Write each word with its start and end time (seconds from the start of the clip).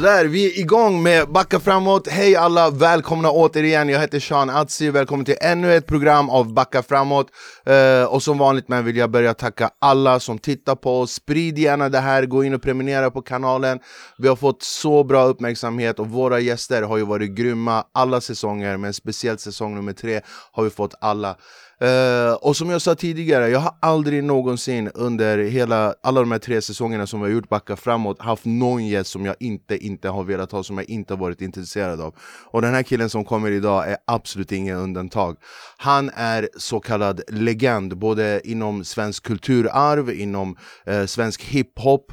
Sådär, 0.00 0.24
vi 0.24 0.46
är 0.46 0.58
igång 0.60 1.02
med 1.02 1.28
Backa 1.28 1.60
framåt. 1.60 2.08
Hej 2.08 2.36
alla, 2.36 2.70
välkomna 2.70 3.30
återigen. 3.30 3.88
Jag 3.88 4.00
heter 4.00 4.20
Sean 4.20 4.50
Atzi, 4.50 4.90
välkommen 4.90 5.24
till 5.24 5.36
ännu 5.40 5.74
ett 5.74 5.86
program 5.86 6.30
av 6.30 6.54
Backa 6.54 6.82
framåt. 6.82 7.26
Uh, 7.70 8.04
och 8.04 8.22
som 8.22 8.38
vanligt 8.38 8.68
men 8.68 8.84
vill 8.84 8.96
jag 8.96 9.10
börja 9.10 9.34
tacka 9.34 9.70
alla 9.78 10.20
som 10.20 10.38
tittar 10.38 10.74
på 10.74 11.00
oss. 11.00 11.12
Sprid 11.12 11.58
gärna 11.58 11.88
det 11.88 11.98
här, 11.98 12.26
gå 12.26 12.44
in 12.44 12.54
och 12.54 12.62
prenumerera 12.62 13.10
på 13.10 13.22
kanalen. 13.22 13.78
Vi 14.18 14.28
har 14.28 14.36
fått 14.36 14.62
så 14.62 15.04
bra 15.04 15.24
uppmärksamhet 15.24 15.98
och 15.98 16.08
våra 16.08 16.40
gäster 16.40 16.82
har 16.82 16.96
ju 16.96 17.04
varit 17.04 17.30
grymma 17.30 17.84
alla 17.94 18.20
säsonger, 18.20 18.76
men 18.76 18.94
speciellt 18.94 19.40
säsong 19.40 19.74
nummer 19.74 19.92
tre 19.92 20.20
har 20.52 20.64
vi 20.64 20.70
fått 20.70 20.94
alla. 21.00 21.36
Uh, 21.84 22.32
och 22.32 22.56
som 22.56 22.70
jag 22.70 22.82
sa 22.82 22.94
tidigare, 22.94 23.48
jag 23.48 23.60
har 23.60 23.74
aldrig 23.80 24.24
någonsin 24.24 24.90
under 24.94 25.38
hela, 25.38 25.94
alla 26.02 26.20
de 26.20 26.32
här 26.32 26.38
tre 26.38 26.62
säsongerna 26.62 27.06
som 27.06 27.20
vi 27.20 27.26
har 27.26 27.32
gjort 27.32 27.48
Backa 27.48 27.76
framåt 27.76 28.20
haft 28.22 28.44
någon 28.44 28.86
gäst 28.86 29.10
som 29.10 29.24
jag 29.26 29.36
inte, 29.40 29.76
inte 29.76 30.08
har 30.08 30.24
velat 30.24 30.52
ha, 30.52 30.62
som 30.62 30.78
jag 30.78 30.90
inte 30.90 31.14
har 31.14 31.18
varit 31.18 31.40
intresserad 31.40 32.00
av. 32.00 32.14
Och 32.44 32.62
den 32.62 32.74
här 32.74 32.82
killen 32.82 33.10
som 33.10 33.24
kommer 33.24 33.50
idag 33.50 33.90
är 33.90 33.96
absolut 34.06 34.52
ingen 34.52 34.76
undantag. 34.76 35.36
Han 35.76 36.10
är 36.14 36.48
så 36.56 36.80
kallad 36.80 37.20
legend, 37.28 37.98
både 37.98 38.40
inom 38.44 38.84
svensk 38.84 39.22
kulturarv, 39.22 40.10
inom 40.10 40.56
uh, 40.88 41.06
svensk 41.06 41.42
hiphop, 41.42 42.12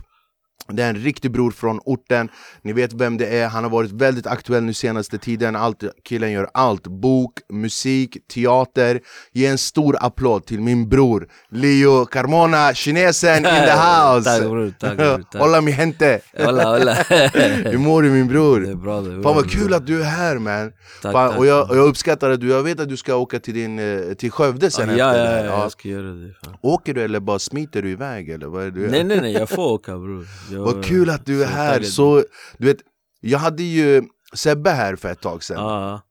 det 0.68 0.84
är 0.84 0.90
en 0.90 0.96
riktig 0.96 1.32
bror 1.32 1.52
från 1.52 1.80
orten, 1.86 2.30
ni 2.62 2.74
vet 2.74 2.94
vem 2.94 3.18
det 3.18 3.28
är, 3.28 3.48
han 3.48 3.64
har 3.64 3.72
varit 3.72 3.92
väldigt 3.92 4.28
aktuell 4.28 4.64
nu 4.64 4.74
senaste 4.74 5.18
tiden 5.18 5.56
allt, 5.56 5.84
Killen 6.04 6.32
gör 6.32 6.50
allt, 6.54 6.88
bok, 6.88 7.34
musik, 7.50 8.18
teater 8.34 9.02
Ge 9.32 9.46
en 9.46 9.58
stor 9.58 9.98
applåd 10.00 10.46
till 10.46 10.62
min 10.62 10.90
bror 10.90 11.28
Leo 11.50 12.06
Carmona, 12.06 12.74
kinesen 12.74 13.38
in 13.38 13.44
the 13.44 13.72
house! 13.72 14.24
tack 14.24 14.42
bror, 14.42 14.74
tack 14.80 14.98
tack. 14.98 15.26
Hola 15.42 15.62
mi 15.62 15.72
gente! 15.72 16.20
Hola, 16.38 16.78
hola. 16.78 16.94
Hur 17.72 17.78
mår 17.78 18.02
du 18.02 18.10
min 18.10 18.28
bror? 18.28 18.60
Det 18.60 18.70
är 18.70 18.76
bra, 18.76 19.02
det 19.02 19.12
är 19.12 19.18
bra 19.18 19.24
Fan 19.24 19.36
vad 19.36 19.52
kul 19.52 19.74
att 19.74 19.88
du 19.88 20.02
är 20.02 20.06
här 20.06 20.38
man! 20.38 20.72
Tack, 21.02 21.12
Fan, 21.12 21.30
tack. 21.30 21.40
och, 21.40 21.46
jag, 21.46 21.70
och 21.70 21.78
jag 21.78 21.88
uppskattar 21.88 22.30
att 22.30 22.42
du, 22.42 22.50
jag 22.50 22.64
vet 22.64 22.80
att 22.80 22.90
du 22.90 22.98
ska 22.98 23.16
åka 23.16 23.40
till, 23.40 23.54
din, 23.54 23.80
eh, 23.80 24.14
till 24.14 24.32
Skövde 24.32 24.72
sen 24.72 24.98
ja, 24.98 25.12
efter 25.12 25.26
ja, 25.26 25.32
här. 25.32 25.46
ja, 25.46 25.62
jag 25.62 25.72
ska 25.72 25.90
göra 25.90 26.08
det 26.08 26.34
fan. 26.46 26.58
Åker 26.62 26.94
du 26.94 27.04
eller 27.04 27.20
bara 27.20 27.40
smiter 27.40 27.82
du 27.82 27.92
iväg 27.92 28.30
eller 28.30 28.48
vad 28.48 28.64
är 28.64 28.72
det? 28.72 28.80
Nej 28.80 29.04
nej 29.04 29.22
nej, 29.22 29.34
jag 29.34 29.50
får 29.50 29.72
åka 29.72 29.98
bror 29.98 30.28
Vad 30.64 30.86
kul 30.86 31.10
att 31.10 31.26
du 31.26 31.44
är 31.44 31.48
här! 31.48 31.82
Så, 31.82 32.24
du 32.58 32.68
vet, 32.68 32.78
jag 33.22 33.40
hade 33.40 33.64
ju 33.64 34.04
Sebbe 34.34 34.70
här 34.72 34.96
för 34.96 35.10
ett 35.12 35.22
tag 35.22 35.44
sedan. 35.44 35.64
Ja, 35.64 36.02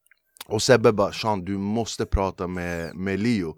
Och 0.46 0.62
Sebbe 0.62 0.92
bara 0.92 1.12
'Sean 1.12 1.44
du 1.44 1.58
måste 1.58 2.06
prata 2.06 2.46
med, 2.46 2.94
med 2.96 3.18
Leo' 3.20 3.54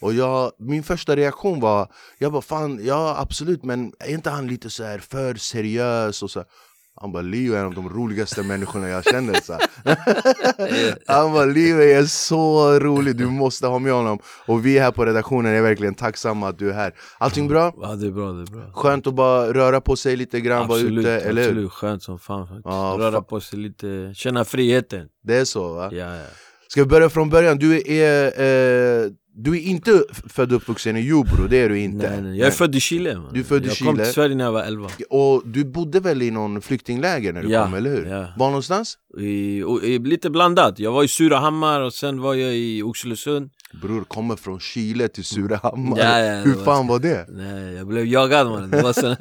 Och 0.00 0.12
jag, 0.14 0.52
min 0.58 0.82
första 0.82 1.16
reaktion 1.16 1.60
var 1.60 1.92
Jag 2.18 2.32
bara 2.32 2.42
'Fan, 2.42 2.80
ja 2.82 3.16
absolut 3.18 3.64
men 3.64 3.92
är 3.98 4.10
inte 4.14 4.30
han 4.30 4.46
lite 4.46 4.70
så 4.70 4.84
här 4.84 4.98
för 4.98 5.34
seriös?' 5.34 6.22
och 6.22 6.30
så 6.30 6.44
han 7.00 7.12
bara 7.12 7.22
'Leo 7.22 7.54
är 7.54 7.58
en 7.58 7.64
av 7.66 7.74
de 7.74 7.88
roligaste 7.90 8.42
människorna 8.42 8.88
jag 8.88 9.04
känner' 9.04 9.40
så. 9.44 9.52
Han 11.06 11.32
bara 11.32 11.44
'Leo 11.44 11.80
är 11.80 12.04
så 12.04 12.78
rolig, 12.78 13.16
du 13.16 13.26
måste 13.26 13.66
ha 13.66 13.78
med 13.78 13.92
honom' 13.92 14.18
Och 14.46 14.66
vi 14.66 14.78
här 14.78 14.90
på 14.92 15.04
redaktionen 15.04 15.54
är 15.54 15.62
verkligen 15.62 15.94
tacksamma 15.94 16.48
att 16.48 16.58
du 16.58 16.70
är 16.70 16.74
här 16.74 16.94
Allting 17.18 17.48
bra? 17.48 17.74
ja 17.82 17.94
det 17.94 18.06
är 18.06 18.10
bra, 18.10 18.32
det 18.32 18.42
är 18.42 18.46
bra 18.46 18.72
Skönt 18.74 19.06
att 19.06 19.14
bara 19.14 19.52
röra 19.52 19.80
på 19.80 19.96
sig 19.96 20.16
lite 20.16 20.40
grann, 20.40 20.68
vara 20.68 20.78
Absolut, 20.78 20.98
ute, 21.06 21.20
eller 21.20 21.42
hur? 21.42 21.48
absolut, 21.50 21.72
skönt 21.72 22.02
som 22.02 22.18
fan 22.18 22.46
faktiskt 22.46 22.66
Ja, 22.66 22.96
Röra 22.98 23.12
fan. 23.12 23.24
på 23.24 23.40
sig 23.40 23.58
lite, 23.58 24.12
känna 24.14 24.44
friheten 24.44 25.08
Det 25.24 25.36
är 25.36 25.44
så 25.44 25.74
va? 25.74 25.88
Ja 25.92 26.16
ja 26.16 26.22
Ska 26.68 26.80
vi 26.82 26.86
börja 26.88 27.08
från 27.10 27.30
början? 27.30 27.58
Du 27.58 27.82
är, 27.92 28.24
eh, 28.40 29.10
du 29.42 29.56
är 29.56 29.60
inte 29.60 30.04
född 30.28 30.52
och 30.52 30.56
uppvuxen 30.56 30.96
i 30.96 31.00
Jordbro, 31.00 31.46
det 31.46 31.56
är 31.56 31.68
du 31.68 31.78
inte 31.78 32.10
nej, 32.10 32.22
nej. 32.22 32.38
Jag 32.38 32.46
är 32.46 32.50
född 32.52 32.74
i 32.74 32.80
Chile 32.80 33.14
man. 33.18 33.32
Du 33.34 33.40
är 33.40 33.44
född 33.44 33.64
i 33.64 33.68
Jag 33.68 33.76
kom 33.78 33.86
Chile. 33.86 34.04
till 34.04 34.14
Sverige 34.14 34.34
när 34.34 34.44
jag 34.44 34.52
var 34.52 34.62
11 34.62 34.88
Och 35.10 35.42
du 35.44 35.64
bodde 35.64 36.00
väl 36.00 36.22
i 36.22 36.30
någon 36.30 36.62
flyktingläger 36.62 37.32
när 37.32 37.42
du 37.42 37.48
Ja, 37.50 37.64
kom, 37.64 37.74
eller 37.74 37.90
hur? 37.90 38.06
ja. 38.06 38.26
Var 38.36 38.46
någonstans? 38.46 38.94
I, 39.18 39.62
och, 39.62 39.82
i, 39.84 39.98
Lite 39.98 40.30
blandat, 40.30 40.78
jag 40.78 40.92
var 40.92 41.04
i 41.04 41.08
Surahammar 41.08 41.80
och 41.80 41.92
sen 41.94 42.20
var 42.20 42.34
jag 42.34 42.56
i 42.56 42.82
Oxelösund 42.82 43.50
Bror, 43.82 44.04
kommer 44.04 44.36
från 44.36 44.60
Chile 44.60 45.08
till 45.08 45.24
Surahammar 45.24 45.98
Ja, 45.98 46.18
ja, 46.18 46.40
Hur 46.42 46.54
var- 46.54 46.64
fan 46.64 46.86
var 46.86 46.98
det? 46.98 47.26
Nej, 47.28 47.74
jag 47.74 47.86
blev 47.86 48.06
jagad 48.06 48.46
man. 48.46 48.70
Det 48.70 48.82
var 48.82 48.92
såna, 48.92 49.16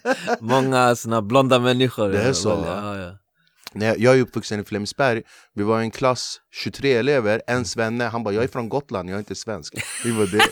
många 0.40 0.96
såna 0.96 1.22
blonda 1.22 1.58
människor 1.58 2.08
Det 2.08 2.22
är 2.22 2.32
så, 2.32 2.48
ja, 2.48 2.96
ja. 2.98 3.18
Nej, 3.74 3.94
jag 3.98 4.16
är 4.16 4.20
uppvuxen 4.20 4.60
i 4.60 4.64
Flemingsberg, 4.64 5.22
vi 5.54 5.62
var 5.62 5.80
en 5.80 5.90
klass 5.90 6.40
23 6.62 6.92
elever, 6.92 7.42
en 7.46 7.64
svenne, 7.64 8.04
han 8.04 8.24
bara 8.24 8.34
'Jag 8.34 8.44
är 8.44 8.48
från 8.48 8.68
Gotland, 8.68 9.10
jag 9.10 9.14
är 9.14 9.18
inte 9.18 9.34
svensk' 9.34 9.82
Vi 10.04 10.10
var 10.10 10.26
det 10.26 10.48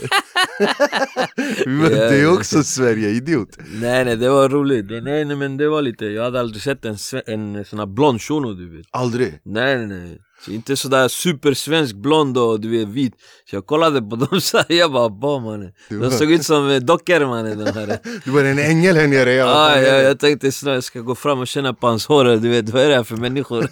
Vi 1.66 1.76
var 1.82 1.90
det 1.90 2.20
är 2.20 2.32
också 2.32 2.62
Sverige, 2.64 3.08
idiot! 3.08 3.58
Nej 3.80 4.04
nej 4.04 4.16
det 4.16 4.28
var 4.28 4.48
roligt, 4.48 4.90
nej 5.04 5.24
nej 5.24 5.36
men 5.36 5.56
det 5.56 5.68
var 5.68 5.82
lite, 5.82 6.06
jag 6.06 6.22
hade 6.22 6.40
aldrig 6.40 6.62
sett 6.62 6.84
en, 6.84 6.96
en 7.26 7.64
sån 7.64 7.78
här 7.78 7.86
blond 7.86 8.20
shuno 8.22 8.52
du 8.54 8.76
vet. 8.76 8.86
Aldrig! 8.90 9.40
Nej 9.44 9.86
nej, 9.86 10.18
så 10.44 10.50
inte 10.50 10.76
sådär 10.76 11.08
supersvensk 11.08 11.94
blond 11.94 12.38
och 12.38 12.60
du 12.60 12.68
vet 12.68 12.88
vit. 12.88 13.14
Så 13.50 13.56
jag 13.56 13.66
kollade 13.66 14.02
på 14.02 14.16
dem 14.16 14.40
så 14.40 14.56
här, 14.56 14.66
jag 14.68 14.92
bara 14.92 15.08
bo 15.08 15.40
mannen? 15.40 15.72
De 15.88 16.10
såg 16.10 16.32
ut 16.32 16.44
som 16.44 16.70
eh, 16.70 16.80
dockor 16.80 17.26
mannen 17.26 17.64
de 17.64 17.72
här. 17.72 17.98
Du 18.24 18.30
var 18.30 18.44
en 18.44 18.58
ängel 18.58 18.96
här 18.96 19.06
nere, 19.06 19.32
jag 19.32 19.48
ah, 19.48 19.80
jag, 19.80 20.04
jag 20.04 20.18
tänkte 20.18 20.52
snart 20.52 20.74
jag 20.74 20.84
ska 20.84 21.00
gå 21.00 21.14
fram 21.14 21.40
och 21.40 21.48
känna 21.48 21.74
på 21.74 21.86
hans 21.86 22.06
hår, 22.06 22.24
du 22.24 22.48
vet 22.48 22.68
vad 22.68 22.82
är 22.82 22.88
det 22.88 22.94
här 22.94 23.04
för 23.04 23.16
människor? 23.16 23.62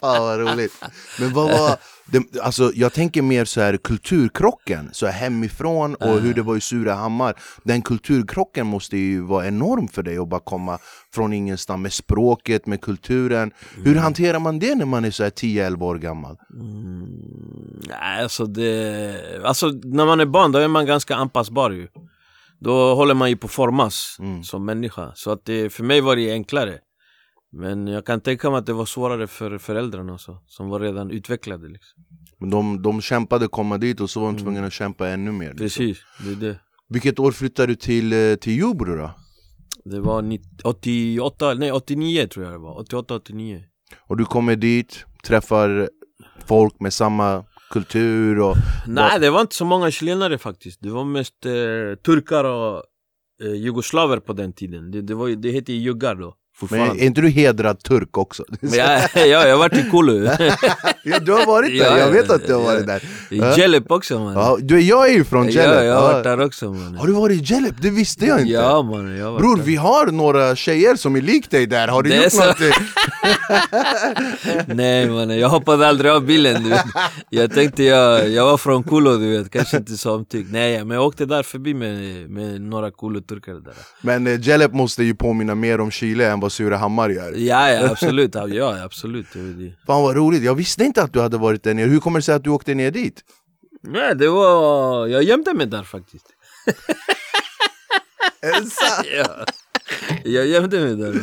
Fan 0.00 0.22
vad 0.22 0.38
roligt. 0.40 0.72
Men 1.18 1.32
vad 1.32 1.50
var, 1.50 1.76
det, 2.06 2.40
alltså, 2.40 2.72
jag 2.74 2.92
tänker 2.92 3.22
mer 3.22 3.44
så 3.44 3.60
här 3.60 3.76
kulturkrocken, 3.76 4.88
så 4.92 5.06
här 5.06 5.12
hemifrån 5.12 5.94
och 5.94 6.20
hur 6.20 6.34
det 6.34 6.42
var 6.42 6.56
i 6.56 6.60
Surahammar. 6.60 7.34
Den 7.62 7.82
kulturkrocken 7.82 8.66
måste 8.66 8.96
ju 8.96 9.20
vara 9.20 9.46
enorm 9.46 9.88
för 9.88 10.02
dig 10.02 10.18
att 10.18 10.28
bara 10.28 10.40
komma 10.40 10.78
från 11.14 11.32
ingenstans 11.32 11.82
med 11.82 11.92
språket, 11.92 12.66
med 12.66 12.80
kulturen. 12.80 13.50
Hur 13.84 13.94
hanterar 13.96 14.38
man 14.38 14.58
det 14.58 14.74
när 14.74 14.84
man 14.84 15.04
är 15.04 15.10
så 15.10 15.22
här 15.22 15.30
10-11 15.30 15.82
år 15.82 15.98
gammal? 15.98 16.36
Mm, 16.60 17.08
alltså 18.22 18.46
det... 18.46 19.40
Alltså 19.44 19.66
när 19.68 20.06
man 20.06 20.20
är 20.20 20.26
barn 20.26 20.52
då 20.52 20.58
är 20.58 20.68
man 20.68 20.86
ganska 20.86 21.14
anpassbar 21.16 21.70
ju. 21.70 21.88
Då 22.60 22.94
håller 22.94 23.14
man 23.14 23.30
ju 23.30 23.36
på 23.36 23.46
att 23.46 23.50
formas 23.52 24.16
Mm. 24.20 24.42
som 24.44 24.64
människa. 24.64 25.12
Så 25.14 25.30
att 25.30 25.44
det, 25.44 25.70
för 25.72 25.84
mig 25.84 26.00
var 26.00 26.16
det 26.16 26.32
enklare. 26.32 26.78
Men 27.56 27.86
jag 27.86 28.06
kan 28.06 28.20
tänka 28.20 28.50
mig 28.50 28.58
att 28.58 28.66
det 28.66 28.72
var 28.72 28.84
svårare 28.84 29.26
för 29.26 29.58
föräldrarna 29.58 30.12
också, 30.12 30.38
som 30.46 30.68
var 30.68 30.80
redan 30.80 31.10
utvecklade 31.10 31.68
liksom. 31.68 32.04
Men 32.38 32.50
de, 32.50 32.82
de 32.82 33.00
kämpade 33.00 33.48
komma 33.48 33.78
dit 33.78 34.00
och 34.00 34.10
så 34.10 34.20
var 34.20 34.26
de 34.32 34.38
tvungna 34.38 34.66
att 34.66 34.72
kämpa 34.72 35.08
ännu 35.08 35.32
mer. 35.32 35.48
Liksom. 35.48 35.64
Precis, 35.64 35.98
det 36.24 36.30
är 36.30 36.50
det. 36.50 36.60
Vilket 36.88 37.18
år 37.18 37.32
flyttade 37.32 37.66
du 37.66 37.74
till, 37.74 38.12
eh, 38.12 38.34
till 38.34 38.58
Jordbro 38.58 38.96
då? 38.96 39.10
Det 39.84 40.00
var 40.00 40.22
90, 40.22 40.48
88, 40.64 41.54
nej 41.54 41.72
89 41.72 42.26
tror 42.26 42.44
jag 42.44 42.54
det 42.54 42.58
var, 42.58 42.78
88, 42.78 43.14
89 43.14 43.64
Och 44.00 44.16
du 44.16 44.24
kommer 44.24 44.56
dit, 44.56 45.04
träffar 45.24 45.88
folk 46.46 46.80
med 46.80 46.92
samma 46.92 47.44
kultur 47.70 48.40
och... 48.40 48.56
Nej 48.86 49.20
det 49.20 49.30
var 49.30 49.40
inte 49.40 49.54
så 49.54 49.64
många 49.64 49.90
chilenare 49.90 50.38
faktiskt, 50.38 50.80
det 50.82 50.90
var 50.90 51.04
mest 51.04 51.46
eh, 51.46 51.52
turkar 52.04 52.44
och 52.44 52.82
eh, 53.42 53.54
jugoslaver 53.54 54.18
på 54.18 54.32
den 54.32 54.52
tiden 54.52 54.90
Det, 54.90 55.02
det, 55.02 55.14
var, 55.14 55.28
det 55.28 55.50
hette 55.50 55.72
ju 55.72 55.78
juggar 55.78 56.14
då, 56.14 56.34
Men 56.70 56.80
är 56.80 57.02
inte 57.04 57.20
du 57.20 57.28
hedrad 57.28 57.82
turk 57.82 58.18
också? 58.18 58.44
Men 58.60 58.72
jag, 58.72 59.00
ja, 59.14 59.26
jag 59.26 59.50
har 59.50 59.56
varit 59.56 59.76
i 59.76 59.82
Kulu, 59.90 60.24
Ja, 61.04 61.18
du 61.18 61.32
har 61.32 61.46
varit 61.46 61.78
där, 61.78 61.86
Ja, 61.86 61.98
jag 61.98 62.10
vet 62.10 62.24
ja, 62.28 62.34
att 62.34 62.46
du 62.46 62.52
har 62.54 62.60
ja. 62.60 62.66
varit 62.66 62.86
där 62.86 63.02
i 63.30 63.38
Ja. 63.38 63.56
Jelep 63.58 63.90
också 63.90 64.18
man 64.18 64.34
ja, 64.34 64.56
du, 64.60 64.80
Jag 64.80 65.08
är 65.10 65.12
ju 65.12 65.24
från 65.24 65.48
Jelep 65.48 65.74
Ja, 65.76 65.84
jag 65.84 65.94
har 65.94 66.02
Ja. 66.02 66.12
varit 66.12 66.24
där 66.24 66.40
också 66.40 66.72
man 66.72 66.94
Har 66.94 67.06
du 67.06 67.12
varit 67.12 67.50
i 67.50 67.54
Jelep? 67.54 67.74
Det 67.82 67.90
visste 67.90 68.26
jag 68.26 68.40
inte 68.40 68.52
Ja 68.52 68.82
man, 68.82 69.16
jag 69.16 69.38
Bror 69.38 69.56
där. 69.56 69.64
vi 69.64 69.76
har 69.76 70.06
några 70.06 70.56
tjejer 70.56 70.96
som 70.96 71.16
är 71.16 71.20
lik 71.20 71.50
dig 71.50 71.66
där, 71.66 71.88
har 71.88 72.02
du 72.02 72.10
Det 72.10 72.16
är 72.16 72.22
gjort 72.22 72.32
så. 72.32 72.46
något? 72.46 72.56
Nej 74.66 75.08
mannen, 75.10 75.38
jag 75.38 75.48
hoppade 75.48 75.88
aldrig 75.88 76.10
av 76.12 76.24
bilen 76.26 76.62
du 76.62 76.70
vet 76.70 76.84
Jag 77.30 77.52
tänkte 77.54 77.82
jag, 77.84 78.28
jag 78.28 78.44
var 78.44 78.56
från 78.56 78.82
Kulo 78.82 79.16
du 79.16 79.38
vet, 79.38 79.50
kanske 79.50 79.76
inte 79.76 79.96
så 79.96 80.14
omtyckt 80.14 80.48
Nej 80.52 80.84
men 80.84 80.94
jag 80.96 81.06
åkte 81.06 81.26
där 81.26 81.42
förbi 81.42 81.74
med, 81.74 82.30
med 82.30 82.60
några 82.60 82.90
Kulo-turkar 82.90 83.52
där 83.54 83.74
Men 84.00 84.26
eh, 84.26 84.40
Jelep 84.40 84.72
måste 84.72 85.04
ju 85.04 85.14
påminna 85.14 85.54
mer 85.54 85.80
om 85.80 85.90
Chile 85.90 86.30
än 86.30 86.40
vad 86.44 86.52
Surahammar 86.52 87.10
gör 87.10 87.32
Ja, 87.32 87.70
ja 87.70 87.90
absolut, 87.90 88.34
ja, 88.34 88.82
absolut. 88.84 89.26
Fan 89.86 90.02
vad 90.02 90.16
roligt, 90.16 90.42
jag 90.42 90.54
visste 90.54 90.84
inte 90.84 91.02
att 91.02 91.12
du 91.12 91.20
hade 91.20 91.38
varit 91.38 91.62
där 91.62 91.74
nere, 91.74 91.86
hur 91.86 92.00
kommer 92.00 92.18
det 92.18 92.22
sig 92.22 92.34
att 92.34 92.44
du 92.44 92.50
åkte 92.50 92.74
ner 92.74 92.90
dit? 92.90 93.20
Nej 93.82 94.16
det 94.16 94.28
var, 94.28 95.06
jag 95.06 95.22
gömde 95.22 95.54
mig 95.54 95.66
där 95.66 95.82
faktiskt 95.82 96.26
ja. 99.16 99.44
Jag 100.24 100.46
gömde 100.46 100.80
mig 100.80 100.96
där. 100.96 101.20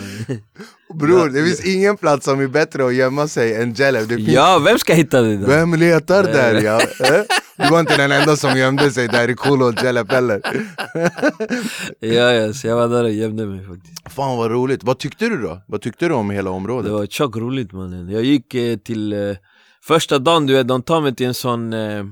Bror, 0.93 1.29
det 1.29 1.43
finns 1.43 1.65
ingen 1.65 1.97
plats 1.97 2.25
som 2.25 2.39
är 2.39 2.47
bättre 2.47 2.85
att 2.85 2.93
gömma 2.93 3.27
sig 3.27 3.55
än 3.55 3.75
finns... 3.75 4.33
Ja, 4.33 4.59
vem 4.59 4.79
ska 4.79 4.93
hitta 4.93 5.21
dig 5.21 5.37
där? 5.37 5.47
Vem 5.47 5.73
letar 5.73 6.23
där 6.23 6.61
ja? 6.61 6.81
Du 7.63 7.69
var 7.69 7.79
inte 7.79 7.97
den 7.97 8.11
enda 8.11 8.35
som 8.35 8.57
gömde 8.57 8.91
sig 8.91 9.07
där 9.07 9.29
i 9.29 9.35
Jelep 9.83 10.11
heller 10.11 10.41
Ja, 11.99 12.33
ja, 12.33 12.53
så 12.53 12.67
jag 12.67 12.75
var 12.75 12.87
där 12.87 13.03
och 13.03 13.11
gömde 13.11 13.45
mig 13.45 13.65
faktiskt 13.67 14.13
Fan 14.13 14.37
vad 14.37 14.51
roligt, 14.51 14.83
vad 14.83 14.99
tyckte 14.99 15.29
du 15.29 15.41
då? 15.41 15.61
Vad 15.67 15.81
tyckte 15.81 16.07
du 16.07 16.13
om 16.13 16.29
hela 16.29 16.49
Det 16.49 16.55
området? 16.55 16.91
var 16.91 17.05
tjockt 17.05 17.37
roligt 17.37 17.71
mannen 17.71 18.09
Jag 18.09 18.23
gick 18.23 18.53
eh, 18.55 18.77
till, 18.77 19.13
eh, 19.13 19.35
första 19.83 20.19
dagen 20.19 20.45
du 20.47 20.53
vet, 20.53 20.67
de 20.67 20.81
tar 20.83 21.01
mig 21.01 21.15
till 21.15 21.25
en 21.25 21.33
sån 21.33 21.73
eh, 21.73 22.03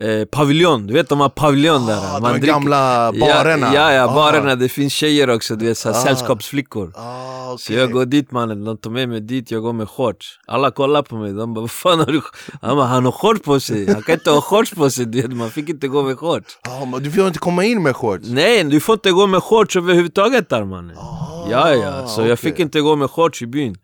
eh, 0.00 0.24
paviljon, 0.24 0.86
du 0.86 0.94
vet 0.94 1.08
de 1.08 1.20
har 1.20 1.28
paviljon 1.28 1.86
där 1.86 1.96
Ah, 1.98 2.20
man 2.20 2.22
de 2.22 2.38
dricker- 2.38 2.46
gamla 2.52 3.12
barerna. 3.12 3.66
Ja, 3.74 3.92
ja, 3.92 3.92
ja 3.92 4.04
Ah. 4.10 4.14
barerna, 4.14 4.54
det 4.54 4.68
finns 4.68 4.92
tjejer 4.92 5.30
också, 5.30 5.56
du 5.56 5.66
vet 5.66 5.78
såhär 5.78 5.96
Ah. 5.96 6.02
sällskapsflickor 6.02 6.92
Ah, 6.96 7.56
Så 7.58 7.72
jag 7.72 7.92
går 7.92 8.04
dit 8.06 8.30
mannen, 8.32 8.64
de 8.64 8.76
tar 8.78 8.90
med 8.90 9.08
mig 9.08 9.20
dit, 9.20 9.50
jag 9.50 9.62
går 9.62 9.72
med 9.72 9.88
shorts 9.88 10.38
Alla 10.46 10.70
kollar 10.70 11.02
på 11.02 11.16
mig, 11.16 11.32
de 11.32 11.54
bara 11.54 11.60
vad 11.60 11.70
fan 11.70 11.98
har 11.98 12.06
du 12.06 12.20
Han 12.62 12.76
bara, 12.76 12.86
han 12.86 13.04
har 13.04 13.12
shorts 13.12 13.42
på 13.42 13.60
sig, 13.60 13.92
han 13.92 14.02
kan 14.02 14.14
inte 14.14 14.30
ha 14.30 14.40
shorts 14.40 14.70
på 14.70 14.90
sig 14.90 15.06
du 15.06 15.22
vet, 15.22 15.32
man 15.32 15.50
fick 15.50 15.68
inte 15.68 15.88
gå 15.88 16.02
med 16.02 16.18
shorts 16.18 16.58
Ah, 16.68 16.84
men 16.84 17.02
du 17.02 17.10
får 17.10 17.26
inte 17.26 17.38
komma 17.38 17.64
in 17.64 17.82
med 17.82 17.96
shorts. 17.96 18.28
Nej, 18.28 18.64
du 18.64 18.80
får 18.80 18.92
inte 18.92 19.10
gå 19.12 19.26
med 19.26 19.42
shorts 19.42 19.76
överhuvudtaget 19.76 20.48
där 20.48 20.64
mannen 20.64 20.96
Ah, 20.98 21.46
Ja 21.50 21.74
ja, 21.74 22.06
så 22.06 22.20
jag 22.20 22.26
okej. 22.26 22.36
fick 22.36 22.58
inte 22.60 22.80
gå 22.80 22.96
med 22.96 23.10
shorts 23.10 23.42
i 23.42 23.46
byn 23.46 23.76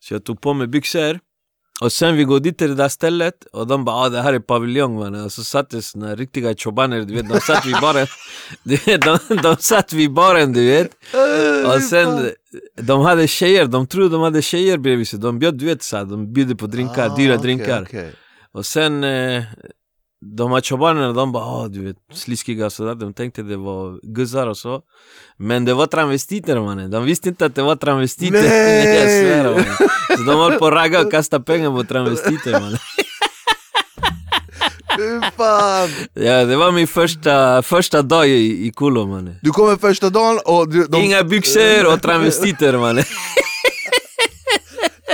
Så 0.00 0.14
jag 0.14 0.24
tog 0.24 0.40
på 0.40 0.52
mig 0.54 0.66
byxor 0.66 1.18
Och 1.80 1.92
sen 1.92 2.16
vi 2.16 2.24
går 2.24 2.40
dit 2.40 2.58
till 2.58 2.68
det 2.68 2.74
där 2.74 2.88
stället 2.88 3.34
och 3.52 3.66
de 3.66 3.84
bara 3.84 3.96
ah, 3.96 4.08
det 4.08 4.22
här 4.22 4.32
är 4.32 4.38
paviljong 4.40 4.98
mannen. 4.98 5.24
Och 5.24 5.32
så 5.32 5.44
satt 5.44 5.70
det 5.70 5.82
såna 5.82 6.14
riktiga 6.14 6.54
chobaner 6.56 7.00
du 7.02 7.14
vet, 7.14 7.28
de 7.28 7.40
satt 7.40 7.66
vid 7.66 7.76
baren. 7.80 8.06
Du 8.62 8.76
vet, 8.76 9.02
de, 9.02 9.18
de 9.42 9.56
satt 9.56 9.92
vid 9.92 10.12
baren 10.12 10.52
du 10.52 10.66
vet. 10.66 10.90
Eh, 11.14 11.70
Och 11.74 11.82
sen, 11.82 12.30
de 12.80 13.00
hade 13.00 13.28
tjejer, 13.28 13.66
de 13.66 13.86
trodde 13.86 14.08
de 14.08 14.20
hade 14.22 14.42
tjejer 14.42 14.78
bredvid 14.78 15.08
sig. 15.08 15.18
De 15.18 15.38
bjöd, 15.38 15.54
du 15.58 15.64
vet 15.66 15.82
såhär, 15.82 16.04
de 16.04 16.32
bjuder 16.32 16.54
på 16.54 16.66
drinkar, 16.66 17.06
Ah, 17.10 17.16
dyra 17.16 17.34
okej, 17.34 17.42
drinkar. 17.42 17.82
okej. 17.82 18.12
Och 18.52 18.66
sen 18.66 19.04
eh, 19.04 19.42
de 20.20 20.52
här 20.52 20.60
chobanerna, 20.60 21.12
de 21.12 21.32
bara 21.32 21.44
ah, 21.44 21.68
du 21.68 21.84
vet, 21.84 21.96
sliskiga 22.12 22.66
och 22.66 22.72
sådär. 22.72 22.94
De 22.94 23.14
tänkte 23.14 23.42
det 23.42 23.56
var 23.56 24.00
guzzar 24.02 24.46
och 24.46 24.56
så. 24.56 24.82
Men 25.36 25.64
det 25.64 25.74
var 25.74 25.86
travestiter 25.86 26.60
mannen, 26.60 26.90
de 26.90 27.04
visste 27.04 27.28
inte 27.28 27.46
att 27.46 27.54
det 27.54 27.62
var 27.62 27.76
travestiter. 27.76 28.42
Nej! 28.48 28.96
Jag 28.96 29.08
svär 29.08 29.44
mannen. 29.44 29.88
Så 30.16 30.22
de 30.22 30.38
höll 30.38 30.58
på 30.58 30.66
att 30.66 30.72
ragga 30.72 31.00
och 31.00 31.10
kasta 31.10 31.40
pengar 31.40 31.70
på 31.70 31.84
travestiter 31.84 32.52
mannen. 32.52 32.78
Fan! 35.36 35.88
Ja 36.14 36.44
det 36.44 36.56
var 36.56 36.72
min 36.72 36.86
första, 36.86 37.62
första 37.62 38.02
dag 38.02 38.28
i, 38.28 38.66
i 38.66 38.72
Kulo 38.76 39.06
mannen. 39.06 39.36
Du 39.42 39.50
kommer 39.50 39.76
första 39.76 40.10
dagen 40.10 40.40
och 40.44 40.68
du, 40.68 40.86
de, 40.86 41.02
Inga 41.02 41.22
byxor 41.22 41.92
och 41.92 42.02
travestiter 42.02 42.78
mannen 42.78 43.04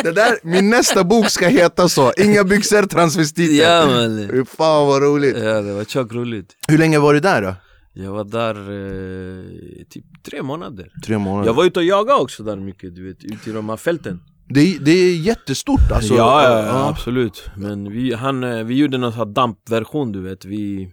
det 0.06 0.12
där, 0.12 0.38
min 0.42 0.70
nästa 0.70 1.04
bok 1.04 1.30
ska 1.30 1.48
heta 1.48 1.88
så, 1.88 2.12
Inga 2.16 2.44
byxor, 2.44 2.82
transvestiter. 2.82 3.64
Ja 3.64 4.44
fan 4.44 4.86
vad 4.86 5.02
roligt! 5.02 5.36
Ja 5.36 5.60
det 5.62 5.72
var 5.72 5.84
tjockt 5.84 6.12
roligt. 6.14 6.56
Hur 6.68 6.78
länge 6.78 6.98
var 6.98 7.14
du 7.14 7.20
där 7.20 7.42
då? 7.42 7.54
Jag 7.92 8.12
var 8.12 8.24
där 8.24 8.54
eh, 8.54 9.44
typ 9.90 10.04
tre 10.30 10.42
månader. 10.42 10.90
Tre 11.06 11.18
månader. 11.18 11.46
Jag 11.46 11.54
var 11.54 11.64
ute 11.64 11.78
och 11.78 11.84
jagade 11.84 12.20
också 12.20 12.42
där 12.42 12.56
mycket, 12.56 12.94
du 12.94 13.08
vet, 13.08 13.24
ute 13.24 13.50
i 13.50 13.52
de 13.52 13.68
här 13.68 13.76
fälten. 13.76 14.20
Det, 14.48 14.78
det 14.80 14.90
är 14.90 15.16
jättestort 15.16 15.92
alltså. 15.92 16.14
Ja, 16.14 16.42
ja, 16.42 16.66
ja, 16.66 16.88
absolut. 16.88 17.50
Men 17.56 17.90
vi, 17.92 18.14
han, 18.14 18.44
eh, 18.44 18.64
vi 18.64 18.74
gjorde 18.74 18.98
någon 18.98 19.12
sån 19.12 19.18
här 19.18 19.34
dampversion 19.34 20.12
du 20.12 20.20
vet. 20.22 20.44
Vi, 20.44 20.92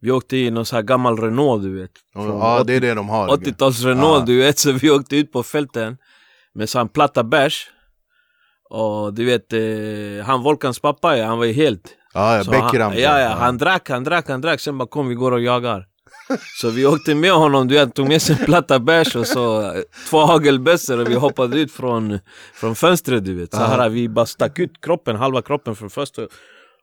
vi 0.00 0.10
åkte 0.10 0.36
i 0.36 0.50
någon 0.50 0.66
sån 0.66 0.76
här 0.76 0.82
gammal 0.82 1.16
Renault 1.16 1.62
du 1.62 1.80
vet. 1.80 1.90
Från 2.12 2.26
Ja 2.26 2.64
det 2.66 2.74
är 2.74 2.80
det 2.80 2.94
de 2.94 3.08
har 3.08 3.28
80-tals 3.28 3.84
Renault 3.84 4.18
Ja. 4.20 4.24
du 4.26 4.38
vet, 4.38 4.58
så 4.58 4.72
vi 4.72 4.90
åkte 4.90 5.16
ut 5.16 5.32
på 5.32 5.42
fälten 5.42 5.96
Med 6.58 6.68
sån 6.68 6.88
platta 6.88 7.24
bärs. 7.24 7.70
Och 8.70 9.14
du 9.14 9.24
vet, 9.24 9.52
eh, 9.52 10.26
han 10.26 10.42
Volkans 10.42 10.80
pappa, 10.80 11.16
ja, 11.16 11.26
han 11.26 11.38
var 11.38 11.44
ju 11.44 11.52
helt 11.52 11.94
Ja, 12.14 12.36
ja 12.36 12.44
så 12.44 12.50
Beckram 12.50 12.90
han, 12.92 13.00
ja, 13.00 13.20
ja, 13.20 13.28
han 13.28 13.58
drack, 13.58 13.90
han 13.90 14.04
drack, 14.04 14.28
han 14.28 14.40
drack, 14.40 14.60
sen 14.60 14.78
bara 14.78 14.88
kom 14.88 15.08
vi 15.08 15.14
går 15.14 15.32
och 15.32 15.40
jagar. 15.40 15.86
Så 16.60 16.70
vi 16.70 16.86
åkte 16.86 17.14
med 17.14 17.32
honom, 17.32 17.68
du 17.68 17.74
vet, 17.74 17.94
tog 17.94 18.08
med 18.08 18.22
sig 18.22 18.36
en 18.40 18.44
platta 18.44 18.78
bärs 18.78 19.16
och 19.16 19.26
så 19.26 19.62
eh, 19.62 19.82
två 20.10 20.18
hagelbössor 20.18 21.00
och 21.00 21.08
vi 21.10 21.14
hoppade 21.14 21.60
ut 21.60 21.72
från, 21.72 22.18
från 22.54 22.74
fönstret 22.74 23.24
du 23.24 23.34
vet. 23.34 23.54
Så 23.54 23.60
här, 23.60 23.88
vi 23.88 24.08
bara 24.08 24.26
stack 24.26 24.58
ut 24.58 24.80
kroppen, 24.80 25.16
halva 25.16 25.42
kroppen 25.42 25.76
från 25.76 25.90
fönstret 25.90 26.28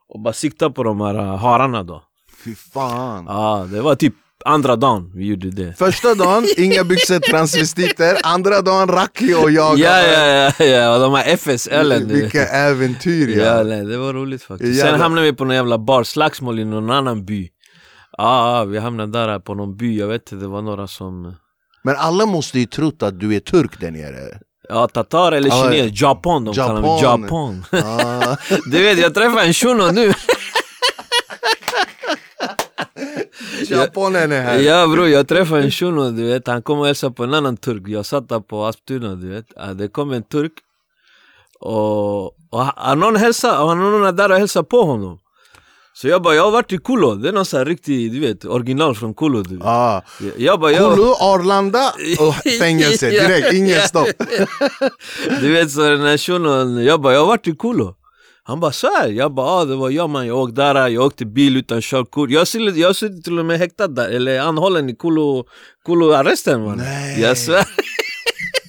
Och 0.09 0.19
bara 0.19 0.33
siktade 0.33 0.73
på 0.73 0.83
de 0.83 1.01
här 1.01 1.15
eh, 1.15 1.37
hararna 1.37 1.83
då. 1.83 2.03
Fy 2.43 2.55
fan. 2.55 3.25
Ja, 3.27 3.67
det 3.71 3.81
var 3.81 3.95
typ 3.95 4.13
andra 4.45 4.75
dagen 4.75 5.11
vi 5.15 5.25
gjorde 5.25 5.51
det 5.51 5.73
Första 5.77 6.15
dagen, 6.15 6.45
inga 6.57 6.83
byxor, 6.83 7.19
transvestiter 7.31 8.17
Andra 8.23 8.61
dagen, 8.61 8.87
Raki 8.87 9.33
och 9.33 9.51
jag 9.51 9.77
Ja, 9.77 10.01
ja, 10.01 10.51
ja, 10.59 10.65
ja, 10.65 10.97
de 10.97 11.13
här 11.13 11.23
vet 11.23 12.11
Vilka 12.11 12.47
äventyr 12.47 13.37
ja, 13.37 13.45
Ja, 13.45 13.63
nej, 13.63 13.85
det 13.85 13.97
var 13.97 14.13
roligt 14.13 14.43
faktiskt. 14.43 14.81
Sen 14.81 15.01
hamnade 15.01 15.27
vi 15.27 15.33
på 15.33 15.45
någon 15.45 15.55
jävla 15.55 15.77
bar, 15.77 16.03
slagsmål 16.03 16.59
i 16.59 16.65
någon 16.65 16.89
annan 16.89 17.25
by. 17.25 17.49
Ja, 18.17 18.23
ah, 18.23 18.63
vi 18.63 18.79
hamnade 18.79 19.19
där 19.19 19.39
på 19.39 19.53
någon 19.53 19.77
by, 19.77 19.99
jag 19.99 20.07
vet 20.07 20.21
inte, 20.21 20.35
det 20.35 20.47
var 20.47 20.61
några 20.61 20.87
som... 20.87 21.35
Men 21.83 21.95
alla 21.95 22.25
måste 22.25 22.59
ju 22.59 22.65
trott 22.65 23.03
att 23.03 23.19
du 23.19 23.35
är 23.35 23.39
turk 23.39 23.79
där 23.79 23.91
nere 23.91 24.39
Ja, 24.69 24.87
tatar 24.87 25.31
eller 25.31 25.49
kines, 25.49 26.01
Japan 26.01 26.45
de 26.45 26.53
kallar 26.53 26.81
mig, 26.81 27.01
Japan. 27.01 27.65
Japan. 27.71 27.83
ah. 27.83 28.37
Du 28.71 28.83
vet, 28.83 28.99
jag 28.99 29.13
träffade 29.13 29.41
en 29.41 29.53
shuno 29.53 29.91
nu. 29.91 30.13
Japanen 33.69 34.31
är 34.31 34.41
här 34.41 34.59
Ja 34.59 34.87
bror, 34.87 35.07
jag 35.07 35.27
träffade 35.27 35.61
en 35.63 35.71
shuno, 35.71 36.11
du 36.11 36.23
vet, 36.27 36.47
han 36.47 36.61
kom 36.61 36.79
och 36.79 36.85
hälsade 36.85 37.13
på 37.15 37.23
en 37.23 37.33
annan 37.33 37.57
turk. 37.57 37.83
Jag 37.87 38.05
satt 38.05 38.29
där 38.29 38.39
på 38.39 38.65
Asptuna, 38.65 39.15
du 39.15 39.29
vet. 39.29 39.45
Det 39.75 39.87
kom 39.87 40.11
en 40.11 40.23
turk 40.23 40.51
och, 41.59 42.25
och 42.25 42.65
han- 42.75 42.99
någon 42.99 43.15
hälsade, 43.15 43.57
och 43.63 43.77
någon 43.77 44.03
är 44.05 44.11
där 44.11 44.31
och 44.31 44.37
hälsade 44.37 44.65
på 44.65 44.81
honom. 44.83 45.19
Så 45.93 46.07
jag 46.07 46.21
bara, 46.21 46.35
jag 46.35 46.43
har 46.43 46.51
varit 46.51 46.71
i 46.73 46.77
Kulo, 46.77 47.15
det 47.15 47.29
är 47.29 47.33
någon 47.33 47.45
sån 47.45 47.57
här 47.57 47.65
riktig, 47.65 48.11
du 48.11 48.19
vet, 48.19 48.45
original 48.45 48.95
från 48.95 49.13
Kulo 49.13 49.41
du 49.41 49.55
vet. 49.55 49.65
ah. 49.65 50.01
Jag- 50.37 50.59
bara, 50.59 50.71
jag, 50.71 50.95
Kolo, 50.95 51.13
Arlanda 51.19 51.91
och 52.19 52.35
fängelse 52.59 53.09
direkt, 53.09 53.53
ingen 53.53 53.81
stopp 53.81 54.07
Du 55.41 55.53
vet 55.53 55.71
så 55.71 55.81
den 55.81 56.01
här 56.01 56.17
shunon, 56.17 56.83
jag 56.83 57.01
bara 57.01 57.13
jag 57.13 57.19
har 57.19 57.27
varit 57.27 57.47
i 57.47 57.55
Kulo 57.55 57.95
Han 58.47 58.59
bara 58.59 58.71
så 58.71 58.87
här. 58.87 59.07
jag 59.09 59.33
bara 59.33 59.47
ah, 59.47 59.65
det 59.65 59.75
var 59.75 59.89
jag 59.89 60.09
man, 60.09 60.27
jag 60.27 60.37
åkte 60.37 60.55
där, 60.61 60.87
jag 60.87 61.05
åkte 61.05 61.25
bil 61.25 61.57
utan 61.57 61.81
körkort. 61.81 62.29
Jag 62.29 62.47
suttit- 62.47 62.75
jag 62.77 62.95
till 63.23 63.39
och 63.39 63.45
med 63.45 63.59
häktad 63.59 63.87
där, 63.87 64.09
eller 64.09 64.39
anhållen 64.39 64.89
i 64.89 64.95
Kulo, 64.95 65.45
Kulo 65.85 66.11
arresten 66.13 66.63
man 66.65 66.77
Nej. 66.77 67.21
Jag 67.21 67.37
svär. 67.37 67.65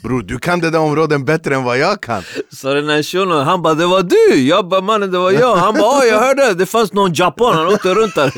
Bror 0.03 0.23
du 0.23 0.39
kan 0.39 0.61
det 0.61 0.71
där 0.71 0.79
områden 0.79 1.25
bättre 1.25 1.55
än 1.55 1.65
vad 1.65 1.79
jag 1.79 2.01
kan. 2.03 2.23
Så 2.53 2.75
den 2.75 2.89
här 2.89 3.03
shunon, 3.03 3.45
han 3.45 3.63
bara 3.63 3.75
det 3.75 3.87
var 3.87 4.03
du! 4.03 4.43
Jag 4.43 4.69
bara 4.69 4.81
mannen 4.81 5.11
det 5.11 5.19
var 5.19 5.31
jag, 5.33 5.57
han 5.57 5.75
bara 5.75 6.05
jag 6.05 6.21
hörde. 6.21 6.55
Det 6.55 6.67
fanns 6.67 6.93
någon 6.93 7.13
japan, 7.15 7.55
han 7.57 7.67
åkte 7.67 7.95
runt 7.95 8.15
där 8.15 8.33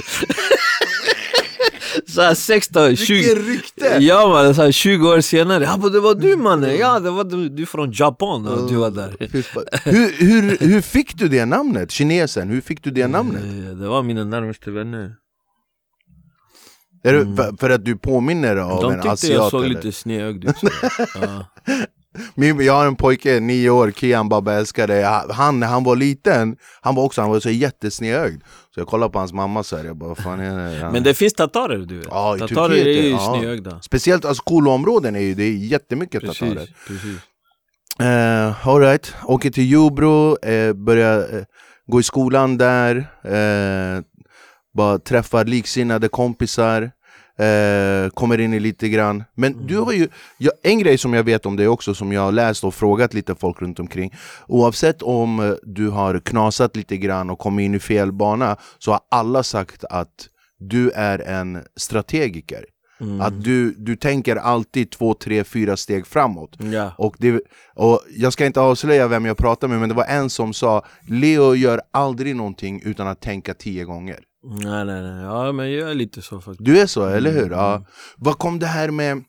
Såhär 2.06 2.35
16, 2.35 2.97
20 2.97 3.15
Vilket 3.15 3.47
rykte! 3.47 3.97
Ja 4.00 4.29
mannen, 4.29 4.55
så 4.55 4.62
här 4.62 4.73
20 4.73 5.09
år 5.09 5.21
senare, 5.21 5.65
han 5.65 5.81
bara 5.81 5.91
det 5.91 6.00
var 6.00 6.15
du 6.15 6.37
mannen, 6.37 6.77
ja 6.77 7.00
det 7.00 7.11
var 7.11 7.25
du, 7.25 7.49
du 7.49 7.67
från 7.67 7.93
Japan 7.93 8.47
och 8.49 8.69
du 8.71 8.77
var 8.77 8.91
där 8.91 9.17
hur, 9.85 10.12
hur, 10.27 10.59
hur 10.69 10.81
fick 10.81 11.19
du 11.19 11.29
det 11.29 11.45
namnet? 11.47 11.91
Kinesen, 11.91 12.49
hur 12.49 12.61
fick 12.61 12.83
du 12.85 12.91
det 12.91 13.06
namnet? 13.09 13.43
Eh, 13.43 13.77
Det 13.77 13.89
var 13.89 14.03
mina 14.03 14.25
närmaste 14.25 14.70
vänner 14.70 15.15
Är 17.05 17.13
det 17.13 17.37
för, 17.37 17.56
för 17.61 17.70
att 17.70 17.84
du 17.84 17.96
påminner 17.96 18.56
av 18.56 18.82
De 18.82 18.93
en 18.93 18.99
tyckte 18.99 19.11
asiat 19.11 19.32
jag 19.34 19.51
såg 19.51 19.65
eller? 19.65 19.75
lite 19.75 19.93
snedögd 19.93 20.44
ut 20.44 20.56
så. 20.58 20.69
ja. 21.15 21.46
Min, 22.34 22.60
jag 22.60 22.72
har 22.72 22.87
en 22.87 22.96
pojke, 22.96 23.41
nio 23.41 23.70
år, 23.70 23.91
Kian 23.91 24.29
Baba 24.29 24.53
älskar 24.53 24.87
det 24.87 25.25
Han 25.32 25.60
när 25.60 25.67
han 25.67 25.84
var 25.84 25.96
liten, 25.96 26.56
han 26.81 26.94
var 26.94 27.05
också 27.05 27.20
han 27.20 27.31
var 27.31 27.41
så 27.41 27.51
jättesnedögd 27.51 28.43
Så 28.75 28.81
jag 28.81 28.87
kollade 28.87 29.13
på 29.13 29.19
hans 29.19 29.32
mamma 29.32 29.63
så 29.63 29.77
här, 29.77 29.84
jag 29.84 29.96
bara 29.96 30.15
fan 30.15 30.41
är 30.41 30.81
det? 30.81 30.91
Men 30.93 31.03
det 31.03 31.15
finns 31.15 31.34
tatarer 31.34 31.79
du 31.79 31.98
vet. 31.98 32.06
Ja, 32.10 32.37
i 32.37 32.39
Tatarer 32.39 32.69
Turkiet, 32.69 32.87
är 32.87 33.03
ju 33.03 33.10
ja. 33.10 33.34
snedögda 33.34 33.81
Speciellt 33.81 34.25
alltså 34.25 34.43
Kolo-områden 34.43 35.17
är 35.17 35.20
ju, 35.20 35.34
det 35.34 35.44
är 35.44 35.53
jättemycket 35.53 36.20
Precis, 36.20 36.39
tatarer. 36.39 36.69
precis. 36.87 37.17
Uh, 38.01 38.69
Alright, 38.69 39.15
åker 39.25 39.51
till 39.51 39.70
Jobro, 39.70 40.44
eh, 40.44 40.72
börjar 40.72 41.37
eh, 41.37 41.44
gå 41.87 42.01
i 42.01 42.03
skolan 42.03 42.58
där 42.58 42.96
eh, 43.22 44.03
Bara 44.75 44.98
träffar 44.98 45.44
liksinnade 45.44 46.08
kompisar 46.08 46.91
eh, 47.39 48.11
Kommer 48.11 48.41
in 48.41 48.55
i 48.55 48.61
lite 48.61 48.89
grann. 48.89 49.25
Men 49.35 49.67
du 49.67 49.79
har 49.79 49.93
ju, 49.93 50.09
ja, 50.39 50.51
en 50.63 50.79
grej 50.79 50.99
som 50.99 51.15
jag 51.15 51.25
vet 51.25 51.47
om 51.47 51.57
dig 51.57 51.69
också 51.69 51.95
som 51.95 52.13
jag 52.13 52.21
har 52.21 52.33
läst 52.33 52.65
och 52.65 52.75
frågat 52.75 53.15
lite 53.15 53.35
folk 53.35 53.63
runt 53.63 53.81
omkring. 53.81 54.15
Oavsett 54.47 55.03
om 55.03 55.41
eh, 55.41 55.53
du 55.63 55.89
har 55.89 56.21
knasat 56.21 56.77
lite 56.77 56.97
grann 56.97 57.31
och 57.31 57.39
kommit 57.39 57.65
in 57.65 57.75
i 57.75 57.79
fel 57.79 58.13
bana 58.13 58.57
Så 58.79 58.91
har 58.91 59.01
alla 59.11 59.43
sagt 59.43 59.85
att 59.85 60.29
du 60.59 60.91
är 60.91 61.19
en 61.19 61.63
strategiker. 61.77 62.65
Mm. 63.01 63.21
Att 63.21 63.45
du, 63.45 63.75
du 63.79 63.97
tänker 63.97 64.37
alltid 64.37 64.91
två, 64.91 65.15
tre, 65.15 65.45
fyra 65.45 65.77
steg 65.77 66.07
framåt. 66.07 66.57
Ja, 66.73 66.93
och, 66.99 67.17
det, 67.19 67.41
och 67.75 68.01
jag 68.17 68.33
ska 68.33 68.47
inte 68.47 68.61
avslöja 68.61 69.09
vem 69.09 69.25
jag 69.25 69.37
pratar 69.37 69.69
med, 69.69 69.81
men 69.81 69.89
det 69.89 69.95
var 69.95 70.05
en 70.05 70.31
som 70.31 70.53
sa 70.53 70.85
Leo 71.09 71.55
gör 71.55 71.81
aldrig 71.91 72.37
någonting 72.37 72.83
utan 72.85 73.09
att 73.09 73.21
tänka 73.21 73.55
tio 73.55 73.85
gånger 73.85 74.19
nej 74.43 74.85
nej 74.85 75.03
nej, 75.03 75.23
ja 75.25 75.53
men 75.53 75.73
jag 75.73 75.91
är 75.91 75.95
lite 75.95 76.23
så 76.23 76.41
faktiskt 76.41 76.65
Du 76.65 76.81
är 76.81 76.87
så, 76.87 77.05
eller 77.07 77.31
hur? 77.33 77.47
Mm. 77.47 77.59
Ja. 77.59 77.87
Vad 78.17 78.39
kom 78.39 78.59
det 78.59 78.67
här 78.67 78.91
med, 78.91 79.25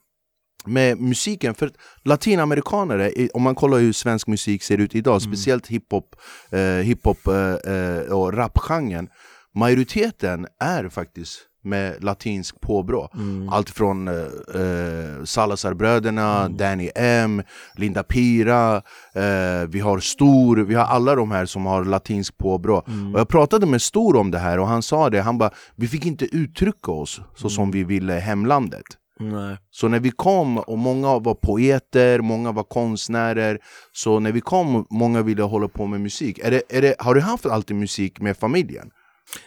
med 0.66 0.98
musiken? 0.98 1.54
För 1.54 1.70
latinamerikanare, 2.04 3.10
i- 3.12 3.30
om 3.34 3.42
man 3.42 3.54
kollar 3.54 3.78
hur 3.78 3.92
svensk 3.92 4.26
musik 4.26 4.62
ser 4.62 4.78
ut 4.78 4.94
idag, 4.94 5.12
Mm. 5.22 5.32
speciellt 5.32 5.66
hiphop, 5.66 6.16
eh, 6.50 6.60
hiphop 6.60 7.26
eh, 7.26 7.74
eh, 7.74 8.12
och 8.12 8.32
rapgenren 8.34 9.08
Majoriteten 9.54 10.46
är 10.60 10.88
faktiskt 10.88 11.38
med 11.62 12.04
latinsk 12.04 12.60
påbrå. 12.60 13.08
Mm. 13.14 13.48
Allt 13.48 13.70
från 13.70 14.08
eh, 14.08 14.14
eh, 14.14 15.24
Salazarbröderna, 15.24 16.48
Danny 16.48 16.90
M, 16.94 17.42
Linda 17.74 18.02
Pira, 18.02 18.76
eh, 19.14 19.68
vi 19.68 19.80
har 19.80 19.98
Stor, 19.98 20.56
vi 20.56 20.74
har 20.74 20.84
alla 20.84 21.14
de 21.14 21.30
här 21.30 21.46
som 21.46 21.66
har 21.66 21.84
latinsk 21.84 22.38
påbrå. 22.38 22.76
Och 23.14 23.20
jag 23.20 23.28
pratade 23.28 23.66
med 23.66 23.82
Stor 23.82 24.16
om 24.16 24.30
det 24.30 24.38
här 24.38 24.58
och 24.58 24.66
han 24.66 24.82
sa 24.82 25.10
det, 25.10 25.20
han 25.20 25.38
bara 25.38 25.50
vi 25.76 25.88
fick 25.88 26.06
inte 26.06 26.24
uttrycka 26.24 26.92
oss 26.92 27.20
så 27.36 27.48
som 27.48 27.70
vi 27.70 27.84
ville 27.84 28.12
hemlandet. 28.12 28.84
Nej. 29.20 29.56
Så 29.70 29.88
när 29.88 30.00
vi 30.00 30.10
kom, 30.10 30.58
och 30.58 30.78
många 30.78 31.18
var 31.18 31.34
poeter, 31.34 32.20
många 32.20 32.52
var 32.52 32.62
konstnärer 32.62 33.58
Så 33.92 34.20
när 34.20 34.32
vi 34.32 34.40
kom, 34.40 34.86
många 34.90 35.22
ville 35.22 35.42
hålla 35.42 35.68
på 35.68 35.86
med 35.86 36.00
musik 36.00 36.38
är 36.38 36.50
det, 36.50 36.62
är 36.68 36.82
det, 36.82 36.94
Har 36.98 37.14
du 37.14 37.20
haft 37.20 37.46
alltid 37.46 37.76
musik 37.76 38.20
med 38.20 38.36
familjen? 38.36 38.90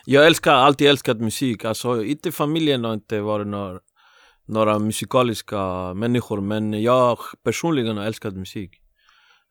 Jag 0.05 0.25
älskar, 0.25 0.53
alltid 0.53 0.87
älskat 0.87 1.17
musik, 1.21 1.65
alltså 1.65 2.03
inte 2.03 2.31
familjen 2.31 2.83
har 2.83 2.93
inte 2.93 3.19
varit 3.21 3.47
några, 3.47 3.79
några 4.47 4.79
musikaliska 4.79 5.93
människor 5.93 6.41
men 6.41 6.81
jag 6.83 7.17
personligen 7.43 7.97
har 7.97 8.05
älskat 8.05 8.33
musik. 8.33 8.71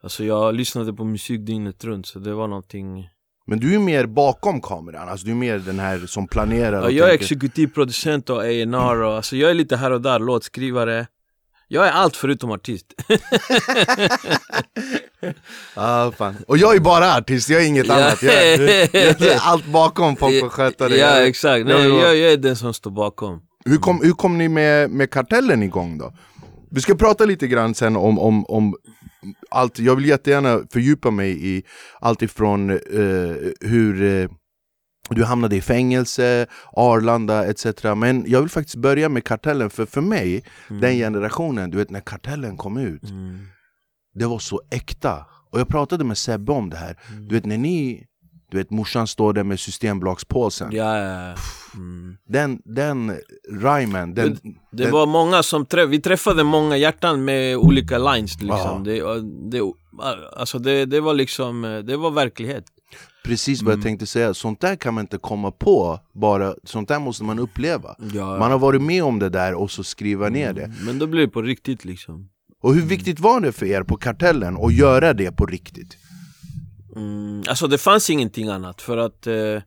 Alltså 0.02 0.24
jag 0.24 0.54
lyssnade 0.54 0.92
på 0.92 1.04
musik 1.04 1.40
dygnet 1.46 1.84
runt 1.84 2.06
så 2.06 2.18
det 2.18 2.34
var 2.34 2.48
någonting 2.48 3.08
Men 3.46 3.58
du 3.60 3.74
är 3.74 3.78
mer 3.78 4.06
bakom 4.06 4.60
kameran, 4.60 5.08
alltså 5.08 5.26
du 5.26 5.32
är 5.32 5.36
mer 5.36 5.58
den 5.58 5.78
här 5.78 5.98
som 5.98 6.28
planerar 6.28 6.82
och 6.82 6.92
Jag 6.92 7.06
är 7.06 7.10
tänker- 7.10 7.24
exekutiv 7.24 7.66
producent 7.66 8.30
och 8.30 8.36
och 8.36 9.14
alltså 9.16 9.36
jag 9.36 9.50
är 9.50 9.54
lite 9.54 9.76
här 9.76 9.90
och 9.90 10.00
där, 10.00 10.18
låtskrivare 10.18 11.06
Jag 11.69 11.87
är 11.87 11.90
allt 11.90 12.16
förutom 12.16 12.50
artist. 12.50 12.87
Ah, 15.75 16.11
fan. 16.11 16.37
Och 16.49 16.59
jag 16.59 16.76
är 16.76 16.81
bara 16.81 17.16
artist, 17.16 17.49
jag 17.49 17.62
är 17.62 17.66
inget 17.66 17.90
annat. 17.90 18.23
Jag, 18.23 18.59
jag, 18.59 18.71
jag 18.92 19.23
är 19.23 19.38
allt 19.40 19.66
bakom 19.66 20.16
folk 20.16 20.40
får 20.40 20.49
sköta 20.49 20.88
det 20.88 20.97
Ja 20.97 21.26
exakt, 21.26 21.66
Nej, 21.66 21.88
jag, 21.88 22.16
jag 22.16 22.33
är 22.33 22.37
den 22.37 22.57
som 22.57 22.75
står 22.75 22.90
bakom. 22.90 23.40
Hur 23.64 23.76
kom, 23.76 24.00
hur 24.02 24.12
kom 24.12 24.38
ni 24.38 24.49
med, 24.49 24.90
med 24.90 25.11
kartellen 25.11 25.62
igång 25.62 25.99
då? 25.99 26.12
Vi 26.71 26.81
ska 26.81 26.95
prata 26.95 27.25
lite 27.25 27.47
grann 27.47 27.75
sen 27.75 27.97
om, 27.97 28.19
om, 28.19 28.45
om 28.47 28.76
allt, 29.50 29.78
jag 29.78 29.97
vill 29.97 30.07
jättegärna 30.07 30.61
fördjupa 30.73 31.11
mig 31.11 31.57
i 31.57 31.62
allt 32.00 32.23
ifrån 32.23 32.71
eh, 32.71 32.78
hur 33.61 34.02
eh, 34.02 34.28
du 35.11 35.25
hamnade 35.25 35.56
i 35.56 35.61
fängelse, 35.61 36.47
Arlanda 36.73 37.47
etc. 37.47 37.66
Men 37.97 38.25
jag 38.26 38.40
vill 38.40 38.50
faktiskt 38.50 38.76
börja 38.76 39.09
med 39.09 39.25
kartellen, 39.25 39.71
för 39.71 39.87
för 39.87 40.00
mig, 40.00 40.44
den 40.68 40.97
generationen, 40.97 41.71
du 41.71 41.78
vet 41.78 41.90
när 41.90 42.00
kartellen 42.00 42.56
kom 42.56 42.76
ut 42.76 43.11
mm. 43.11 43.47
det 44.14 44.26
var 44.26 44.38
så 44.38 44.61
äkta. 44.71 45.26
Och 45.50 45.61
jag 45.61 45.68
pratade 45.68 46.04
med 46.04 46.18
Sebbe 46.18 46.52
om 46.52 46.71
det 46.71 46.76
här. 46.76 46.99
Mm. 47.11 47.28
Du 47.28 47.35
vet 47.35 47.47
när 47.47 47.59
ni, 47.59 48.06
du 48.50 48.56
vet 48.56 48.71
morsan 48.71 49.06
står 49.06 49.32
där 49.32 49.44
med 49.44 49.61
systembolagspåsen. 49.61 50.68
Ja, 50.73 50.99
ja, 50.99 51.28
ja. 51.28 51.35
Mm. 51.75 52.16
Den, 52.28 52.61
den 52.64 53.16
rhymen, 53.50 54.14
den, 54.14 54.38
Det 54.71 54.82
den, 54.82 54.92
var 54.92 55.06
många 55.06 55.42
som 55.42 55.66
träff, 55.66 55.88
vi 55.88 56.00
träffade 56.00 56.44
många 56.44 56.76
hjärtan 56.76 57.25
med 57.25 57.56
olika 57.56 57.99
lines 57.99 58.42
liksom. 58.42 58.85
Det, 58.85 59.02
det, 59.50 59.73
alltså 60.37 60.59
det, 60.59 60.85
det 60.85 61.00
var 61.00 61.14
liksom, 61.14 61.82
det 61.87 61.97
var 61.97 62.11
verklighet. 62.11 62.64
Precis 63.24 63.62
vad 63.62 63.74
jag 63.74 63.82
tänkte 63.82 64.06
säga. 64.06 64.34
Sånt 64.34 64.60
där 64.60 64.76
kan 64.76 64.94
man 64.94 65.04
inte 65.04 65.18
komma 65.18 65.50
på 65.50 66.00
bara, 66.12 66.54
sånt 66.64 66.88
där 66.88 66.98
måste 66.98 67.24
man 67.24 67.38
uppleva. 67.38 67.96
Ja. 68.14 68.38
Man 68.38 68.50
har 68.50 68.58
varit 68.58 68.82
med 68.82 69.04
om 69.04 69.18
det 69.18 69.28
där 69.28 69.54
och 69.54 69.70
så 69.70 69.84
skriva 69.84 70.28
ner 70.28 70.52
det. 70.52 70.72
Men 70.86 70.98
då 70.98 71.06
blev 71.06 71.26
det 71.26 71.32
på 71.32 71.42
riktigt 71.42 71.84
liksom. 71.84 72.28
Och 72.62 72.74
hur 72.74 72.82
viktigt 72.82 73.20
var 73.20 73.40
det 73.40 73.52
för 73.52 73.66
er 73.66 73.82
på 73.82 73.96
kartellen 73.96 74.56
att 74.56 74.74
göra 74.74 75.12
det 75.12 75.32
på 75.32 75.46
riktigt? 75.46 75.96
Mm, 76.96 77.42
alltså 77.48 77.66
det 77.66 77.78
fanns 77.78 78.10
ingenting 78.10 78.48
annat 78.48 78.82
för 78.82 78.96
att 78.96 79.26
eh, 79.26 79.62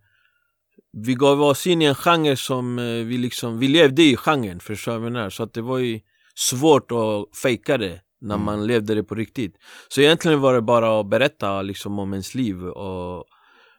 vi 0.98 1.14
gav 1.14 1.42
oss 1.42 1.68
in 1.68 1.82
i 1.82 1.86
en 1.86 1.96
genre 1.96 2.36
som 2.36 2.80
eh, 2.80 2.86
vi 2.86 3.18
liksom, 3.18 3.60
vi 3.60 3.68
levde 3.68 4.04
i 4.04 4.18
genren 4.18 4.60
förstår 4.60 4.92
du 4.92 4.98
vad 4.98 5.06
jag 5.06 5.14
menar? 5.14 5.30
Så 5.30 5.44
att 5.44 5.54
det 5.54 5.62
var 5.62 5.78
ju 5.78 6.00
svårt 6.36 6.92
att 6.92 7.38
fejka 7.38 7.78
det 7.78 8.02
när 8.22 8.38
man 8.38 8.68
levde 8.68 8.96
det 8.96 9.04
på 9.04 9.16
riktigt. 9.16 9.56
Så 9.88 10.02
egentligen 10.02 10.42
var 10.42 10.54
det 10.54 10.62
bara 10.62 11.00
att 11.00 11.10
berätta 11.10 11.62
liksom 11.62 12.00
om 12.00 12.14
ens 12.14 12.36
liv 12.36 12.64
och, 12.68 13.26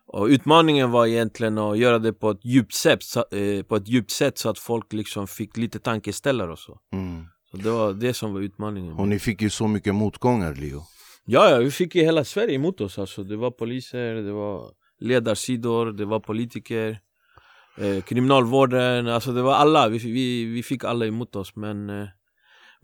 och 0.07 0.27
utmaningen 0.27 0.91
var 0.91 1.07
egentligen 1.07 1.59
att 1.59 1.79
göra 1.79 1.99
det 1.99 2.13
på 2.13 2.31
ett 2.31 2.45
djupt 2.45 2.75
sätt, 2.75 3.03
så, 3.03 3.21
eh, 3.21 3.63
på 3.63 3.77
ett 3.77 3.89
djupt 3.89 4.11
sätt 4.11 4.39
så 4.39 4.49
att 4.49 4.59
folk 4.59 4.93
liksom 4.93 5.27
fick 5.27 5.57
lite 5.57 5.79
tankeställare 5.79 6.53
och 6.53 6.59
så. 6.59 6.79
Mm. 6.93 7.25
Så 7.51 7.57
det 7.57 7.71
var 7.71 7.93
det 7.93 8.15
som 8.15 8.35
var 8.35 8.41
utmaningen. 8.41 8.93
Och 8.93 9.09
ni 9.09 9.19
fick 9.19 9.43
ju 9.43 9.51
så 9.51 9.69
mycket 9.69 9.95
motgångar 9.95 10.55
Leo. 10.55 10.83
Ja, 11.25 11.51
ja, 11.51 11.59
vi 11.59 11.71
fick 11.71 11.95
ju 11.95 12.03
hela 12.03 12.25
Sverige 12.25 12.55
emot 12.55 12.81
oss 12.81 12.99
alltså. 12.99 13.23
Det 13.23 13.37
var 13.37 13.51
poliser, 13.51 14.15
det 14.15 14.33
var 14.33 14.71
ledarsidor, 15.01 15.93
det 15.93 16.05
var 16.05 16.21
politiker 16.21 16.99
eh, 17.79 18.03
Kriminalvården, 18.03 19.09
alltså 19.09 19.33
det 19.33 19.43
var 19.43 19.55
alla, 19.55 19.89
vi, 19.89 19.99
vi, 19.99 20.45
vi 20.45 20.63
fick 20.63 20.85
alla 20.85 21.07
emot 21.07 21.37
oss 21.37 21.57
men 21.57 21.91
eh, 21.91 22.07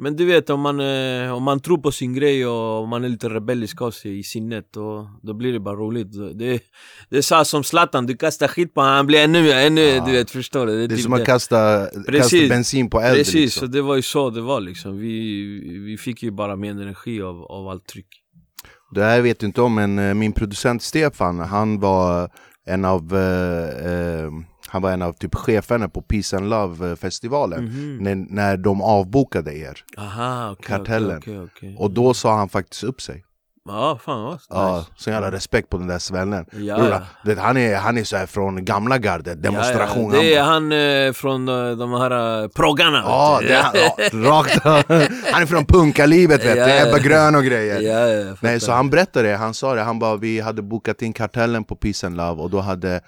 Men 0.03 0.17
du 0.17 0.25
vet 0.25 0.51
om 0.51 0.61
man, 0.61 0.81
eh, 0.81 1.33
om 1.33 1.43
man 1.43 1.61
tror 1.61 1.79
på 1.79 1.93
sin 1.93 2.15
grej 2.15 2.47
och 2.47 2.89
man 2.89 3.05
är 3.05 3.09
lite 3.09 3.29
rebellisk 3.29 3.83
av 3.83 3.91
sig 3.91 4.19
i 4.19 4.23
sinnet 4.23 4.69
då, 4.73 5.11
då 5.23 5.35
blir 5.35 5.53
det 5.53 5.61
bara 5.61 5.77
roligt 5.77 6.13
Det, 6.13 6.61
det 7.11 7.17
är 7.17 7.23
så 7.23 7.45
som 7.45 7.65
Zlatan, 7.65 8.07
du 8.07 8.17
kastar 8.17 8.49
skit 8.49 8.75
på 8.75 8.81
honom, 8.81 8.97
han 8.97 9.07
blir 9.07 9.25
ännu, 9.25 9.53
ännu 9.53 9.81
Ja. 9.81 10.05
du 10.07 10.13
vet 10.13 10.31
förstår 10.31 10.67
du? 10.67 10.77
Det 10.79 10.95
är 10.95 10.97
typ 10.97 11.05
som 11.05 11.13
att 11.13 11.25
kasta, 11.25 11.87
kasta 12.13 12.37
bensin 12.49 12.91
på 12.91 13.01
eld 13.01 13.17
Precis, 13.17 13.35
liksom. 13.35 13.61
så 13.61 13.73
det 13.73 13.83
var 13.83 13.97
ju 13.97 14.03
så 14.03 14.31
det 14.31 14.41
var 14.41 14.61
liksom 14.61 14.99
vi, 14.99 15.81
vi 15.87 15.97
fick 15.99 16.23
ju 16.23 16.31
bara 16.31 16.57
mer 16.57 16.71
energi 16.71 17.23
av, 17.23 17.43
av 17.43 17.69
allt 17.69 17.87
tryck 17.87 18.09
Det 18.95 19.05
här 19.05 19.21
vet 19.21 19.41
du 19.41 19.47
inte 19.47 19.63
om, 19.63 19.75
men 19.75 19.99
eh, 19.99 20.15
min 20.15 20.33
producent 20.33 20.83
Stefan, 20.83 21.39
han 21.39 21.81
var 21.81 22.31
en 22.67 22.85
av 22.85 23.17
eh, 23.17 23.93
eh, 23.93 24.31
han 24.73 24.83
var 24.83 24.91
en 24.91 25.03
av 25.03 25.13
typ 25.13 25.35
cheferna 25.35 25.89
på 25.89 26.03
Peace 26.03 26.37
and 26.37 26.49
Love-festivalen 26.51 27.65
Mhm. 27.65 27.99
när, 28.01 28.15
när 28.15 28.57
de 28.57 28.83
avbokade 28.83 29.57
er. 29.59 29.79
Aha, 29.99 30.51
okej, 30.53 30.65
Kartellen. 30.67 31.19
okej, 31.19 31.41
okej. 31.41 31.77
Och 31.79 31.91
då 31.91 32.15
sa 32.15 32.37
han 32.37 32.49
faktiskt 32.49 32.85
upp 32.85 33.03
sig. 33.03 33.25
Ja, 33.69 33.99
fan 34.05 34.23
vad 34.25 34.33
nice. 34.33 34.45
Ja, 34.51 34.85
så 34.97 35.11
jävla 35.11 35.31
respekt 35.33 35.69
på 35.69 35.77
den 35.79 35.87
där 35.87 35.99
svällen. 35.99 36.45
Ja, 36.53 37.01
vet, 37.25 37.39
han, 37.39 37.57
är, 37.57 37.77
han 37.77 37.99
är 37.99 38.05
så 38.05 38.17
här 38.17 38.27
från 38.27 38.65
gamla 38.65 38.99
gardet, 38.99 39.43
demonstration. 39.43 40.11
Ja, 40.13 40.17
ja. 40.17 40.23
Det 40.23 40.35
är 40.35 40.43
han, 40.43 40.73
eh, 40.73 41.13
från 41.13 41.49
eh, 41.49 41.77
de 41.77 41.93
här 41.93 42.43
eh, 42.43 42.49
proggarna 42.49 43.03
ja, 43.07 43.39
det 43.43 43.53
är, 43.55 43.67
ja, 43.75 43.97
rakt 44.31 44.65
Han 45.33 45.43
är 45.43 45.47
från 45.47 45.65
punkalivet 45.65 46.45
vet 46.45 46.55
du. 46.55 46.89
Ebba 46.89 46.99
Grön 46.99 47.35
och 47.35 47.45
grejer. 47.45 48.37
Nej, 48.41 48.61
så 48.61 48.73
han 48.73 48.91
berättade 48.91 49.29
det, 49.29 49.37
han 49.37 49.55
sa 49.55 49.75
det, 49.75 49.83
han 49.83 49.99
bara 49.99 50.17
vi 50.17 50.41
hade 50.41 50.63
bokat 50.63 51.03
in 51.03 51.13
kartellen 51.13 51.65
på 51.65 51.77
Peace 51.77 52.07
and 52.07 52.17
Love 52.17 52.43
och 52.43 52.51
då 52.51 52.61
hade 52.61 53.01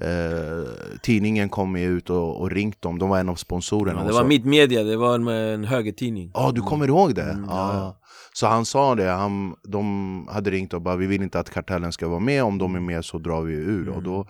eh, 0.00 0.98
tidningen 1.02 1.48
kommit 1.48 1.88
ut 1.88 2.10
och, 2.10 2.40
och 2.40 2.50
ringt 2.50 2.82
dem, 2.82 2.98
de 2.98 3.08
var 3.08 3.18
en 3.18 3.28
av 3.28 3.34
sponsorerna. 3.34 4.00
ja, 4.00 4.06
Det 4.06 4.12
var 4.12 4.24
mitt 4.24 4.44
media, 4.44 4.82
det 4.82 4.96
var 4.96 5.14
en, 5.14 5.28
en 5.28 5.64
högertidning 5.64 6.30
Ja, 6.34 6.52
du 6.54 6.60
kommer 6.60 6.88
ihåg 6.88 7.14
det? 7.14 7.22
Mm, 7.22 7.44
ja. 7.44 7.74
ja. 7.74 7.98
Så 8.34 8.46
han 8.46 8.64
sa 8.64 8.94
det, 8.94 9.08
han, 9.10 9.54
de 9.68 10.28
hade 10.30 10.50
ringt 10.50 10.74
och 10.74 10.82
bara 10.82 10.96
vi 10.96 11.06
vill 11.06 11.22
inte 11.22 11.40
att 11.40 11.50
kartellen 11.50 11.92
ska 11.92 12.08
vara 12.08 12.20
med, 12.20 12.44
om 12.44 12.58
de 12.58 12.74
är 12.74 12.80
med 12.80 13.04
så 13.04 13.18
drar 13.18 13.42
vi 13.42 13.54
ur. 13.54 13.82
Mm. 13.82 13.94
Och 13.94 14.02
då, 14.02 14.26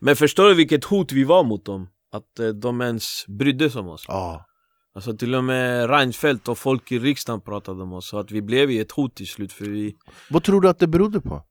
Men 0.00 0.16
förstår 0.16 0.48
du 0.48 0.54
vilket 0.54 0.84
hot 0.84 1.12
vi 1.12 1.24
var 1.24 1.44
mot 1.44 1.64
dem? 1.64 1.88
Att 2.12 2.38
eh, 2.38 2.48
de 2.48 2.80
ens 2.80 3.26
brydde 3.26 3.70
sig 3.70 3.80
om 3.80 3.88
oss 3.88 4.04
ja. 4.08 4.46
Alltså 4.94 5.16
till 5.16 5.34
och 5.34 5.44
med 5.44 5.90
Reinfeldt 5.90 6.48
och 6.48 6.58
folk 6.58 6.92
i 6.92 6.98
riksdagen 6.98 7.40
pratade 7.40 7.82
om 7.82 7.92
oss 7.92 8.08
Så 8.08 8.18
att 8.18 8.30
vi 8.30 8.42
blev 8.42 8.70
ju 8.70 8.80
ett 8.80 8.92
hot 8.92 9.16
till 9.16 9.26
slut 9.26 9.52
för 9.52 9.64
vi 9.64 9.96
Vad 10.30 10.42
tror 10.42 10.60
du 10.60 10.68
att 10.68 10.78
det 10.78 10.86
berodde 10.86 11.20
på? 11.20 11.42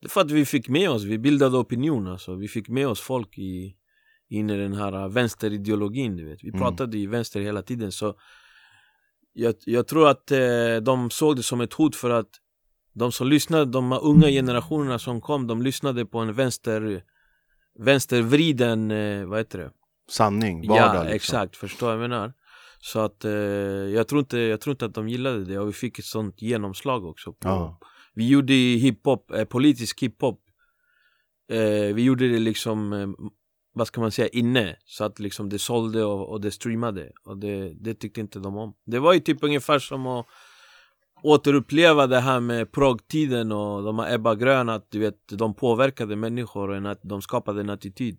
Det 0.00 0.06
är 0.06 0.08
för 0.08 0.20
att 0.20 0.30
vi 0.30 0.44
fick 0.44 0.68
med 0.68 0.90
oss, 0.90 1.02
vi 1.04 1.18
bildade 1.18 1.56
opinion 1.56 2.06
alltså 2.06 2.34
Vi 2.34 2.48
fick 2.48 2.68
med 2.68 2.88
oss 2.88 3.00
folk 3.00 3.38
i 3.38 3.76
in 4.28 4.50
i 4.50 4.56
den 4.56 4.74
här 4.74 4.92
äh, 4.92 5.08
vänsterideologin 5.08 6.16
du 6.16 6.28
vet 6.28 6.44
Vi 6.44 6.48
Mm. 6.48 6.60
pratade 6.60 6.98
i 6.98 7.06
vänster 7.06 7.40
hela 7.40 7.62
tiden 7.62 7.92
så 7.92 8.14
Jag, 9.32 9.54
jag 9.64 9.86
tror 9.86 10.08
att 10.08 10.30
eh, 10.30 10.76
de 10.82 11.10
såg 11.10 11.36
det 11.36 11.42
som 11.42 11.60
ett 11.60 11.72
hot 11.72 11.96
för 11.96 12.10
att 12.10 12.30
De 12.92 13.12
som 13.12 13.28
lyssnade, 13.28 13.64
de 13.64 13.92
unga 13.92 14.28
generationerna 14.28 14.98
som 14.98 15.20
kom 15.20 15.46
De 15.46 15.62
lyssnade 15.62 16.06
på 16.06 16.18
en 16.18 16.34
vänster 16.34 17.02
Vänstervriden, 17.78 18.90
eh, 18.90 19.26
vad 19.26 19.38
heter 19.38 19.58
det? 19.58 19.70
Sanning, 20.10 20.68
vardag 20.68 20.94
ja, 20.96 21.02
liksom. 21.02 21.14
exakt, 21.16 21.56
förstår 21.56 21.90
jag 21.90 22.00
menar 22.00 22.32
Så 22.80 23.00
att 23.00 23.24
eh, 23.24 23.30
jag, 23.32 24.08
tror 24.08 24.18
inte, 24.20 24.38
jag 24.38 24.60
tror 24.60 24.72
inte 24.72 24.84
att 24.84 24.94
de 24.94 25.08
gillade 25.08 25.44
det 25.44 25.58
och 25.58 25.68
vi 25.68 25.72
fick 25.72 25.98
ett 25.98 26.04
sånt 26.04 26.42
genomslag 26.42 27.04
också 27.04 27.32
på, 27.32 27.48
Ja. 27.48 27.78
Vi 28.16 28.28
gjorde 28.28 28.54
hiphop, 28.54 29.30
eh, 29.30 29.44
politisk 29.44 30.02
hiphop. 30.02 30.40
Eh, 31.52 31.94
Vi 31.94 32.02
gjorde 32.02 32.28
det 32.28 32.38
liksom, 32.38 32.92
eh, 32.92 33.08
vad 33.74 33.86
ska 33.86 34.00
man 34.00 34.10
säga, 34.10 34.28
inne. 34.28 34.76
Så 34.84 35.04
att 35.04 35.18
liksom 35.18 35.48
det 35.48 35.58
sålde 35.58 36.04
och, 36.04 36.28
och 36.28 36.40
det 36.40 36.50
streamade. 36.50 37.12
Och 37.24 37.38
det, 37.38 37.74
det 37.80 37.94
tyckte 37.94 38.20
inte 38.20 38.38
de 38.38 38.56
om. 38.56 38.74
Det 38.86 38.98
var 38.98 39.12
ju 39.12 39.20
typ 39.20 39.38
ungefär 39.42 39.78
som 39.78 40.06
att 40.06 40.26
återuppleva 41.22 42.06
det 42.06 42.20
här 42.20 42.40
med 42.40 42.72
progtiden 42.72 43.52
och 43.52 43.82
de 43.82 43.98
här 43.98 44.14
Ebba 44.14 44.34
Grön 44.34 44.68
att 44.68 44.90
du 44.90 44.98
vet, 44.98 45.28
de 45.28 45.54
påverkade 45.54 46.16
människor 46.16 46.70
och 46.70 46.76
en, 46.76 46.86
att 46.86 47.00
de 47.02 47.22
skapade 47.22 47.60
en 47.60 47.70
attityd. 47.70 48.18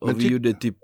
Och 0.00 0.06
Men 0.08 0.18
vi 0.18 0.28
gjorde 0.28 0.52
typ 0.52 0.76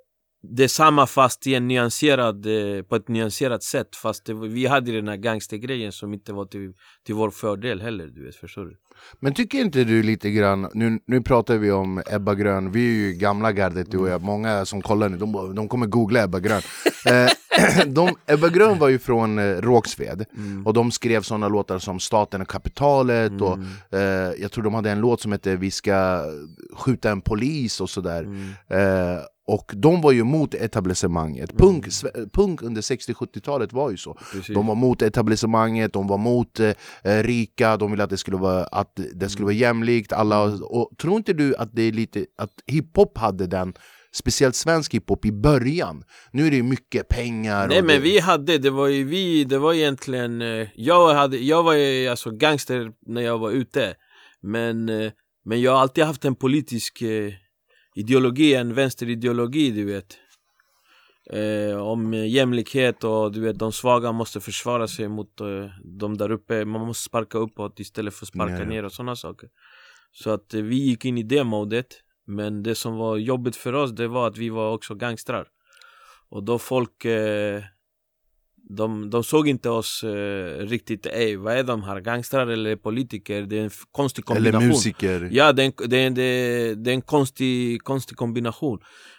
det 0.42 0.64
är 0.64 0.68
samma 0.68 1.06
fast 1.06 1.46
i 1.46 1.54
en 1.54 1.68
nyanserad, 1.68 2.46
eh, 2.46 2.82
på 2.82 2.96
ett 2.96 3.08
nyanserat 3.08 3.62
sätt 3.62 3.96
Fast 3.96 4.24
det, 4.24 4.34
vi 4.34 4.66
hade 4.66 4.92
den 4.92 5.08
här 5.08 5.16
gangstergrejen 5.16 5.92
som 5.92 6.14
inte 6.14 6.32
var 6.32 6.44
till, 6.44 6.72
till 7.06 7.14
vår 7.14 7.30
fördel 7.30 7.80
heller 7.80 8.06
du 8.06 8.24
vet, 8.24 8.36
förstår 8.36 8.64
du? 8.64 8.76
Men 9.20 9.34
tycker 9.34 9.58
inte 9.58 9.84
du 9.84 10.02
lite 10.02 10.30
grann, 10.30 10.68
nu, 10.74 10.98
nu 11.06 11.20
pratar 11.22 11.56
vi 11.56 11.70
om 11.70 12.02
Ebba 12.10 12.34
Grön, 12.34 12.72
vi 12.72 12.80
är 12.80 13.08
ju 13.08 13.12
gamla 13.12 13.52
gardet 13.52 13.90
du 13.90 13.98
och 13.98 14.08
jag, 14.08 14.22
många 14.22 14.64
som 14.64 14.82
kollar 14.82 15.08
nu, 15.08 15.16
de, 15.16 15.54
de 15.54 15.68
kommer 15.68 15.86
googla 15.86 16.24
Ebba 16.24 16.40
Grön 16.40 16.62
eh, 17.06 17.30
de, 17.86 18.16
Ebba 18.26 18.48
Grön 18.48 18.78
var 18.78 18.88
ju 18.88 18.98
från 18.98 19.38
eh, 19.38 19.42
Rågsved, 19.42 20.24
mm. 20.36 20.66
och 20.66 20.74
de 20.74 20.90
skrev 20.90 21.22
sådana 21.22 21.48
låtar 21.48 21.78
som 21.78 22.00
Staten 22.00 22.40
och 22.40 22.48
kapitalet 22.48 23.30
mm. 23.30 23.42
och 23.42 23.58
eh, 23.98 24.32
jag 24.38 24.52
tror 24.52 24.64
de 24.64 24.74
hade 24.74 24.90
en 24.90 25.00
låt 25.00 25.20
som 25.20 25.32
hette 25.32 25.56
Vi 25.56 25.70
ska 25.70 26.24
skjuta 26.76 27.10
en 27.10 27.20
polis 27.20 27.80
och 27.80 27.90
sådär 27.90 28.22
mm. 28.22 28.50
eh, 28.68 29.22
och 29.50 29.72
de 29.76 30.00
var 30.00 30.12
ju 30.12 30.24
mot 30.24 30.54
etablissemanget. 30.54 31.50
Mm. 31.50 31.58
Punk, 31.58 31.86
punk 32.32 32.62
under 32.62 32.82
60-70-talet 32.82 33.72
var 33.72 33.90
ju 33.90 33.96
så. 33.96 34.18
Precis. 34.32 34.54
De 34.54 34.66
var 34.66 34.74
mot 34.74 35.02
etablissemanget, 35.02 35.92
de 35.92 36.06
var 36.06 36.18
mot 36.18 36.60
eh, 36.60 36.72
eh, 37.04 37.22
rika, 37.22 37.76
de 37.76 37.90
ville 37.90 38.04
att 38.04 38.10
det 38.10 38.16
skulle 38.16 38.36
vara, 38.36 38.64
att 38.64 39.00
det 39.14 39.28
skulle 39.28 39.44
vara 39.44 39.54
jämlikt. 39.54 40.12
Alla, 40.12 40.42
mm. 40.42 40.62
och, 40.62 40.90
tror 40.98 41.16
inte 41.16 41.32
du 41.32 41.56
att 41.56 41.68
det 41.72 41.82
är 41.82 41.92
lite 41.92 42.26
att 42.38 42.52
hiphop 42.66 43.18
hade 43.18 43.46
den 43.46 43.74
Speciellt 44.12 44.56
svensk 44.56 44.94
hiphop 44.94 45.24
i 45.24 45.32
början 45.32 46.04
Nu 46.32 46.46
är 46.46 46.50
det 46.50 46.62
mycket 46.62 47.08
pengar 47.08 47.68
Nej 47.68 47.82
men 47.82 47.96
det... 47.96 48.02
vi 48.02 48.18
hade, 48.18 48.58
det 48.58 48.70
var 48.70 48.86
ju 48.86 49.04
vi, 49.04 49.44
det 49.44 49.58
var 49.58 49.74
egentligen 49.74 50.42
eh, 50.42 50.68
Jag, 50.74 51.14
hade, 51.14 51.36
jag 51.36 51.62
var 51.62 51.74
ju 51.74 52.08
alltså 52.08 52.30
gangster 52.30 52.90
när 53.06 53.22
jag 53.22 53.38
var 53.38 53.50
ute 53.50 53.94
Men, 54.42 54.88
eh, 54.88 55.12
men 55.44 55.60
jag 55.60 55.72
har 55.72 55.78
alltid 55.78 56.04
haft 56.04 56.24
en 56.24 56.34
politisk 56.34 57.02
ideologi, 57.94 58.54
en 58.54 58.74
vänsterideologi 58.74 59.70
du 59.70 59.84
vet. 59.84 60.18
Eh, 61.32 61.76
Om 61.76 62.14
jämlikhet 62.14 63.04
och 63.04 63.32
du 63.32 63.40
vet 63.40 63.58
de 63.58 63.72
svaga 63.72 64.12
måste 64.12 64.40
försvara 64.40 64.88
sig 64.88 65.08
mot 65.08 65.40
eh, 65.40 65.70
de 65.84 66.16
där 66.16 66.30
uppe. 66.30 66.64
Man 66.64 66.86
måste 66.86 67.04
sparka 67.04 67.38
uppåt 67.38 67.80
istället 67.80 68.14
för 68.14 68.24
att 68.24 68.28
sparka 68.28 68.54
Nej. 68.54 68.66
ner 68.66 68.84
och 68.84 68.92
sådana 68.92 69.16
saker. 69.16 69.48
Så 70.12 70.30
att 70.30 70.54
eh, 70.54 70.62
vi 70.62 70.76
gick 70.76 71.04
in 71.04 71.18
i 71.18 71.22
det 71.22 71.44
modet 71.44 71.86
Men 72.26 72.62
det 72.62 72.74
som 72.74 72.96
var 72.96 73.16
jobbigt 73.16 73.56
för 73.56 73.72
oss 73.72 73.90
det 73.90 74.08
var 74.08 74.28
att 74.28 74.38
vi 74.38 74.48
var 74.48 74.72
också 74.72 74.94
gangstrar. 74.94 75.48
Och 76.28 76.44
då 76.44 76.58
folk 76.58 77.04
eh, 77.04 77.62
de, 78.76 79.10
de 79.10 79.24
såg 79.24 79.48
inte 79.48 79.70
oss 79.70 80.04
eh, 80.04 80.66
riktigt, 80.66 81.06
ey 81.06 81.36
vad 81.36 81.56
är 81.56 81.62
de 81.62 81.82
här, 81.82 82.00
gangstrar 82.00 82.46
eller 82.46 82.76
politiker? 82.76 83.42
Det 83.42 83.58
är 83.58 83.64
en 83.64 83.70
konstig 83.92 84.24
kombination. 84.24 84.62
Eller 84.62 84.72
musiker. 84.72 85.28
Ja, 85.32 85.52
det 85.52 85.62
är 85.62 85.66
en, 85.66 85.72
det 85.88 85.96
är, 85.96 86.10
det 86.10 86.22
är, 86.22 86.74
det 86.74 86.90
är 86.90 86.94
en 86.94 87.02
konstig, 87.02 87.82
konstig 87.82 88.16
kombination. 88.16 88.78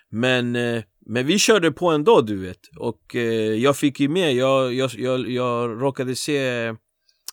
Men, 0.10 0.56
eh, 0.56 0.84
men 1.06 1.26
vi 1.26 1.40
körde 1.40 1.72
på 1.72 1.90
ändå 1.90 2.22
du 2.22 2.38
vet. 2.38 2.60
Och 2.78 3.16
eh, 3.16 3.54
jag 3.54 3.78
fick 3.78 4.00
ju 4.00 4.10
med, 4.10 4.36
jag, 4.36 4.74
jag, 4.74 4.92
jag, 4.98 5.30
jag 5.30 5.82
råkade 5.82 6.16
se 6.16 6.74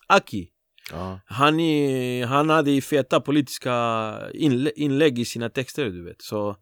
Aki. 0.06 0.48
Ja. 0.90 1.20
han, 1.26 1.58
han 2.28 2.50
hade 2.50 2.80
feta 2.80 3.20
politiska 3.20 4.14
inlägg 4.76 5.18
i 5.18 5.24
sina 5.24 5.48
texter 5.50 5.84
du 5.84 6.04
vet. 6.04 6.22
Så 6.22 6.56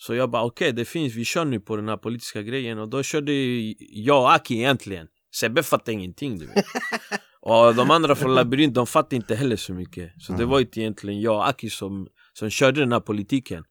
så 0.00 0.14
jag 0.14 0.30
bara 0.30 0.44
okej, 0.44 0.66
okay, 0.66 0.72
det 0.72 0.84
finns, 0.84 1.14
vi 1.14 1.24
kör 1.24 1.44
nu 1.44 1.60
på 1.60 1.76
den 1.76 1.88
här 1.88 1.96
politiska 1.96 2.42
grejen. 2.42 2.78
Och 2.78 2.88
då 2.88 3.02
körde 3.02 3.32
jag 3.78 4.22
och 4.22 4.32
Aki 4.32 4.54
egentligen. 4.54 5.06
Sebbe 5.34 5.62
fattade 5.62 5.92
ingenting 5.92 6.38
du 6.38 6.46
vet. 6.46 6.64
Och 7.40 7.74
de 7.74 7.90
andra 7.90 8.14
från 8.14 8.34
Labyrint, 8.34 8.74
de 8.74 8.86
fattade 8.86 9.16
inte 9.16 9.34
heller 9.34 9.56
så 9.56 9.72
mycket. 9.72 10.12
Så 10.18 10.32
det 10.32 10.44
var 10.44 10.60
inte 10.60 10.80
egentligen 10.80 11.20
jag 11.20 11.34
och 11.34 11.48
Aki 11.48 11.70
som, 11.70 12.06
som 12.32 12.50
körde 12.50 12.80
den 12.80 12.92
här 12.92 13.00
politiken. 13.00 13.64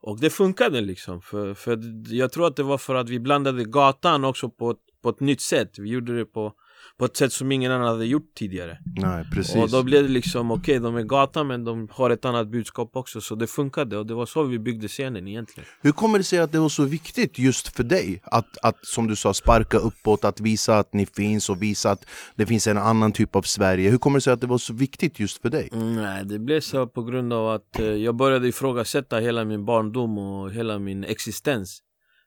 Och 0.00 0.20
det 0.20 0.30
funkade 0.30 0.80
liksom, 0.80 1.22
för, 1.22 1.54
för 1.54 1.78
jag 2.14 2.32
tror 2.32 2.46
att 2.46 2.56
det 2.56 2.62
var 2.62 2.78
för 2.78 2.94
att 2.94 3.08
vi 3.08 3.20
blandade 3.20 3.64
gatan 3.64 4.24
också 4.24 4.50
på, 4.50 4.76
på 5.02 5.08
ett 5.08 5.20
nytt 5.20 5.40
sätt. 5.40 5.78
Vi 5.78 5.88
gjorde 5.88 6.16
det 6.16 6.24
på 6.24 6.52
på 6.98 7.04
ett 7.04 7.16
sätt 7.16 7.32
som 7.32 7.52
ingen 7.52 7.72
annan 7.72 7.86
hade 7.86 8.06
gjort 8.06 8.34
tidigare 8.34 8.78
Nej, 8.96 9.24
precis. 9.32 9.56
Och 9.56 9.70
då 9.70 9.82
blev 9.82 10.02
det 10.02 10.08
liksom, 10.08 10.50
okej 10.50 10.60
okay, 10.60 10.78
de 10.78 10.96
är 10.96 11.02
gatan 11.02 11.46
men 11.46 11.64
de 11.64 11.88
har 11.90 12.10
ett 12.10 12.24
annat 12.24 12.48
budskap 12.48 12.96
också 12.96 13.20
Så 13.20 13.34
det 13.34 13.46
funkade 13.46 13.96
och 13.98 14.06
det 14.06 14.14
var 14.14 14.26
så 14.26 14.42
vi 14.42 14.58
byggde 14.58 14.88
scenen 14.88 15.28
egentligen 15.28 15.68
Hur 15.80 15.92
kommer 15.92 16.18
det 16.18 16.24
sig 16.24 16.38
att 16.38 16.52
det 16.52 16.58
var 16.58 16.68
så 16.68 16.84
viktigt 16.84 17.38
just 17.38 17.76
för 17.76 17.84
dig? 17.84 18.22
Att, 18.24 18.58
att 18.62 18.86
som 18.86 19.06
du 19.06 19.16
sa, 19.16 19.34
sparka 19.34 19.78
uppåt, 19.78 20.24
att 20.24 20.40
visa 20.40 20.78
att 20.78 20.92
ni 20.92 21.06
finns 21.06 21.50
och 21.50 21.62
visa 21.62 21.90
att 21.90 22.06
det 22.36 22.46
finns 22.46 22.66
en 22.66 22.78
annan 22.78 23.12
typ 23.12 23.36
av 23.36 23.42
Sverige 23.42 23.90
Hur 23.90 23.98
kommer 23.98 24.18
det 24.18 24.22
sig 24.22 24.32
att 24.32 24.40
det 24.40 24.46
var 24.46 24.58
så 24.58 24.72
viktigt 24.74 25.20
just 25.20 25.42
för 25.42 25.50
dig? 25.50 25.68
Mm, 25.72 25.96
nej, 25.96 26.24
det 26.24 26.38
blev 26.38 26.60
så 26.60 26.86
på 26.86 27.02
grund 27.02 27.32
av 27.32 27.48
att 27.48 27.78
eh, 27.78 27.86
jag 27.86 28.16
började 28.16 28.48
ifrågasätta 28.48 29.18
hela 29.18 29.44
min 29.44 29.64
barndom 29.64 30.18
och 30.18 30.52
hela 30.52 30.78
min 30.78 31.04
existens 31.04 31.82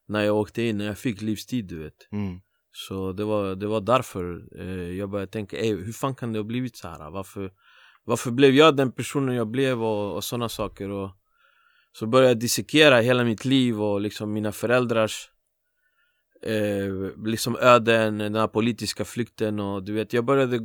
När 0.08 0.22
jag 0.22 0.36
åkte 0.36 0.62
in, 0.62 0.78
när 0.78 0.86
jag 0.86 0.98
fick 0.98 1.22
livstid 1.22 1.66
du 1.66 1.84
vet 1.84 2.12
mm. 2.12 2.40
Så 2.72 3.12
det 3.12 3.24
var, 3.24 3.56
det 3.56 3.68
var 3.68 3.82
därför 3.82 4.48
eh, 4.60 4.98
jag 4.98 5.10
började 5.10 5.32
tänka, 5.32 5.58
hur 5.58 5.94
fan 5.94 6.16
kan 6.16 6.34
det 6.34 6.40
ha 6.40 6.44
blivit 6.44 6.78
så 6.78 6.88
här? 6.88 7.10
Varför, 7.12 7.52
varför 8.04 8.32
blev 8.32 8.56
jag 8.56 8.76
den 8.76 8.92
personen 8.92 9.36
jag 9.36 9.48
blev 9.48 9.84
och, 9.84 10.16
och 10.16 10.24
sådana 10.24 10.50
saker? 10.50 10.90
Och, 10.90 11.12
så 12.00 12.08
började 12.08 12.30
jag 12.30 12.40
dissekera 12.40 13.00
hela 13.00 13.24
mitt 13.24 13.46
liv 13.46 13.82
och 13.82 14.02
liksom 14.02 14.34
mina 14.34 14.52
föräldrars 14.52 15.30
eh, 16.44 17.26
liksom 17.26 17.56
öden, 17.56 18.18
den 18.18 18.36
här 18.36 18.48
politiska 18.48 19.06
flykten 19.06 19.60
och 19.60 19.84
du 19.84 19.94
vet, 19.94 20.14
jag 20.14 20.26
började 20.26 20.60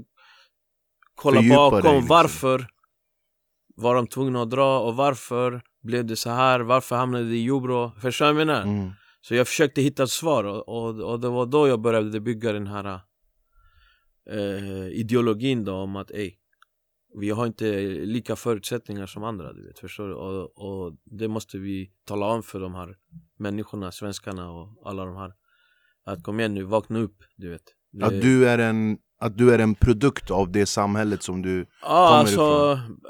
kolla 1.14 1.36
Fördjupa 1.36 1.56
bakom 1.56 1.82
dig, 1.82 1.92
liksom. 1.92 2.08
varför 2.08 2.66
var 3.76 3.94
de 3.94 4.06
tvungna 4.06 4.42
att 4.42 4.50
dra 4.50 4.80
och 4.80 4.96
varför 4.96 5.62
blev 5.82 6.04
det 6.04 6.16
så 6.16 6.30
här? 6.30 6.60
Varför 6.60 6.96
hamnade 6.96 7.24
det 7.24 7.36
i 7.36 7.44
Jobro? 7.44 7.92
Förstår 8.00 8.26
du 8.26 8.32
vad 8.32 8.40
jag 8.40 8.46
menar? 8.46 8.62
Mm. 8.62 8.90
Så 9.22 9.34
jag 9.34 9.48
försökte 9.48 9.82
hitta 9.82 10.02
ett 10.02 10.10
svar 10.10 10.44
och, 10.44 10.68
och, 10.68 11.12
och 11.12 11.20
det 11.20 11.28
var 11.28 11.46
då 11.46 11.68
jag 11.68 11.80
började 11.80 12.20
bygga 12.20 12.52
den 12.52 12.66
här 12.66 13.00
eh, 14.30 14.86
ideologin 14.88 15.64
då 15.64 15.74
om 15.74 15.96
att 15.96 16.10
ey, 16.10 16.34
vi 17.14 17.30
har 17.30 17.46
inte 17.46 17.82
lika 17.88 18.36
förutsättningar 18.36 19.06
som 19.06 19.24
andra, 19.24 19.52
du 19.52 19.66
vet, 19.66 19.78
förstår 19.78 20.08
du? 20.08 20.14
Och, 20.14 20.58
och 20.58 20.96
det 21.04 21.28
måste 21.28 21.58
vi 21.58 21.90
tala 22.04 22.26
om 22.26 22.42
för 22.42 22.60
de 22.60 22.74
här 22.74 22.96
människorna, 23.38 23.92
svenskarna 23.92 24.50
och 24.50 24.82
alla 24.84 25.04
de 25.04 25.16
här 25.16 25.32
Att 26.04 26.22
kom 26.22 26.40
igen 26.40 26.54
nu, 26.54 26.62
vakna 26.62 26.98
upp, 26.98 27.16
du 27.36 27.48
vet 27.48 27.62
det... 27.92 28.06
Att 28.06 28.20
du 28.22 28.48
är 28.48 28.58
en 28.58 28.98
att 29.18 29.38
du 29.38 29.54
är 29.54 29.58
en 29.58 29.74
produkt 29.74 30.30
av 30.30 30.52
det 30.52 30.66
samhället 30.66 31.22
som 31.22 31.42
du 31.42 31.58
ja, 31.58 31.88
kommer 31.88 32.18
alltså, 32.18 32.32
ifrån? 32.32 33.00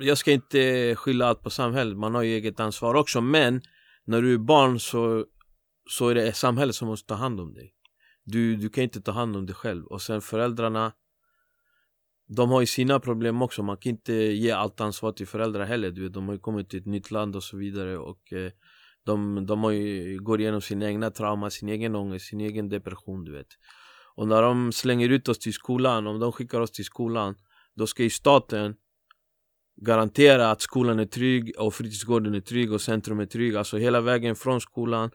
Jag 0.00 0.18
ska 0.18 0.32
inte 0.32 0.94
skylla 0.94 1.26
allt 1.26 1.42
på 1.42 1.50
samhället, 1.50 1.98
man 1.98 2.14
har 2.14 2.22
ju 2.22 2.34
eget 2.34 2.60
ansvar 2.60 2.94
också 2.94 3.20
Men 3.20 3.60
när 4.04 4.22
du 4.22 4.34
är 4.34 4.38
barn 4.38 4.80
så 4.80 5.24
så 5.90 6.08
är 6.08 6.14
det 6.14 6.32
samhället 6.32 6.76
som 6.76 6.88
måste 6.88 7.08
ta 7.08 7.14
hand 7.14 7.40
om 7.40 7.54
dig. 7.54 7.72
Du, 8.24 8.56
du 8.56 8.68
kan 8.68 8.84
inte 8.84 9.00
ta 9.00 9.12
hand 9.12 9.36
om 9.36 9.46
dig 9.46 9.54
själv. 9.54 9.86
Och 9.86 10.02
sen 10.02 10.20
föräldrarna 10.20 10.92
De 12.28 12.50
har 12.50 12.60
ju 12.60 12.66
sina 12.66 13.00
problem 13.00 13.42
också, 13.42 13.62
man 13.62 13.76
kan 13.76 13.90
inte 13.90 14.12
ge 14.14 14.50
allt 14.50 14.80
ansvar 14.80 15.12
till 15.12 15.26
föräldrar 15.26 15.64
heller. 15.64 15.90
Du 15.90 16.02
vet, 16.02 16.12
De 16.12 16.26
har 16.26 16.34
ju 16.34 16.40
kommit 16.40 16.70
till 16.70 16.80
ett 16.80 16.86
nytt 16.86 17.10
land 17.10 17.36
och 17.36 17.42
så 17.42 17.56
vidare. 17.56 17.98
Och 17.98 18.32
eh, 18.32 18.52
de, 19.04 19.46
de 19.46 19.64
har 19.64 19.70
ju, 19.70 20.18
går 20.18 20.40
igenom 20.40 20.60
sina 20.60 20.86
egna 20.86 21.10
trauma, 21.10 21.50
sin 21.50 21.68
egen 21.68 21.96
ångest, 21.96 22.26
sin 22.26 22.40
egen 22.40 22.68
depression 22.68 23.24
du 23.24 23.32
vet. 23.32 23.48
Och 24.14 24.28
när 24.28 24.42
de 24.42 24.72
slänger 24.72 25.08
ut 25.08 25.28
oss 25.28 25.38
till 25.38 25.52
skolan, 25.52 26.06
om 26.06 26.20
de 26.20 26.32
skickar 26.32 26.60
oss 26.60 26.70
till 26.70 26.84
skolan 26.84 27.34
Då 27.74 27.86
ska 27.86 28.02
ju 28.02 28.10
staten 28.10 28.74
garantera 29.76 30.50
att 30.50 30.60
skolan 30.60 30.98
är 30.98 31.06
trygg 31.06 31.52
och 31.58 31.74
fritidsgården 31.74 32.34
är 32.34 32.40
trygg 32.40 32.72
och 32.72 32.80
centrum 32.80 33.20
är 33.20 33.26
trygg. 33.26 33.56
Alltså 33.56 33.76
hela 33.76 34.00
vägen 34.00 34.36
från 34.36 34.60
skolan 34.60 35.10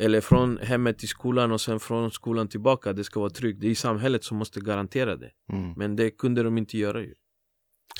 eller 0.00 0.20
från 0.20 0.58
hemmet 0.58 0.98
till 0.98 1.08
skolan 1.08 1.52
och 1.52 1.60
sen 1.60 1.80
från 1.80 2.10
skolan 2.10 2.48
tillbaka, 2.48 2.92
det 2.92 3.04
ska 3.04 3.20
vara 3.20 3.30
tryggt. 3.30 3.60
Det 3.60 3.70
är 3.70 3.74
samhället 3.74 4.24
som 4.24 4.36
måste 4.36 4.60
garantera 4.60 5.16
det. 5.16 5.30
Mm. 5.52 5.72
Men 5.76 5.96
det 5.96 6.10
kunde 6.10 6.42
de 6.42 6.58
inte 6.58 6.78
göra 6.78 7.00
ju. 7.00 7.14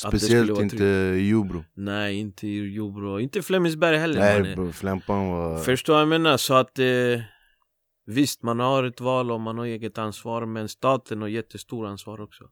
Speciellt 0.09 0.61
inte 0.61 0.85
i 0.85 1.29
Jobro. 1.29 1.65
Nej, 1.75 2.17
inte 2.17 2.47
i 2.47 2.75
Jobro. 2.75 3.21
Inte 3.21 3.43
Flemingsberg 3.43 3.97
heller. 3.97 4.21
Nej 4.21 4.55
bro, 4.55 4.73
Flämpan 4.73 5.29
var... 5.29 5.59
Förstår 5.59 5.93
vad 5.93 6.03
jag 6.03 6.09
menar? 6.09 6.37
Så 6.37 6.55
att 6.55 6.79
eh, 6.79 6.87
visst, 8.07 8.43
man 8.43 8.61
har 8.61 8.85
ett 8.85 9.01
val 9.01 9.31
och 9.31 9.41
man 9.41 9.59
har 9.59 9.65
eget 9.65 9.99
ansvar. 9.99 10.47
Men 10.47 10.69
staten 10.69 11.21
har 11.21 11.29
jättestor 11.29 11.87
ansvar 11.87 12.21
också. 12.21 12.45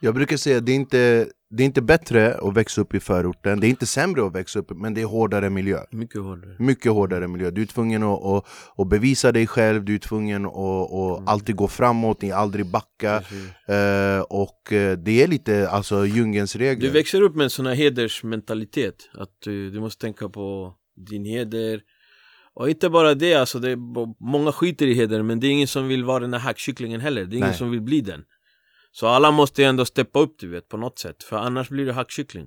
Jag 0.00 0.14
brukar 0.14 0.36
säga 0.36 0.60
det 0.60 0.72
är 0.72 0.76
inte 0.76 1.28
det 1.56 1.62
är 1.62 1.64
inte 1.64 1.82
bättre 1.82 2.34
att 2.34 2.56
växa 2.56 2.80
upp 2.80 2.94
i 2.94 3.00
förorten, 3.00 3.60
det 3.60 3.66
är 3.66 3.68
inte 3.68 3.86
sämre 3.86 4.26
att 4.26 4.34
växa 4.34 4.58
upp 4.58 4.70
men 4.70 4.94
det 4.94 5.00
är 5.00 5.06
hårdare 5.06 5.50
miljö. 5.50 5.78
Mycket 5.90 6.20
hårdare. 6.20 6.56
Mycket 6.58 6.92
hårdare 6.92 7.28
miljö, 7.28 7.50
du 7.50 7.62
är 7.62 7.66
tvungen 7.66 8.02
att, 8.02 8.24
att, 8.24 8.44
att 8.76 8.88
bevisa 8.88 9.32
dig 9.32 9.46
själv, 9.46 9.84
du 9.84 9.94
är 9.94 9.98
tvungen 9.98 10.46
att, 10.46 10.52
att 10.92 11.18
mm. 11.18 11.28
alltid 11.28 11.56
gå 11.56 11.68
framåt, 11.68 12.22
ni 12.22 12.32
aldrig 12.32 12.66
backa. 12.66 13.18
Uh, 13.18 14.22
Och 14.28 14.72
eh, 14.72 14.98
det 14.98 15.22
är 15.22 15.28
lite 15.28 15.68
alltså 15.68 16.06
djungelns 16.06 16.56
regler. 16.56 16.88
Du 16.88 16.92
växer 16.92 17.20
upp 17.20 17.34
med 17.34 17.44
en 17.44 17.50
sån 17.50 17.66
här 17.66 17.74
hedersmentalitet 17.74 19.10
Att 19.14 19.30
du, 19.44 19.70
du 19.70 19.80
måste 19.80 20.00
tänka 20.00 20.28
på 20.28 20.74
din 20.96 21.24
heder. 21.24 21.80
Och 22.54 22.70
inte 22.70 22.90
bara 22.90 23.14
det, 23.14 23.34
alltså 23.34 23.58
det 23.58 23.76
många 24.20 24.52
skiter 24.52 24.86
i 24.86 24.94
heder 24.94 25.22
men 25.22 25.40
det 25.40 25.46
är 25.46 25.50
ingen 25.50 25.68
som 25.68 25.88
vill 25.88 26.04
vara 26.04 26.20
den 26.20 26.32
här 26.32 26.40
hackkycklingen 26.40 27.00
heller. 27.00 27.24
Det 27.24 27.34
är 27.34 27.38
ingen 27.38 27.48
Nej. 27.48 27.58
som 27.58 27.70
vill 27.70 27.80
bli 27.82 28.00
den 28.00 28.24
så 28.92 29.06
alla 29.06 29.30
måste 29.30 29.62
ju 29.62 29.68
ändå 29.68 29.84
steppa 29.84 30.20
upp 30.20 30.34
du 30.38 30.48
vet 30.48 30.68
på 30.68 30.76
något 30.76 30.98
sätt 30.98 31.22
För 31.22 31.36
annars 31.36 31.68
blir 31.68 31.86
det 31.86 31.92
hackkyckling 31.92 32.46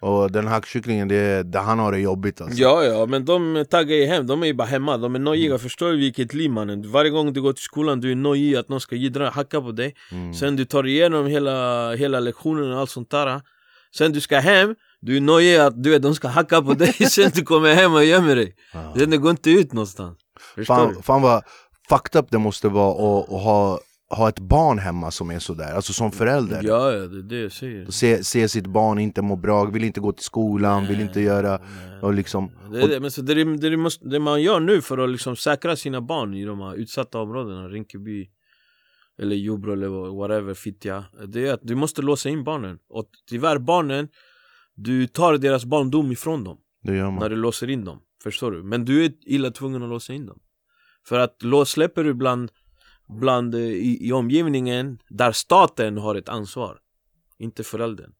Och 0.00 0.32
den 0.32 0.46
hackkycklingen, 0.46 1.08
det, 1.08 1.42
det, 1.42 1.58
han 1.58 1.78
har 1.78 1.92
det 1.92 1.98
jobbigt 1.98 2.40
alltså. 2.40 2.62
Ja 2.62 2.84
ja, 2.84 3.06
men 3.06 3.24
de 3.24 3.64
taggar 3.70 3.96
ju 3.96 4.04
hem, 4.04 4.26
de 4.26 4.42
är 4.42 4.46
ju 4.46 4.54
bara 4.54 4.68
hemma, 4.68 4.98
de 4.98 5.14
är 5.14 5.18
nojiga, 5.18 5.46
mm. 5.46 5.58
förstår 5.58 5.90
du 5.90 5.96
vilket 5.96 6.34
liv 6.34 6.50
mannen? 6.50 6.90
Varje 6.90 7.10
gång 7.10 7.32
du 7.32 7.42
går 7.42 7.52
till 7.52 7.64
skolan, 7.64 8.00
du 8.00 8.10
är 8.10 8.14
nojig 8.16 8.56
att 8.56 8.68
någon 8.68 8.80
ska 8.80 8.96
jiddra, 8.96 9.30
hacka 9.30 9.60
på 9.60 9.72
dig 9.72 9.94
mm. 10.12 10.34
Sen 10.34 10.56
du 10.56 10.64
tar 10.64 10.86
igenom 10.86 11.26
hela, 11.26 11.90
hela 11.94 12.20
lektionen 12.20 12.72
och 12.72 12.78
allt 12.78 12.90
sånt 12.90 13.10
där 13.10 13.40
Sen 13.96 14.12
du 14.12 14.20
ska 14.20 14.38
hem, 14.38 14.74
du 15.00 15.16
är 15.16 15.20
nojig 15.20 15.56
att 15.56 15.82
du 15.82 15.90
vet, 15.90 16.02
de 16.02 16.14
ska 16.14 16.28
hacka 16.28 16.62
på 16.62 16.74
dig 16.74 16.92
sen 17.10 17.30
du 17.34 17.42
kommer 17.42 17.74
hem 17.74 17.94
och 17.94 18.04
gömmer 18.04 18.36
dig 18.36 18.56
ja. 18.72 18.94
Sen 18.96 19.10
du 19.10 19.18
går 19.18 19.30
inte 19.30 19.50
ut 19.50 19.72
någonstans 19.72 20.18
fan, 20.66 21.02
fan 21.02 21.22
vad 21.22 21.42
fucked 21.88 22.20
up 22.20 22.30
det 22.30 22.38
måste 22.38 22.68
vara 22.68 23.20
att 23.20 23.42
ha 23.42 23.80
ha 24.16 24.28
ett 24.28 24.38
barn 24.38 24.78
hemma 24.78 25.10
som 25.10 25.30
är 25.30 25.38
sådär, 25.38 25.74
alltså 25.74 25.92
som 25.92 26.12
förälder. 26.12 26.62
Ja, 26.64 26.90
det 26.90 27.22
det 27.22 27.40
jag. 27.40 27.52
Säger 27.52 27.90
Se, 27.90 28.24
se 28.24 28.48
sitt 28.48 28.66
barn 28.66 28.98
inte 28.98 29.22
må 29.22 29.36
bra, 29.36 29.64
vill 29.64 29.84
inte 29.84 30.00
gå 30.00 30.12
till 30.12 30.24
skolan, 30.24 30.82
nej, 30.82 30.92
vill 30.92 31.00
inte 31.00 31.20
göra 31.20 31.60
och 32.02 32.14
liksom 32.14 32.50
Det, 32.72 32.86
det, 32.86 33.00
men 33.00 33.10
så 33.10 33.22
det, 33.22 33.56
det, 33.56 33.76
måste, 33.76 34.08
det 34.08 34.18
man 34.18 34.42
gör 34.42 34.60
nu 34.60 34.82
för 34.82 34.98
att 34.98 35.10
liksom 35.10 35.36
säkra 35.36 35.76
sina 35.76 36.00
barn 36.00 36.34
i 36.34 36.44
de 36.44 36.60
här 36.60 36.74
utsatta 36.74 37.18
områdena, 37.20 37.68
Rinkeby 37.68 38.28
eller 39.18 39.36
Jordbro 39.36 39.72
eller 39.72 40.18
whatever, 40.18 40.54
Fittja 40.54 41.04
Det 41.26 41.48
är 41.48 41.54
att 41.54 41.60
du 41.62 41.74
måste 41.74 42.02
låsa 42.02 42.28
in 42.28 42.44
barnen. 42.44 42.78
Och 42.88 43.06
tyvärr 43.28 43.58
barnen, 43.58 44.08
du 44.74 45.06
tar 45.06 45.38
deras 45.38 45.64
barndom 45.64 46.12
ifrån 46.12 46.44
dem 46.44 46.58
Det 46.82 46.96
gör 46.96 47.10
man. 47.10 47.20
När 47.20 47.28
du 47.28 47.36
låser 47.36 47.70
in 47.70 47.84
dem, 47.84 48.00
förstår 48.22 48.50
du? 48.50 48.62
Men 48.62 48.84
du 48.84 49.04
är 49.04 49.12
illa 49.26 49.50
tvungen 49.50 49.82
att 49.82 49.88
låsa 49.88 50.12
in 50.12 50.26
dem. 50.26 50.38
För 51.06 51.18
att 51.18 51.42
lås, 51.42 51.70
släpper 51.70 52.04
du 52.04 52.14
bland 52.14 52.50
bland, 53.12 53.54
i, 53.54 53.98
i 54.00 54.12
omgivningen 54.12 54.98
där 55.08 55.32
staten 55.32 55.98
har 55.98 56.14
ett 56.14 56.28
ansvar 56.28 56.78
Inte 57.38 57.64
föräldern. 57.64 58.12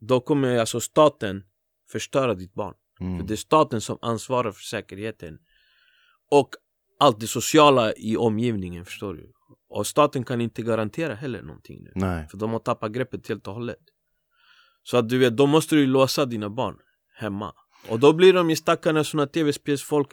Då 0.00 0.20
kommer 0.20 0.58
alltså 0.58 0.80
staten 0.80 1.44
förstöra 1.90 2.34
ditt 2.34 2.54
barn. 2.54 2.74
Mm. 3.00 3.18
För 3.18 3.26
det 3.26 3.34
är 3.34 3.36
staten 3.36 3.80
som 3.80 3.98
ansvarar 4.02 4.52
för 4.52 4.62
säkerheten 4.62 5.38
Och 6.30 6.50
allt 6.98 7.20
det 7.20 7.26
sociala 7.26 7.92
i 7.92 8.16
omgivningen 8.16 8.84
förstår 8.84 9.14
du? 9.14 9.32
Och 9.68 9.86
staten 9.86 10.24
kan 10.24 10.40
inte 10.40 10.62
garantera 10.62 11.14
heller 11.14 11.42
någonting 11.42 11.82
nu. 11.82 11.92
Nej. 11.94 12.28
För 12.28 12.38
de 12.38 12.50
har 12.50 12.58
tappat 12.58 12.92
greppet 12.92 13.28
helt 13.28 13.46
och 13.46 13.54
hållet. 13.54 13.82
Så 14.82 14.96
att 14.96 15.08
du 15.08 15.18
vet, 15.18 15.36
då 15.36 15.46
måste 15.46 15.76
du 15.76 15.86
låsa 15.86 16.24
dina 16.24 16.50
barn 16.50 16.76
hemma. 17.14 17.52
Och 17.88 18.00
då 18.00 18.12
blir 18.12 18.32
de 18.32 18.50
ju 18.50 18.56
stackarna 18.56 19.04
såna 19.04 19.26
tv-spelsfolk 19.26 20.12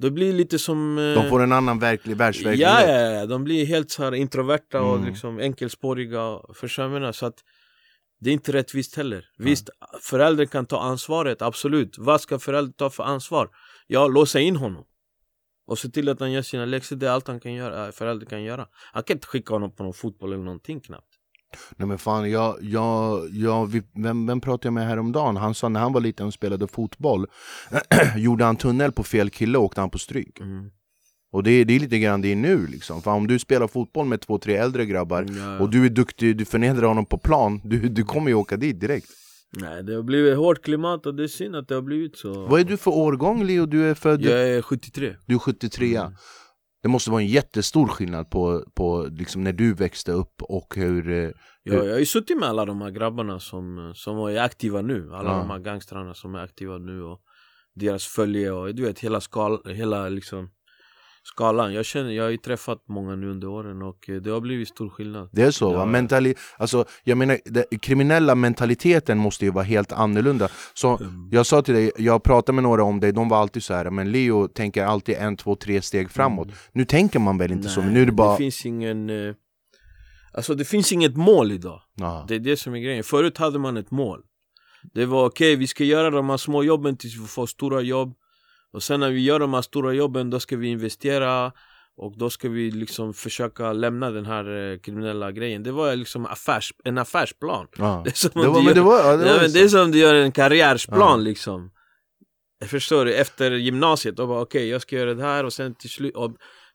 det 0.00 0.10
blir 0.10 0.32
lite 0.32 0.58
som... 0.58 0.98
Eh... 0.98 1.14
De 1.14 1.28
får 1.28 1.42
en 1.42 1.52
annan 1.52 1.78
verklig 1.78 2.16
världsverklighet. 2.16 2.72
Ja, 2.72 2.86
ja, 2.86 3.10
ja, 3.10 3.26
de 3.26 3.44
blir 3.44 3.66
helt 3.66 3.90
så 3.90 4.02
här 4.02 4.14
introverta 4.14 4.78
mm. 4.78 4.90
och 4.90 5.04
liksom 5.06 5.38
enkelspåriga 5.38 6.40
Förstår 6.54 7.12
Så 7.12 7.26
att 7.26 7.44
det 8.20 8.30
är 8.30 8.34
inte 8.34 8.52
rättvist 8.52 8.96
heller. 8.96 9.24
Visst, 9.38 9.70
föräldrar 10.00 10.44
kan 10.44 10.66
ta 10.66 10.80
ansvaret, 10.80 11.42
absolut. 11.42 11.98
Vad 11.98 12.20
ska 12.20 12.38
föräldrar 12.38 12.72
ta 12.72 12.90
för 12.90 13.02
ansvar? 13.02 13.48
Ja, 13.86 14.08
låsa 14.08 14.40
in 14.40 14.56
honom. 14.56 14.84
Och 15.66 15.78
se 15.78 15.88
till 15.88 16.08
att 16.08 16.20
han 16.20 16.32
gör 16.32 16.42
sina 16.42 16.64
läxor, 16.64 16.96
det 16.96 17.06
är 17.06 17.10
allt 17.10 17.28
han 17.28 17.40
kan 17.40 17.54
göra, 17.54 17.92
föräldrar 17.92 18.26
kan 18.26 18.42
göra. 18.42 18.66
Han 18.92 19.02
kan 19.02 19.16
inte 19.16 19.26
skicka 19.26 19.54
honom 19.54 19.74
på 19.74 19.82
någon 19.82 19.94
fotboll 19.94 20.32
eller 20.32 20.44
någonting 20.44 20.80
knappt 20.80 21.09
Nej 21.76 21.88
men 21.88 21.98
fan, 21.98 22.30
jag, 22.30 22.56
jag, 22.60 23.28
jag, 23.32 23.82
vem, 23.94 24.26
vem 24.26 24.40
pratade 24.40 24.66
jag 24.66 24.72
med 24.72 24.86
häromdagen? 24.86 25.36
Han 25.36 25.54
sa 25.54 25.68
när 25.68 25.80
han 25.80 25.92
var 25.92 26.00
liten 26.00 26.26
och 26.26 26.34
spelade 26.34 26.68
fotboll 26.68 27.26
Gjorde 28.16 28.44
han 28.44 28.56
tunnel 28.56 28.92
på 28.92 29.02
fel 29.02 29.30
kille 29.30 29.58
åkte 29.58 29.80
han 29.80 29.90
på 29.90 29.98
stryk 29.98 30.40
mm. 30.40 30.70
Och 31.32 31.42
det, 31.42 31.64
det 31.64 31.76
är 31.76 31.80
lite 31.80 31.98
grann 31.98 32.20
det 32.20 32.32
är 32.32 32.36
nu 32.36 32.66
liksom 32.66 33.02
För 33.02 33.10
om 33.10 33.26
du 33.26 33.38
spelar 33.38 33.68
fotboll 33.68 34.06
med 34.06 34.20
två, 34.20 34.38
tre 34.38 34.56
äldre 34.56 34.86
grabbar 34.86 35.26
ja. 35.38 35.58
Och 35.58 35.70
du 35.70 35.86
är 35.86 35.90
duktig, 35.90 36.36
du 36.36 36.44
förnedrar 36.44 36.86
honom 36.86 37.06
på 37.06 37.18
plan 37.18 37.60
Du, 37.64 37.88
du 37.88 38.04
kommer 38.04 38.28
ju 38.28 38.34
åka 38.34 38.56
dit 38.56 38.80
direkt 38.80 39.10
Nej 39.60 39.82
det 39.82 39.94
har 39.94 40.02
blivit 40.02 40.36
hårt 40.36 40.62
klimat 40.62 41.06
och 41.06 41.14
det 41.14 41.22
är 41.22 41.28
synd 41.28 41.56
att 41.56 41.68
det 41.68 41.74
har 41.74 41.82
blivit 41.82 42.16
så 42.16 42.46
Vad 42.46 42.60
är 42.60 42.64
du 42.64 42.76
för 42.76 42.90
årgång 42.90 43.44
Leo? 43.44 43.66
Du 43.66 43.90
är 43.90 43.94
född... 43.94 44.22
Jag 44.22 44.48
är 44.48 44.62
73 44.62 45.16
Du 45.26 45.34
är 45.34 45.38
73 45.38 45.96
mm. 45.96 46.12
Det 46.82 46.88
måste 46.88 47.10
vara 47.10 47.22
en 47.22 47.28
jättestor 47.28 47.88
skillnad 47.88 48.30
på, 48.30 48.64
på 48.74 49.08
liksom 49.10 49.44
när 49.44 49.52
du 49.52 49.74
växte 49.74 50.12
upp 50.12 50.42
och 50.42 50.74
hur... 50.76 51.02
hur... 51.02 51.10
Eh, 51.10 51.30
ja, 51.62 51.74
jag 51.84 51.92
har 51.92 51.98
ju 51.98 52.06
suttit 52.06 52.38
med 52.38 52.48
alla 52.48 52.64
de 52.64 52.80
här 52.80 52.90
grabbarna 52.90 53.40
som, 53.40 53.92
som 53.94 54.18
är 54.18 54.36
aktiva 54.36 54.82
nu 54.82 55.14
Alla 55.14 55.30
ja. 55.30 55.38
de 55.38 55.50
här 55.50 55.58
gangstrarna 55.58 56.14
som 56.14 56.34
är 56.34 56.38
aktiva 56.38 56.78
nu 56.78 57.02
och 57.02 57.20
deras 57.74 58.06
följe 58.06 58.50
och 58.50 58.74
du 58.74 58.82
vet 58.82 58.98
hela 58.98 59.20
skal, 59.20 59.62
hela 59.66 60.08
liksom 60.08 60.50
skalan. 61.22 61.74
Jag, 61.74 61.84
känner, 61.84 62.10
jag 62.10 62.24
har 62.24 62.30
ju 62.30 62.36
träffat 62.36 62.84
många 62.88 63.16
nu 63.16 63.30
under 63.30 63.48
åren 63.48 63.82
och 63.82 64.08
eh, 64.08 64.14
det 64.14 64.30
har 64.30 64.40
blivit 64.40 64.68
stor 64.68 64.88
skillnad. 64.88 65.28
Det 65.32 65.42
är 65.42 65.50
så? 65.50 65.72
Ja. 65.72 65.86
Mentali 65.86 66.34
alltså, 66.58 66.84
jag 67.04 67.18
menar, 67.18 67.38
den 67.44 67.64
kriminella 67.80 68.34
mentaliteten 68.34 69.18
måste 69.18 69.44
ju 69.44 69.50
vara 69.50 69.64
helt 69.64 69.92
annorlunda. 69.92 70.48
Så 70.74 70.96
mm. 70.96 71.28
Jag 71.32 71.46
sa 71.46 71.62
till 71.62 71.74
dig, 71.74 71.92
jag 71.96 72.22
pratade 72.22 72.54
med 72.54 72.62
några 72.62 72.82
om 72.82 73.00
dig, 73.00 73.12
de 73.12 73.28
var 73.28 73.38
alltid 73.38 73.62
så 73.62 73.74
här 73.74 73.90
men 73.90 74.12
Leo 74.12 74.48
tänker 74.48 74.84
alltid 74.84 75.14
en, 75.14 75.36
två, 75.36 75.56
tre 75.56 75.82
steg 75.82 76.10
framåt. 76.10 76.46
Mm. 76.46 76.58
Nu 76.72 76.84
tänker 76.84 77.18
man 77.18 77.38
väl 77.38 77.52
inte 77.52 77.66
Nej, 77.66 77.74
så? 77.74 77.82
Nu 77.82 78.02
är 78.02 78.06
det, 78.06 78.12
bara... 78.12 78.32
det 78.32 78.38
finns 78.38 78.66
ingen... 78.66 79.10
Eh, 79.10 79.34
alltså 80.32 80.54
det 80.54 80.64
finns 80.64 80.92
inget 80.92 81.16
mål 81.16 81.52
idag. 81.52 81.82
Aha. 82.02 82.24
Det 82.28 82.34
är 82.34 82.38
det 82.38 82.56
som 82.56 82.74
är 82.74 82.78
grejen. 82.78 83.04
Förut 83.04 83.38
hade 83.38 83.58
man 83.58 83.76
ett 83.76 83.90
mål. 83.90 84.20
Det 84.94 85.06
var 85.06 85.26
okej, 85.26 85.52
okay, 85.52 85.56
vi 85.56 85.66
ska 85.66 85.84
göra 85.84 86.10
de 86.10 86.30
här 86.30 86.36
små 86.36 86.62
jobben 86.62 86.96
tills 86.96 87.14
vi 87.14 87.26
får 87.26 87.46
stora 87.46 87.80
jobb. 87.80 88.14
Och 88.72 88.82
sen 88.82 89.00
när 89.00 89.10
vi 89.10 89.20
gör 89.20 89.38
de 89.38 89.54
här 89.54 89.62
stora 89.62 89.92
jobben, 89.92 90.30
då 90.30 90.40
ska 90.40 90.56
vi 90.56 90.68
investera 90.68 91.52
och 91.96 92.18
då 92.18 92.30
ska 92.30 92.48
vi 92.48 92.70
liksom 92.70 93.14
försöka 93.14 93.72
lämna 93.72 94.10
den 94.10 94.26
här 94.26 94.72
eh, 94.72 94.78
kriminella 94.78 95.32
grejen 95.32 95.62
Det 95.62 95.72
var 95.72 95.96
liksom 95.96 96.26
affärs, 96.26 96.72
en 96.84 96.98
affärsplan. 96.98 97.66
Det 98.04 98.10
är 98.10 98.14
som 98.14 98.42
det 98.42 98.48
var, 98.48 98.62
du 98.62 98.80
gör, 98.80 99.18
det 99.18 99.24
var, 99.24 99.48
det 99.48 99.60
är 99.60 99.68
som 99.68 99.90
du 99.90 99.98
gör 99.98 100.14
en 100.14 100.32
karriärsplan 100.32 101.18
ja. 101.20 101.24
liksom 101.24 101.70
Jag 102.60 102.70
förstår 102.70 103.04
du, 103.04 103.14
efter 103.14 103.50
gymnasiet, 103.50 104.16
då 104.16 104.26
bara 104.26 104.40
okej 104.40 104.58
okay, 104.58 104.68
jag 104.68 104.82
ska 104.82 104.96
göra 104.96 105.14
det 105.14 105.22
här 105.22 105.44
och 105.44 105.52
sen 105.52 105.74
till 105.74 105.90
slut 105.90 106.14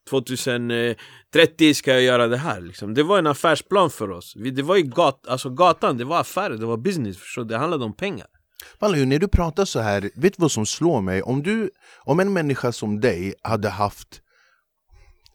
2030 0.09 1.73
ska 1.73 1.91
jag 1.91 2.01
göra 2.01 2.27
det 2.27 2.37
här 2.37 2.61
liksom. 2.61 2.93
Det 2.93 3.03
var 3.03 3.19
en 3.19 3.27
affärsplan 3.27 3.89
för 3.89 4.11
oss 4.11 4.33
Det 4.35 4.61
var 4.61 4.75
ju 4.75 4.83
gat, 4.83 5.27
alltså 5.27 5.49
gatan, 5.49 5.97
det 5.97 6.05
var 6.05 6.19
affärer, 6.19 6.57
det 6.57 6.65
var 6.65 6.77
business 6.77 7.17
förstår 7.17 7.41
du? 7.41 7.47
Det 7.47 7.57
handlade 7.57 7.85
om 7.85 7.95
pengar 7.95 8.27
Malou, 8.79 9.05
när 9.05 9.19
du 9.19 9.27
pratar 9.27 9.65
så 9.65 9.79
här, 9.79 10.01
vet 10.01 10.33
du 10.37 10.41
vad 10.41 10.51
som 10.51 10.65
slår 10.65 11.01
mig? 11.01 11.21
Om, 11.21 11.43
du, 11.43 11.69
om 11.97 12.19
en 12.19 12.33
människa 12.33 12.71
som 12.71 12.99
dig 12.99 13.33
hade 13.41 13.69
haft 13.69 14.21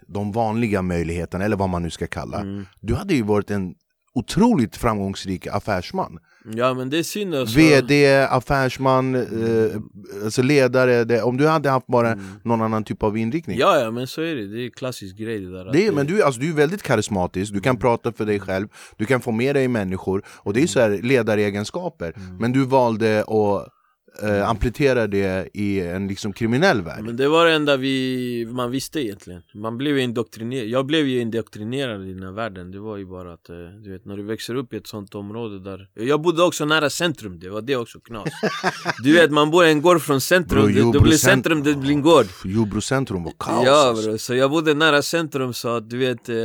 de 0.07 0.33
vanliga 0.33 0.83
möjligheterna, 0.83 1.45
eller 1.45 1.57
vad 1.57 1.69
man 1.69 1.83
nu 1.83 1.91
ska 1.91 2.07
kalla 2.07 2.41
mm. 2.41 2.67
Du 2.81 2.95
hade 2.95 3.15
ju 3.15 3.23
varit 3.23 3.51
en 3.51 3.75
otroligt 4.15 4.77
framgångsrik 4.77 5.47
affärsman 5.47 6.19
Ja 6.45 6.75
men 6.75 6.91
det 6.91 6.99
är 6.99 7.03
synd 7.03 7.35
alltså. 7.35 7.59
VD, 7.59 8.23
affärsman, 8.25 9.15
eh, 9.15 9.77
alltså 10.25 10.43
ledare, 10.43 11.05
det, 11.05 11.23
om 11.23 11.37
du 11.37 11.49
hade 11.49 11.71
haft 11.71 11.87
bara 11.87 12.13
mm. 12.13 12.25
någon 12.45 12.63
annan 12.63 12.85
typ 12.85 13.03
av 13.03 13.17
inriktning 13.17 13.59
Ja 13.59 13.81
ja 13.81 13.91
men 13.91 14.07
så 14.07 14.23
är 14.23 14.35
det, 14.35 14.47
det 14.47 14.67
är 14.67 14.71
klassisk 14.71 15.17
grej 15.17 15.41
det 15.41 15.53
där 15.53 15.73
det 15.73 15.87
är, 15.87 15.93
Men 15.93 16.07
du, 16.07 16.23
alltså, 16.23 16.41
du 16.41 16.51
är 16.51 16.55
väldigt 16.55 16.83
karismatisk, 16.83 17.53
du 17.53 17.61
kan 17.61 17.71
mm. 17.71 17.81
prata 17.81 18.13
för 18.13 18.27
dig 18.27 18.41
själv, 18.41 18.69
du 18.97 19.07
kan 19.07 19.21
få 19.21 19.31
med 19.33 19.57
dig 19.57 19.69
människor 19.69 20.23
Och 20.29 20.53
det 20.53 20.63
är 20.63 20.67
så 20.67 20.81
här 20.81 21.01
ledaregenskaper, 21.03 22.13
mm. 22.17 22.37
men 22.37 22.53
du 22.53 22.65
valde 22.65 23.21
att 23.21 23.80
eh, 24.23 24.49
amplifiera 24.49 25.07
det 25.07 25.49
i 25.55 25.81
en 25.81 26.09
liksom 26.09 26.33
kriminell 26.33 26.83
värld. 26.83 27.05
Men 27.05 27.17
det 27.17 27.29
var 27.29 27.47
det 27.47 27.53
enda 27.53 27.77
vi, 27.77 28.47
man 28.51 28.71
visste 28.71 29.01
egentligen. 29.01 29.43
Man 29.55 29.79
blev 29.79 29.97
ju 29.97 30.03
indoktrinerad, 30.03 30.69
jag 30.69 30.87
blev 30.87 31.07
ju 31.07 31.21
indoktrinerad 31.21 32.09
i 32.09 32.13
den 32.13 32.23
här 32.23 32.33
världen. 32.33 32.71
Det 32.71 32.79
var 32.79 32.97
ju 32.97 33.07
bara 33.07 33.33
att, 33.33 33.49
eh, 33.49 33.57
du 33.57 33.93
vet 33.93 34.05
när 34.05 34.17
du 34.17 34.23
växer 34.23 34.55
upp 34.55 34.73
i 34.73 34.77
ett 34.77 34.87
sånt 34.87 35.15
område 35.15 35.61
där 35.61 35.89
Jag 35.95 36.21
bodde 36.21 36.43
också 36.43 36.65
nära 36.65 36.91
centrum, 36.91 37.39
det 37.39 37.51
var 37.51 37.63
det 37.63 37.77
också 37.77 38.01
knas. 38.01 38.29
Du 39.03 39.13
vet 39.13 39.31
man 39.31 39.51
bor 39.51 39.65
en 39.65 39.83
gård 39.83 40.03
från 40.03 40.21
centrum, 40.21 40.73
bro, 40.73 40.93
då 40.93 41.01
blir 41.01 41.17
centrum, 41.17 41.63
det 41.63 41.75
blir 41.75 41.91
en 41.91 42.03
gård. 42.03 42.27
Jordbro 42.45 42.81
centrum 42.81 43.25
var 43.25 43.33
kaos 43.39 43.67
Ja 43.67 43.89
alltså. 43.89 44.09
bro, 44.09 44.19
så 44.19 44.35
jag 44.35 44.51
bodde 44.51 44.75
nära 44.75 45.03
centrum 45.03 45.53
så 45.55 45.69
att 45.69 45.91
du 45.91 45.99
vet 45.99 46.29
eh, 46.29 46.37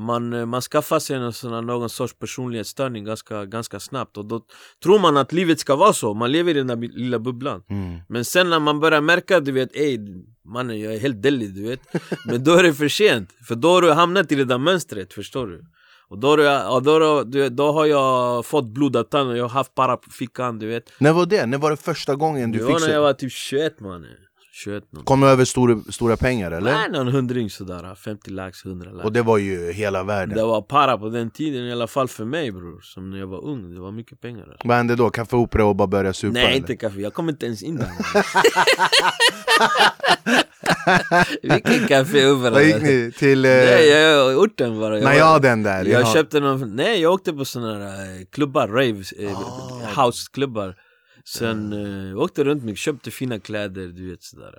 man, 0.00 0.32
eh, 0.32 0.46
man 0.46 0.60
skaffar 0.60 0.98
sig 0.98 1.32
sån 1.32 1.66
någon 1.66 1.90
sorts 1.90 2.14
personlighetsstörning 2.18 3.04
ganska, 3.04 3.44
ganska 3.44 3.80
snabbt 3.80 4.16
och 4.16 4.24
då 4.24 4.40
tror 4.82 4.98
man 4.98 5.16
att 5.16 5.32
livet 5.32 5.60
ska 5.60 5.76
vara 5.76 5.92
så, 5.92 6.14
man 6.14 6.32
lever 6.32 6.50
i 6.50 6.54
den 6.54 6.66
där 6.66 6.76
lilla 6.76 7.18
bubblan. 7.18 7.62
Mm. 7.70 8.00
Men 8.08 8.24
sen 8.24 8.50
när 8.50 8.60
man 8.60 8.80
börjar 8.80 9.00
märka, 9.00 9.40
du 9.40 9.52
vet, 9.52 9.76
ey 9.76 9.98
mannen 10.44 10.80
jag 10.80 10.94
är 10.94 10.98
helt 10.98 11.22
dellig 11.22 11.54
du 11.54 11.68
vet. 11.68 11.80
Men 12.26 12.44
då 12.44 12.54
är 12.54 12.62
det 12.62 12.74
för 12.74 12.88
sent, 12.88 13.30
för 13.48 13.54
då 13.54 13.68
har 13.68 13.82
du 13.82 13.92
hamnat 13.92 14.32
i 14.32 14.34
det 14.34 14.44
där 14.44 14.58
mönstret, 14.58 15.12
förstår 15.12 15.46
du? 15.46 15.64
Och 16.08 16.18
då, 16.18 16.36
då, 16.36 17.24
då, 17.24 17.48
då, 17.48 17.72
har 17.72 17.86
jag 17.86 18.46
fått 18.46 18.64
blodad 18.64 19.10
tand 19.10 19.30
och 19.30 19.36
jag 19.36 19.44
har 19.44 19.48
haft 19.48 19.74
para 19.74 19.96
på 19.96 20.10
fickan 20.10 20.58
du 20.58 20.66
vet. 20.66 20.92
När 20.98 21.12
var 21.12 21.26
det? 21.26 21.46
När 21.46 21.58
var 21.58 21.70
det 21.70 21.76
första 21.76 22.14
gången 22.14 22.52
du 22.52 22.58
fick 22.58 22.66
Det 22.66 22.72
var 22.72 22.80
när 22.80 22.94
jag 22.94 23.02
var 23.02 23.12
typ 23.12 23.32
21 23.32 23.80
mannen 23.80 24.10
21 24.64 24.84
Kom 25.04 25.22
över 25.22 25.44
stora, 25.44 25.80
stora 25.92 26.16
pengar 26.16 26.50
eller? 26.50 26.72
Nej 26.72 26.90
någon 26.90 27.08
hundring 27.08 27.50
sådär, 27.50 27.94
50 27.94 28.30
lax, 28.30 28.64
100 28.64 28.90
lax 28.90 29.04
Och 29.04 29.12
det 29.12 29.22
var 29.22 29.38
ju 29.38 29.72
hela 29.72 30.02
världen 30.02 30.36
Det 30.36 30.44
var 30.44 30.62
para 30.62 30.98
på 30.98 31.08
den 31.08 31.30
tiden 31.30 31.64
i 31.66 31.72
alla 31.72 31.86
fall 31.86 32.08
för 32.08 32.24
mig 32.24 32.52
bror 32.52 32.80
Som 32.82 33.10
när 33.10 33.18
jag 33.18 33.26
var 33.26 33.44
ung, 33.44 33.74
det 33.74 33.80
var 33.80 33.92
mycket 33.92 34.20
pengar 34.20 34.42
alltså. 34.50 34.68
Vad 34.68 34.76
hände 34.76 34.96
då? 34.96 35.10
Kaffe 35.10 35.36
Opera 35.36 35.64
och 35.64 35.76
bara 35.76 35.88
börja 35.88 36.12
supa? 36.12 36.32
Nej 36.32 36.44
eller? 36.46 36.56
inte 36.56 36.76
kaffe, 36.76 37.00
jag 37.00 37.14
kom 37.14 37.28
inte 37.28 37.46
ens 37.46 37.62
in 37.62 37.76
där 37.76 37.90
Vilken 41.42 41.88
café 41.88 42.20
överallt. 42.20 42.54
Vad 42.54 42.64
gick 42.64 42.82
ni? 42.82 43.12
Till 43.18 43.44
eh, 43.44 43.50
Nej, 43.50 43.88
jag, 43.88 44.38
orten 44.38 44.80
bara. 44.80 44.94
Jag, 44.98 45.04
Najaden 45.04 45.62
där? 45.62 45.84
jag 45.84 46.02
Jaha. 46.02 46.12
köpte 46.14 46.40
någon, 46.40 46.76
nej 46.76 47.00
jag 47.00 47.12
åkte 47.12 47.32
på 47.32 47.44
såna 47.44 47.74
här 47.78 47.90
eh, 48.02 48.24
klubbar, 48.32 48.68
rave, 48.68 49.02
eh, 49.18 49.38
Ah. 49.96 50.02
houseklubbar. 50.04 50.74
Sen 51.24 51.72
eh, 51.72 52.18
åkte 52.18 52.44
runt 52.44 52.62
mycket, 52.64 52.78
köpte 52.78 53.10
fina 53.10 53.38
kläder, 53.38 53.86
du 53.86 54.10
vet 54.10 54.22
sådär. 54.22 54.54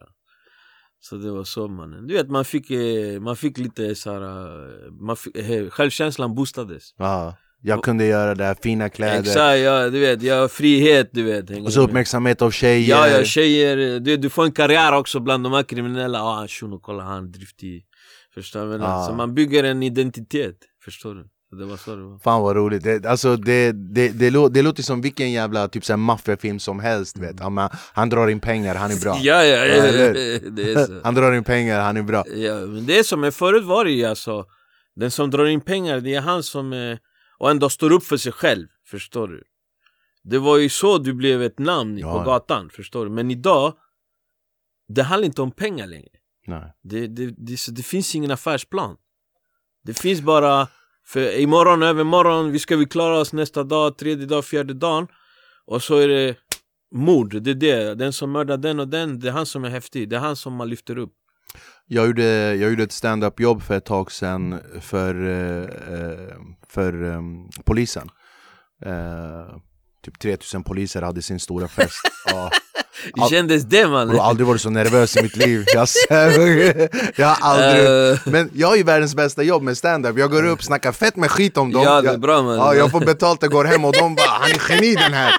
Så 0.99 1.15
det 1.15 1.31
var 1.31 1.43
så 1.43 1.67
mannen. 1.67 2.07
Du 2.07 2.13
vet 2.13 2.29
man 2.29 2.45
fick, 2.45 2.71
eh, 2.71 3.19
man 3.19 3.35
fick 3.35 3.57
lite 3.57 3.95
såhär, 3.95 4.21
eh, 4.21 4.91
man 4.91 5.17
fick, 5.17 5.37
eh, 5.37 5.69
självkänslan 5.69 6.35
boostades. 6.35 6.93
Ja, 6.97 7.37
jag 7.61 7.83
kunde 7.83 8.05
göra 8.05 8.35
det, 8.35 8.43
här, 8.43 8.55
fina 8.63 8.89
kläder 8.89 9.19
Exakt, 9.19 9.59
ja, 9.59 9.89
du 9.89 9.99
vet, 9.99 10.21
jag 10.21 10.41
har 10.41 10.47
frihet 10.47 11.09
du 11.13 11.23
vet. 11.23 11.65
Och 11.65 11.73
så 11.73 11.81
uppmärksamhet 11.81 12.41
av 12.41 12.51
tjejer 12.51 12.89
Ja, 12.89 13.07
ja, 13.07 13.23
tjejer, 13.23 13.99
du, 13.99 14.17
du 14.17 14.29
får 14.29 14.43
en 14.43 14.51
karriär 14.51 14.93
också 14.93 15.19
bland 15.19 15.43
de 15.43 15.53
här 15.53 15.63
kriminella. 15.63 16.17
Ja, 16.17 16.43
ah, 16.43 16.47
shuno, 16.47 16.79
kolla 16.79 17.03
han 17.03 17.31
driftig. 17.31 17.85
Förstår 18.33 18.77
du? 18.77 18.83
Ah. 18.83 19.07
Så 19.07 19.13
man 19.13 19.33
bygger 19.33 19.63
en 19.63 19.83
identitet, 19.83 20.57
förstår 20.83 21.15
du? 21.15 21.29
Så 21.51 21.57
Det 21.57 21.65
var 21.65 21.77
så 21.77 21.95
det 21.95 22.01
var. 22.03 22.19
Fan 22.19 22.41
vad 22.41 22.55
roligt, 22.55 22.83
det, 22.83 23.05
alltså 23.05 23.35
det, 23.35 23.71
det, 23.71 24.09
det, 24.09 24.29
lå, 24.29 24.49
det 24.49 24.61
låter 24.61 24.83
som 24.83 25.01
vilken 25.01 25.31
jävla 25.31 25.67
typ 25.67 25.83
maffiafilm 25.97 26.59
som 26.59 26.79
helst 26.79 27.17
vet 27.17 27.39
han, 27.39 27.53
man, 27.53 27.69
han 27.93 28.09
drar 28.09 28.27
in 28.27 28.39
pengar, 28.39 28.75
han 28.75 28.91
är 28.91 29.01
bra 29.01 29.17
Ja, 29.21 29.43
ja, 29.43 29.65
ja, 29.65 29.83
eller 29.83 30.13
det 30.51 30.71
är 30.73 30.85
så. 30.85 31.01
Han 31.03 31.15
drar 31.15 31.33
in 31.33 31.43
pengar, 31.43 31.81
han 31.81 31.97
är 31.97 32.01
bra 32.03 32.23
Ja, 32.27 32.55
men 32.55 32.85
det 32.85 32.99
är 32.99 33.03
som, 33.03 33.21
men 33.21 33.31
förut 33.31 33.63
var 33.63 33.85
det 33.85 33.91
ju 33.91 34.05
alltså 34.05 34.45
Den 34.95 35.11
som 35.11 35.29
drar 35.31 35.45
in 35.45 35.61
pengar, 35.61 35.99
det 35.99 36.15
är 36.15 36.21
han 36.21 36.43
som 36.43 36.73
eh, 36.73 36.97
Och 37.37 37.51
ändå 37.51 37.69
står 37.69 37.91
upp 37.91 38.03
för 38.03 38.17
sig 38.17 38.31
själv, 38.31 38.67
förstår 38.87 39.27
du? 39.27 39.43
Det 40.23 40.37
var 40.39 40.57
ju 40.57 40.69
så 40.69 40.97
du 40.97 41.13
blev 41.13 41.41
ett 41.43 41.59
namn 41.59 41.97
Ja, 41.97 42.11
på 42.13 42.19
ja. 42.19 42.23
gatan, 42.23 42.69
förstår 42.69 43.05
du? 43.05 43.11
Men 43.11 43.31
idag 43.31 43.73
Det 44.87 45.03
handlar 45.03 45.25
inte 45.25 45.41
om 45.41 45.51
pengar 45.51 45.87
längre 45.87 46.09
Nej. 46.47 46.73
det, 46.83 47.07
det, 47.07 47.33
det, 47.37 47.57
så 47.57 47.71
det 47.71 47.83
finns 47.83 48.15
ingen 48.15 48.31
affärsplan 48.31 48.95
Det 49.83 49.99
finns 49.99 50.21
bara 50.21 50.67
För 51.07 51.39
imorgon, 51.39 51.83
övermorgon, 51.83 52.51
vi 52.51 52.59
ska 52.59 52.77
vi 52.77 52.85
klara 52.85 53.19
oss 53.19 53.33
nästa 53.33 53.63
dag, 53.63 53.97
tredje 53.97 54.25
dag, 54.25 54.45
fjärde 54.45 54.73
dagen. 54.73 55.07
Och 55.65 55.83
så 55.83 55.97
är 55.97 56.07
det 56.07 56.35
mord, 56.95 57.41
det 57.41 57.51
är 57.51 57.55
det. 57.55 57.95
Den 57.95 58.13
som 58.13 58.31
mördar 58.31 58.57
den 58.57 58.79
och 58.79 58.87
den, 58.87 59.19
det 59.19 59.27
är 59.27 59.31
han 59.31 59.45
som 59.45 59.63
är 59.63 59.69
häftig. 59.69 60.09
Det 60.09 60.15
är 60.15 60.19
han 60.19 60.35
som 60.35 60.53
man 60.53 60.69
lyfter 60.69 60.97
upp. 60.97 61.11
Jag 61.85 62.07
gjorde, 62.07 62.55
jag 62.55 62.69
gjorde 62.69 62.83
ett 62.83 62.91
stand-up 62.91 63.39
jobb 63.39 63.61
för 63.61 63.77
ett 63.77 63.85
tag 63.85 64.11
sedan 64.11 64.59
för, 64.81 65.15
eh, 65.25 65.69
för 66.69 67.03
eh, 67.03 67.21
polisen. 67.65 68.09
Eh, 68.85 69.57
Typ 70.03 70.19
3000 70.19 70.63
poliser 70.63 71.01
hade 71.01 71.21
sin 71.21 71.39
stora 71.39 71.67
fest. 71.67 72.01
Ja. 72.25 72.51
Hur 73.15 73.29
kändes 73.29 73.63
det 73.63 73.77
Jag 73.77 73.91
mannen? 73.91 74.15
har 74.19 74.25
aldrig 74.29 74.47
varit 74.47 74.61
så 74.61 74.69
nervös 74.69 75.17
i 75.17 75.23
mitt 75.23 75.35
liv. 75.35 75.65
Jag, 75.73 75.87
jag 77.15 77.27
har 77.27 77.37
aldrig 77.49 78.11
Eh, 78.11 78.17
Men 78.25 78.49
jag 78.53 78.67
har 78.67 78.75
ju 78.75 78.83
världens 78.83 79.15
bästa 79.15 79.43
jobb 79.43 79.63
med 79.63 79.77
stand-up. 79.77 80.17
Jag 80.17 80.31
går 80.31 80.45
upp, 80.47 80.63
snackar 80.63 80.91
fett 80.91 81.15
med 81.15 81.31
skit 81.31 81.57
om 81.57 81.71
dem. 81.71 81.83
Ja 81.83 82.01
det 82.01 82.07
är 82.07 82.11
jag, 82.11 82.21
bra 82.21 82.41
man. 82.41 82.55
Ja, 82.57 82.75
jag 82.75 82.91
får 82.91 82.99
betalt 82.99 83.43
och 83.43 83.49
går 83.51 83.65
hem 83.65 83.85
och 83.85 83.93
de 83.93 84.15
bara 84.15 84.27
'Han 84.29 84.51
är 84.51 84.61
geni 84.69 84.95
den 84.95 85.13
här' 85.13 85.33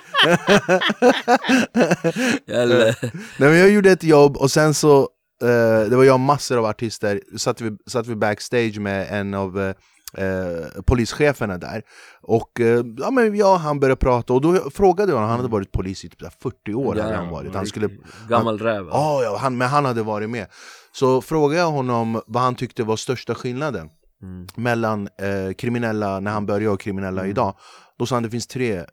Eller, 2.62 2.84
Nej 3.02 3.48
men 3.50 3.58
jag 3.58 3.70
gjorde 3.70 3.90
ett 3.90 4.04
jobb 4.04 4.36
och 4.36 4.50
sen 4.50 4.74
så 4.74 4.98
eh, 5.42 5.88
Det 5.90 5.96
var 5.96 6.04
jag 6.04 6.14
och 6.14 6.20
massor 6.20 6.58
av 6.58 6.64
artister. 6.64 7.20
Satt 7.36 7.60
vi, 7.60 7.70
satt 7.90 8.06
vi 8.06 8.16
backstage 8.16 8.78
med 8.80 9.06
en 9.20 9.34
av 9.34 9.74
eh, 10.18 10.82
polischeferna 10.86 11.58
där 11.58 11.82
Och 12.22 12.60
eh, 12.60 12.84
ja, 12.98 13.10
men 13.10 13.36
jag 13.36 13.52
och 13.52 13.60
han 13.60 13.80
började 13.80 13.98
prata 14.00 14.32
och 14.32 14.40
då 14.40 14.70
frågade 14.70 15.12
jag 15.12 15.16
honom, 15.16 15.30
han 15.30 15.38
hade 15.38 15.52
varit 15.52 15.72
polis 15.72 16.04
i 16.04 16.08
typ 16.08 16.20
så 16.20 16.26
här 16.26 16.34
40 16.42 16.74
år 16.74 16.96
hade 16.96 17.14
han 17.16 17.28
varit 17.28 17.54
Han 17.54 17.66
skulle 17.66 17.88
Gammal 18.28 18.58
räv? 18.58 18.86
Ja, 18.90 19.22
ja 19.22 19.36
han, 19.40 19.56
men 19.56 19.68
han 19.68 19.84
hade 19.84 20.02
varit 20.02 20.30
med. 20.30 20.46
Så 20.92 21.22
frågade 21.22 21.60
jag 21.60 21.70
honom 21.70 22.20
vad 22.26 22.42
han 22.42 22.54
tyckte 22.54 22.82
var 22.82 22.96
största 22.96 23.34
skillnaden 23.34 23.90
Mm. 24.22 24.46
mellan 24.56 25.08
eh, 25.18 25.54
kriminella 25.58 26.20
när 26.20 26.30
han 26.30 26.46
började 26.46 26.68
och 26.68 26.80
kriminella 26.80 27.26
idag. 27.26 27.56
Då 27.98 28.06
sa 28.06 28.16
han 28.16 28.22
det 28.22 28.30
finns 28.30 28.46
tre 28.46 28.84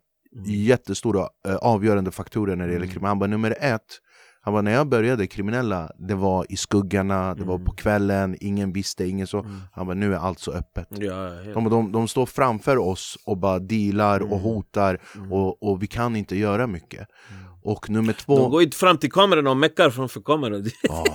jättestora 0.45 1.27
eh, 1.47 1.55
avgörande 1.55 2.11
faktorer 2.11 2.55
när 2.55 2.67
det 2.67 2.73
gäller 2.73 2.85
kriminella. 2.85 3.07
Han 3.07 3.19
bara 3.19 3.27
nummer 3.27 3.57
ett, 3.59 3.81
han 4.49 4.53
bara 4.53 4.61
när 4.61 4.71
jag 4.71 4.87
började 4.87 5.27
kriminella, 5.27 5.91
det 5.97 6.15
var 6.15 6.45
i 6.49 6.57
skuggorna, 6.57 7.35
det 7.35 7.43
var 7.43 7.59
på 7.59 7.71
kvällen, 7.71 8.35
ingen 8.39 8.73
visste, 8.73 9.05
ingen 9.07 9.27
så. 9.27 9.45
Han 9.71 9.85
bara 9.85 9.93
nu 9.93 10.13
är 10.13 10.17
allt 10.17 10.39
så 10.39 10.51
öppet. 10.51 10.87
Ja. 10.89 11.29
De, 11.53 11.69
de, 11.69 11.91
de 11.91 12.07
står 12.07 12.25
framför 12.25 12.77
oss 12.77 13.17
och 13.25 13.37
bara 13.37 13.59
dealar 13.59 14.19
och 14.33 14.39
hotar 14.39 15.01
och, 15.31 15.63
och 15.63 15.83
vi 15.83 15.87
kan 15.87 16.15
inte 16.15 16.35
göra 16.35 16.67
mycket. 16.67 17.07
Och 17.63 17.89
nummer 17.89 18.13
två... 18.13 18.37
De 18.37 18.51
går 18.51 18.61
inte 18.61 18.77
fram 18.77 18.97
till 18.97 19.11
kameran 19.11 19.47
och 19.47 19.57
meckar 19.57 19.89
framför 19.89 20.21
kameran 20.21 20.69
Ja. 20.83 21.05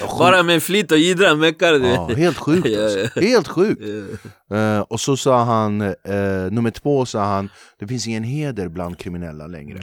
Bara 0.18 0.42
med 0.42 0.62
flit 0.62 0.92
och 0.92 0.98
jiddrar 0.98 1.36
meckar 1.36 1.72
du 1.72 1.86
Ja, 1.88 2.06
helt 2.16 2.36
sjukt 2.38 2.66
alltså. 2.78 3.20
Helt 3.20 3.48
sjukt! 3.48 3.82
Eh, 4.50 4.80
och 4.80 5.00
så 5.00 5.16
sa 5.16 5.44
han, 5.44 5.80
eh, 5.80 5.94
nummer 6.50 6.70
två 6.70 7.06
sa 7.06 7.24
han, 7.24 7.48
det 7.78 7.86
finns 7.86 8.06
ingen 8.06 8.24
heder 8.24 8.68
bland 8.68 8.98
kriminella 8.98 9.46
längre. 9.46 9.80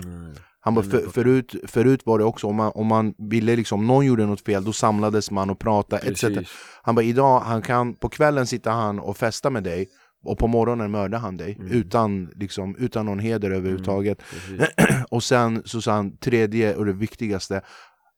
Han 0.66 0.74
bara, 0.74 0.86
för, 0.86 1.10
förut, 1.10 1.56
förut 1.68 2.02
var 2.06 2.20
det 2.20 2.26
också, 2.26 2.48
om 2.48 2.56
man, 2.56 2.72
om 2.76 2.88
man 2.88 3.14
ville 3.18 3.56
liksom, 3.56 3.80
om 3.80 3.88
någon 3.88 4.06
gjorde 4.06 4.26
något 4.26 4.42
fel, 4.42 4.64
då 4.64 4.74
samlades 4.74 5.32
man 5.32 5.50
och 5.50 5.60
pratade 5.60 6.08
etc. 6.08 6.24
Han 6.84 6.96
bara, 6.96 7.06
idag, 7.06 7.40
han 7.40 7.62
kan, 7.62 7.94
på 7.94 8.10
kvällen 8.10 8.48
sitter 8.48 8.72
han 8.72 9.00
och 9.00 9.18
festar 9.18 9.50
med 9.50 9.64
dig 9.64 9.88
och 10.24 10.38
på 10.38 10.48
morgonen 10.48 10.92
mördar 10.92 11.20
han 11.20 11.38
dig 11.38 11.58
utan, 11.70 12.30
liksom, 12.36 12.76
utan 12.76 13.06
någon 13.06 13.20
heder 13.20 13.52
överhuvudtaget. 13.52 14.22
och 15.10 15.24
sen 15.24 15.62
så 15.66 15.82
sa 15.82 15.92
han, 15.92 16.18
tredje 16.18 16.76
och 16.76 16.86
det 16.86 16.94
viktigaste, 16.94 17.62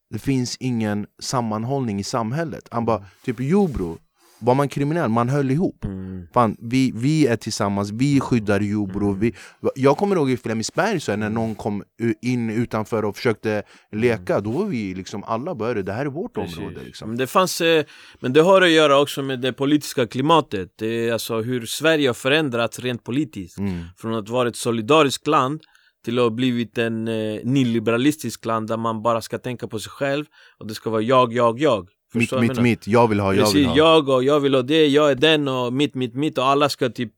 det 0.10 0.19
finns 0.19 0.57
ingen 0.60 1.05
sammanhållning 1.21 1.99
i 1.99 2.03
samhället. 2.03 2.67
Han 2.71 2.86
bara, 2.86 3.05
typ 3.25 3.39
Jobro, 3.39 3.97
var 4.39 4.56
man 4.56 4.69
kriminell, 4.69 5.10
man 5.10 5.30
höll 5.30 5.52
ihop. 5.52 5.86
Mm. 5.86 6.28
Fan, 6.34 6.58
vi, 6.60 6.91
vi 6.95 7.28
är 7.28 7.36
tillsammans, 7.36 7.91
vi 7.91 8.19
skyddar 8.19 8.60
Jobro. 8.60 9.13
Vi, 9.13 9.36
jag 9.76 9.97
kommer 9.97 10.15
ihåg 10.15 10.30
i 10.30 10.38
Flemingsberg 10.38 11.00
så 11.00 11.15
när 11.15 11.30
någon 11.30 11.56
kom 11.56 11.84
in 12.21 12.50
utanför 12.50 13.06
och 13.06 13.15
försökte 13.15 13.63
leka, 13.91 14.41
då 14.41 14.52
var 14.52 14.65
vi 14.65 14.95
liksom 14.95 15.23
alla 15.23 15.56
började, 15.56 15.84
det 15.84 15.93
här 15.93 16.06
är 16.06 16.10
vårt 16.10 16.38
område. 16.38 16.82
Liksom. 16.86 17.10
Men 17.10 17.17
det 17.17 17.28
fanns, 17.28 17.62
eh, 17.62 17.86
men 18.19 18.34
det 18.34 18.41
har 18.41 18.62
att 18.62 18.69
göra 18.69 19.00
också 19.00 19.21
med 19.21 19.41
det 19.41 19.54
politiska 19.54 20.08
klimatet 20.08 20.73
Det 20.78 21.08
är 21.08 21.13
alltså 21.13 21.41
hur 21.41 21.65
Sverige 21.65 22.10
har 22.10 22.13
förändrats 22.13 22.80
rent 22.80 23.04
politiskt 23.04 23.58
Mm. 23.58 23.84
Från 23.97 24.13
att 24.13 24.30
vara 24.30 24.50
ett 24.50 24.56
solidariskt 24.56 25.28
land 25.28 25.62
till 26.06 26.19
att 26.19 26.23
ha 26.23 26.30
blivit 26.30 26.78
en 26.78 27.08
eh, 27.08 27.39
nyliberalistisk 27.43 28.45
land 28.45 28.67
där 28.67 28.78
man 28.78 29.02
bara 29.02 29.21
ska 29.21 29.38
tänka 29.38 29.67
på 29.67 29.80
sig 29.80 29.89
själv 29.89 30.26
och 30.60 30.67
det 30.67 30.73
ska 30.73 30.89
vara 30.89 31.02
jag, 31.02 31.34
jag, 31.34 31.60
jag 31.60 31.89
Mitt, 32.17 32.32
mitt, 32.39 32.62
mitt, 32.62 32.88
jag 32.88 33.08
vill 33.08 33.19
ha, 33.19 33.34
jag 33.34 33.53
vill 33.53 33.65
ha. 33.65 33.77
jag 33.77 34.10
och 34.10 34.23
jag 34.23 34.39
vill 34.39 34.56
ha 34.56 34.62
det, 34.62 34.88
jag 34.88 35.12
är 35.12 35.15
den 35.15 35.47
och 35.47 35.73
mitt, 35.73 35.95
mitt, 35.95 36.15
mitt 36.15 36.38
och 36.38 36.45
alla 36.45 36.69
ska 36.69 36.89
typ 36.89 37.12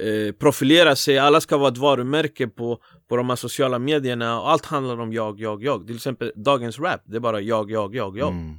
eh, 0.00 0.32
profilera 0.32 0.96
sig, 0.96 1.18
alla 1.18 1.40
ska 1.40 1.56
vara 1.56 1.68
ett 1.68 1.78
varumärke 1.78 2.48
på, 2.48 2.78
på 3.08 3.16
de 3.16 3.28
här 3.28 3.36
sociala 3.36 3.78
medierna 3.78 4.40
och 4.40 4.50
allt 4.50 4.64
handlar 4.64 5.00
om 5.00 5.12
jag, 5.12 5.40
jag, 5.40 5.62
jag. 5.62 5.86
Till 5.86 5.96
exempel 5.96 6.32
dagens 6.36 6.78
rap, 6.78 7.00
det 7.04 7.16
är 7.16 7.20
bara 7.20 7.40
jag, 7.40 7.70
jag, 7.70 7.94
jag, 7.94 8.18
jag. 8.18 8.28
Mm. 8.28 8.56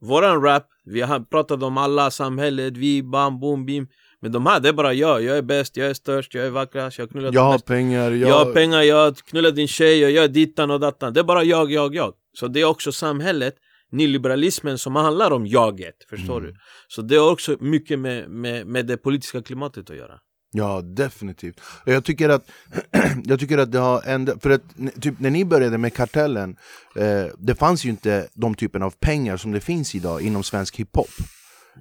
Våran 0.00 0.42
rap, 0.42 0.66
vi 0.84 1.00
har 1.00 1.20
pratat 1.20 1.62
om 1.62 1.78
alla, 1.78 2.10
samhället, 2.10 2.76
vi, 2.76 3.02
bam, 3.02 3.40
boom, 3.40 3.66
bim. 3.66 3.88
Men 4.20 4.32
de 4.32 4.46
här, 4.46 4.60
det 4.60 4.68
är 4.68 4.72
bara 4.72 4.92
jag, 4.92 5.22
jag 5.22 5.38
är 5.38 5.42
bäst, 5.42 5.76
jag 5.76 5.90
är 5.90 5.94
störst, 5.94 6.34
jag 6.34 6.46
är 6.46 6.50
vackrast, 6.50 6.98
jag 6.98 7.06
har 7.06 7.08
knullat 7.08 7.34
Jag 7.34 7.42
har 7.42 7.52
mest- 7.52 7.66
pengar, 7.66 8.10
jag... 8.10 8.30
jag 8.30 8.44
har 8.44 8.52
pengar, 8.52 8.82
jag 8.82 8.96
har 8.96 9.12
knullat 9.12 9.56
din 9.56 9.68
tjej, 9.68 10.00
jag 10.00 10.24
är 10.24 10.28
dittan 10.28 10.70
och 10.70 10.80
dattan. 10.80 11.12
Det 11.12 11.20
är 11.20 11.24
bara 11.24 11.44
jag, 11.44 11.72
jag, 11.72 11.94
jag. 11.94 12.14
Så 12.34 12.48
det 12.48 12.60
är 12.60 12.64
också 12.64 12.92
samhället, 12.92 13.54
nyliberalismen 13.92 14.78
som 14.78 14.96
handlar 14.96 15.30
om 15.30 15.46
jaget, 15.46 15.94
förstår 16.10 16.40
du? 16.40 16.54
Så 16.88 17.02
det 17.02 17.16
har 17.16 17.30
också 17.30 17.56
mycket 17.60 17.98
med, 17.98 18.30
med, 18.30 18.66
med 18.66 18.86
det 18.86 18.96
politiska 18.96 19.42
klimatet 19.42 19.90
att 19.90 19.96
göra. 19.96 20.18
Ja, 20.52 20.80
definitivt. 20.84 21.60
Jag 21.84 22.04
tycker 22.04 22.28
att, 22.28 22.50
jag 23.24 23.40
tycker 23.40 23.58
att 23.58 23.72
det 23.72 23.78
har 23.78 24.02
ändrat, 24.06 24.42
för 24.42 24.50
att 24.50 24.62
typ, 25.00 25.20
när 25.20 25.30
ni 25.30 25.44
började 25.44 25.78
med 25.78 25.94
Kartellen, 25.94 26.56
eh, 26.96 27.24
det 27.38 27.54
fanns 27.54 27.84
ju 27.84 27.90
inte 27.90 28.28
de 28.34 28.54
typen 28.54 28.82
av 28.82 28.90
pengar 28.90 29.36
som 29.36 29.52
det 29.52 29.60
finns 29.60 29.94
idag 29.94 30.22
inom 30.22 30.42
svensk 30.42 30.76
hiphop. 30.76 31.10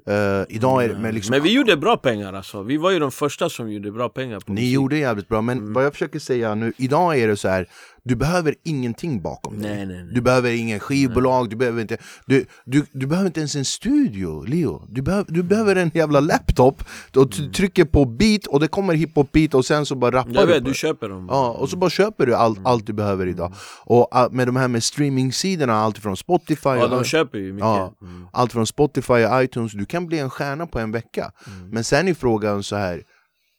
Eh, 0.05 0.45
idag 0.49 0.83
är 0.83 0.89
det 0.89 0.99
med 0.99 1.13
liksom, 1.13 1.31
Men 1.31 1.43
vi 1.43 1.53
gjorde 1.53 1.77
bra 1.77 1.97
pengar 1.97 2.33
alltså. 2.33 2.63
Vi 2.63 2.77
var 2.77 2.91
ju 2.91 2.99
de 2.99 3.11
första 3.11 3.49
som 3.49 3.71
gjorde 3.71 3.91
bra 3.91 4.09
pengar 4.09 4.41
ni 4.45 4.53
musik. 4.53 4.73
gjorde 4.73 4.97
jävligt 4.97 5.27
bra, 5.27 5.41
men 5.41 5.73
vad 5.73 5.85
jag 5.85 5.93
försöker 5.93 6.19
säga 6.19 6.55
nu, 6.55 6.73
idag 6.77 7.19
är 7.19 7.27
det 7.27 7.37
så 7.37 7.47
här. 7.47 7.67
Du 8.07 8.15
behöver 8.15 8.55
ingenting 8.63 9.21
bakom 9.21 9.61
dig. 9.61 9.75
Nej, 9.75 9.85
nej, 9.85 10.03
nej. 10.03 10.13
Du 10.13 10.21
behöver 10.21 10.51
ingen 10.51 10.79
skivbolag, 10.79 11.49
du 11.49 11.55
behöver 11.55 11.81
inte 11.81 11.97
du, 12.25 12.45
du, 12.65 12.85
du 12.91 13.07
behöver 13.07 13.27
inte 13.27 13.39
ens 13.39 13.55
en 13.55 13.65
studio, 13.65 14.43
Leo. 14.43 14.85
Du, 14.89 15.01
behöver 15.01 15.31
du 15.31 15.43
behöver 15.43 15.75
en 15.75 15.91
jävla 15.93 16.19
laptop, 16.19 16.83
och 17.15 17.29
du 17.29 17.51
trycker 17.51 17.85
på 17.85 18.05
beat 18.05 18.45
och 18.47 18.59
det 18.59 18.67
kommer 18.67 18.93
hiphop 18.93 19.31
beat 19.31 19.53
och 19.53 19.65
sen 19.65 19.85
så 19.85 19.95
bara 19.95 20.11
rappar 20.11 20.31
Jag 20.33 20.47
du 20.47 20.53
vet, 20.53 20.63
du 20.63 20.69
det. 20.71 20.75
köper 20.77 21.09
dem. 21.09 21.27
Ja, 21.29 21.49
och 21.51 21.69
så 21.69 21.77
bara 21.77 21.89
köper 21.89 22.25
du 22.25 22.35
allt, 22.35 22.59
allt 22.65 22.87
du 22.87 22.93
behöver 22.93 23.27
idag. 23.27 23.53
Och 23.85 24.07
uh, 24.15 24.31
med 24.31 24.47
de 24.47 24.55
här 24.55 24.67
med 24.67 24.83
streamingsidorna, 24.83 25.73
allt 25.73 25.97
från 25.97 26.17
Spotify 26.17 26.69
Ja, 26.69 26.87
de 26.87 27.03
köper 27.03 27.37
ju 27.37 27.53
mycket. 27.53 27.65
ja, 27.65 27.93
allt 28.33 28.51
från 28.51 28.67
Spotify 28.67 29.13
och 29.13 29.43
iTunes, 29.43 29.71
du 29.73 29.85
kan 29.85 30.07
bli 30.07 30.19
en 30.19 30.29
stjärna 30.29 30.67
på 30.67 30.79
en 30.79 30.91
vecka. 30.91 31.31
Men 31.71 31.83
sen 31.83 32.07
är 32.07 32.13
frågan 32.13 32.63
så 32.63 32.75
här 32.75 33.01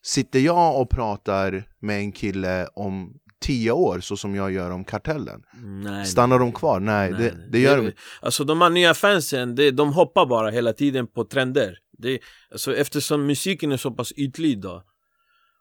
sitter 0.04 0.38
jag 0.38 0.80
och 0.80 0.90
pratar 0.90 1.64
med 1.80 1.98
en 1.98 2.12
kille 2.12 2.66
om 2.74 3.10
tio 3.40 3.72
år 3.72 4.00
så 4.00 4.16
som 4.16 4.34
jag 4.34 4.52
gör 4.52 4.70
om 4.70 4.84
Kartellen? 4.84 5.42
Nej, 5.62 6.06
Stannar 6.06 6.38
de 6.38 6.52
kvar? 6.52 6.80
Nej, 6.80 7.10
nej, 7.10 7.20
det, 7.20 7.50
det 7.50 7.58
gör 7.58 7.76
de 7.82 7.92
Alltså 8.20 8.44
de 8.44 8.60
här 8.60 8.70
nya 8.70 8.94
fansen, 8.94 9.54
det, 9.54 9.70
de 9.70 9.92
hoppar 9.92 10.26
bara 10.26 10.50
hela 10.50 10.72
tiden 10.72 11.06
på 11.06 11.24
trender 11.24 11.78
det, 11.98 12.18
alltså, 12.52 12.76
Eftersom 12.76 13.26
musiken 13.26 13.72
är 13.72 13.76
så 13.76 13.90
pass 13.90 14.12
ytlig 14.12 14.60
då 14.60 14.82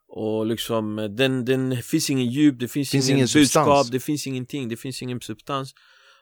och 0.09 0.45
liksom, 0.45 1.15
den, 1.17 1.45
den 1.45 1.77
finns 1.77 2.09
ingen 2.09 2.25
djup, 2.25 2.59
det 2.59 2.67
finns, 2.67 2.89
Finns 2.91 3.09
ingen, 3.09 3.17
ingen 3.17 3.27
budskap, 3.33 3.65
substans. 3.65 3.89
det 3.89 3.99
finns 3.99 4.27
ingenting, 4.27 4.69
det 4.69 4.77
finns 4.77 5.01
ingen 5.01 5.21
substans 5.21 5.73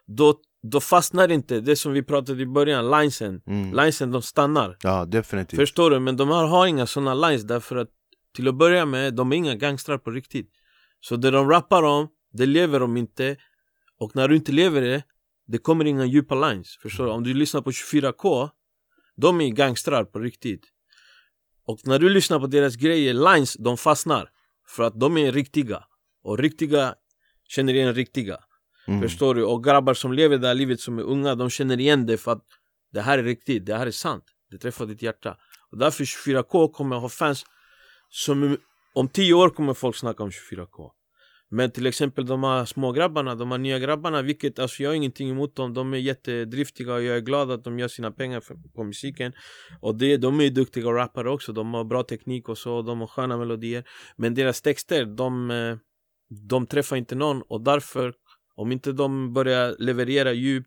Då, 0.08 0.36
då 0.72 0.80
fastnar 0.80 1.32
inte, 1.32 1.60
det 1.60 1.76
som 1.76 1.94
vi 1.94 2.04
pratade 2.04 2.42
i 2.42 2.46
början, 2.46 2.92
linesen 2.92 3.42
Mm. 3.48 3.74
Linesen 3.74 4.12
de 4.12 4.22
stannar, 4.22 4.78
Ja, 4.82 5.06
definitivt 5.06 5.60
förstår 5.60 5.90
du? 5.92 6.00
Men 6.00 6.18
de 6.18 6.30
här 6.30 6.46
har 6.46 6.68
inga 6.68 6.88
såna 6.88 7.14
lines 7.14 7.44
därför 7.44 7.76
att 7.76 7.90
Till 8.36 8.48
att 8.48 8.56
börja 8.56 8.86
med, 8.86 9.14
de 9.14 9.32
är 9.32 9.36
inga 9.36 9.56
gangstrar 9.56 9.98
på 9.98 10.12
riktigt 10.12 10.50
Så 11.08 11.16
det 11.16 11.32
de 11.32 11.50
rappar 11.50 11.84
om, 11.84 12.08
det 12.34 12.46
lever 12.46 12.80
de 12.80 12.98
inte 12.98 13.38
Och 14.00 14.16
när 14.16 14.28
du 14.28 14.36
inte 14.36 14.52
lever 14.52 14.82
det, 14.82 15.04
det 15.48 15.58
kommer 15.58 15.86
inga 15.86 16.06
djupa 16.06 16.36
lines 16.36 16.78
Förstår 16.82 17.06
du? 17.06 17.12
Om 17.12 17.24
du 17.24 17.34
lyssnar 17.34 17.62
på 17.62 17.72
24K 17.72 18.50
De 19.16 19.42
är 19.42 19.50
gangstrar 19.50 20.04
på 20.04 20.20
riktigt 20.20 20.66
Och 21.66 21.80
när 21.84 22.00
du 22.00 22.10
lyssnar 22.10 22.40
på 22.40 22.48
deras 22.48 22.76
grejer, 22.76 23.14
lines, 23.14 23.54
de 23.54 23.78
fastnar 23.78 24.30
För 24.68 24.84
att 24.84 25.00
de 25.00 25.18
är 25.18 25.32
riktiga 25.32 25.84
Och 26.24 26.38
riktiga 26.38 26.96
känner 27.48 27.74
igen 27.74 27.94
riktiga 27.94 28.40
Mm. 28.88 29.02
Förstår 29.02 29.36
du? 29.36 29.44
Och 29.44 29.64
grabbar 29.64 29.94
som 29.94 30.14
lever 30.14 30.38
det 30.38 30.48
här 30.48 30.54
livet 30.54 30.80
som 30.80 31.00
är 31.00 31.04
unga, 31.04 31.36
de 31.36 31.50
känner 31.50 31.80
igen 31.80 32.06
det 32.06 32.18
för 32.18 32.32
att 32.32 32.46
det 32.94 33.02
här 33.02 33.18
är 33.18 33.24
riktigt, 33.24 33.66
det 33.66 33.78
här 33.78 33.88
är 33.88 33.92
sant. 33.92 34.24
Det 34.52 34.58
träffar 34.58 34.86
ditt 34.86 35.02
hjärta. 35.02 35.38
Och 35.72 35.78
därför 35.78 36.04
24K 36.04 36.72
kommer 36.72 36.96
ha 36.96 37.10
fans 37.10 37.46
som 38.10 38.58
om 38.96 39.08
tio 39.10 39.34
år 39.34 39.50
kommer 39.50 39.74
folk 39.74 39.96
snacka 39.96 40.24
om 40.24 40.30
24K. 40.30 40.92
Men 41.50 41.72
till 41.72 41.86
exempel 41.86 42.26
de 42.26 42.44
här 42.44 42.66
små 42.66 42.92
grabbarna, 42.92 43.36
de 43.36 43.52
här 43.52 43.58
nya 43.58 43.80
grabbarna, 43.80 44.22
vilket 44.22 44.60
alltså 44.60 44.84
jag 44.84 44.90
har 44.90 44.96
ingenting 44.96 45.30
emot 45.30 45.56
dem. 45.56 45.74
De 45.74 45.94
är 45.94 45.98
jättedriftiga 45.98 46.94
och 46.94 47.04
jag 47.04 47.18
är 47.18 47.22
glad 47.22 47.52
att 47.52 47.64
de 47.64 47.80
gör 47.80 47.88
sina 47.88 48.12
pengar 48.12 48.42
för, 48.42 48.56
på 48.76 48.84
musiken. 48.84 49.34
Och 49.82 49.96
det, 49.96 50.18
de 50.18 50.42
är 50.42 50.50
duktiga 50.50 50.92
rappare 50.92 51.30
också, 51.30 51.54
de 51.54 51.74
har 51.74 51.84
bra 51.84 52.04
teknik 52.04 52.50
och 52.50 52.58
så, 52.58 52.82
de 52.82 53.00
har 53.00 53.08
sköna 53.08 53.38
melodier. 53.38 53.84
Men 54.16 54.34
deras 54.34 54.62
texter, 54.62 55.06
de, 55.06 55.52
eh, 55.52 55.78
de 56.50 56.68
träffar 56.68 56.96
inte 56.96 57.16
någon 57.16 57.42
och 57.42 57.62
därför 57.62 58.14
om 58.56 58.72
inte 58.72 58.92
de 58.92 59.34
börjar 59.34 59.76
leverera 59.80 60.34
djup 60.34 60.66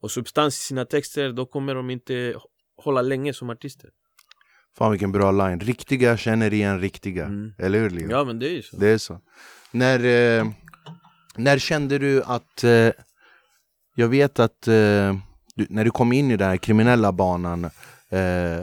och 0.00 0.10
substans 0.10 0.56
i 0.56 0.64
sina 0.64 0.84
texter 0.84 1.32
då 1.32 1.46
kommer 1.46 1.74
de 1.74 1.90
inte 1.90 2.34
hålla 2.76 3.02
länge 3.02 3.32
som 3.32 3.50
artister. 3.50 3.90
Fan 4.78 4.90
vilken 4.90 5.12
bra 5.12 5.30
line, 5.30 5.60
riktiga 5.60 6.16
känner 6.16 6.52
igen 6.52 6.80
riktiga 6.80 7.24
Mm. 7.24 7.52
Eller 7.58 7.78
hur 7.80 7.90
Leo? 7.90 8.10
Ja 8.10 8.24
men 8.24 8.38
det 8.38 8.48
är 8.48 8.52
ju 8.52 8.62
så. 8.62 8.76
Det 8.76 8.88
är 8.88 8.98
så 8.98 9.20
När, 9.70 10.04
eh, 10.04 10.46
när 11.36 11.58
kände 11.58 11.98
du 11.98 12.22
att 12.22 12.64
eh, 12.64 12.90
Jag 13.94 14.08
vet 14.08 14.38
att 14.38 14.68
eh, 14.68 15.16
du, 15.54 15.66
när 15.68 15.84
du 15.84 15.90
kom 15.90 16.12
in 16.12 16.30
i 16.30 16.36
den 16.36 16.48
här 16.48 16.56
kriminella 16.56 17.12
banan 17.12 17.64
eh, 18.08 18.60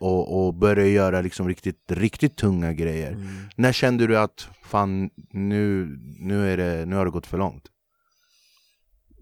och, 0.00 0.46
och 0.46 0.54
började 0.54 0.88
göra 0.88 1.20
liksom 1.20 1.48
riktigt, 1.48 1.84
riktigt 1.88 2.36
tunga 2.36 2.72
grejer 2.72 3.12
Mm. 3.12 3.28
När 3.56 3.72
kände 3.72 4.06
du 4.06 4.18
att 4.18 4.48
fan 4.62 5.10
nu, 5.30 5.98
nu, 6.20 6.52
är 6.52 6.56
det, 6.56 6.86
nu 6.86 6.96
har 6.96 7.04
det 7.04 7.10
gått 7.10 7.26
för 7.26 7.38
långt? 7.38 7.64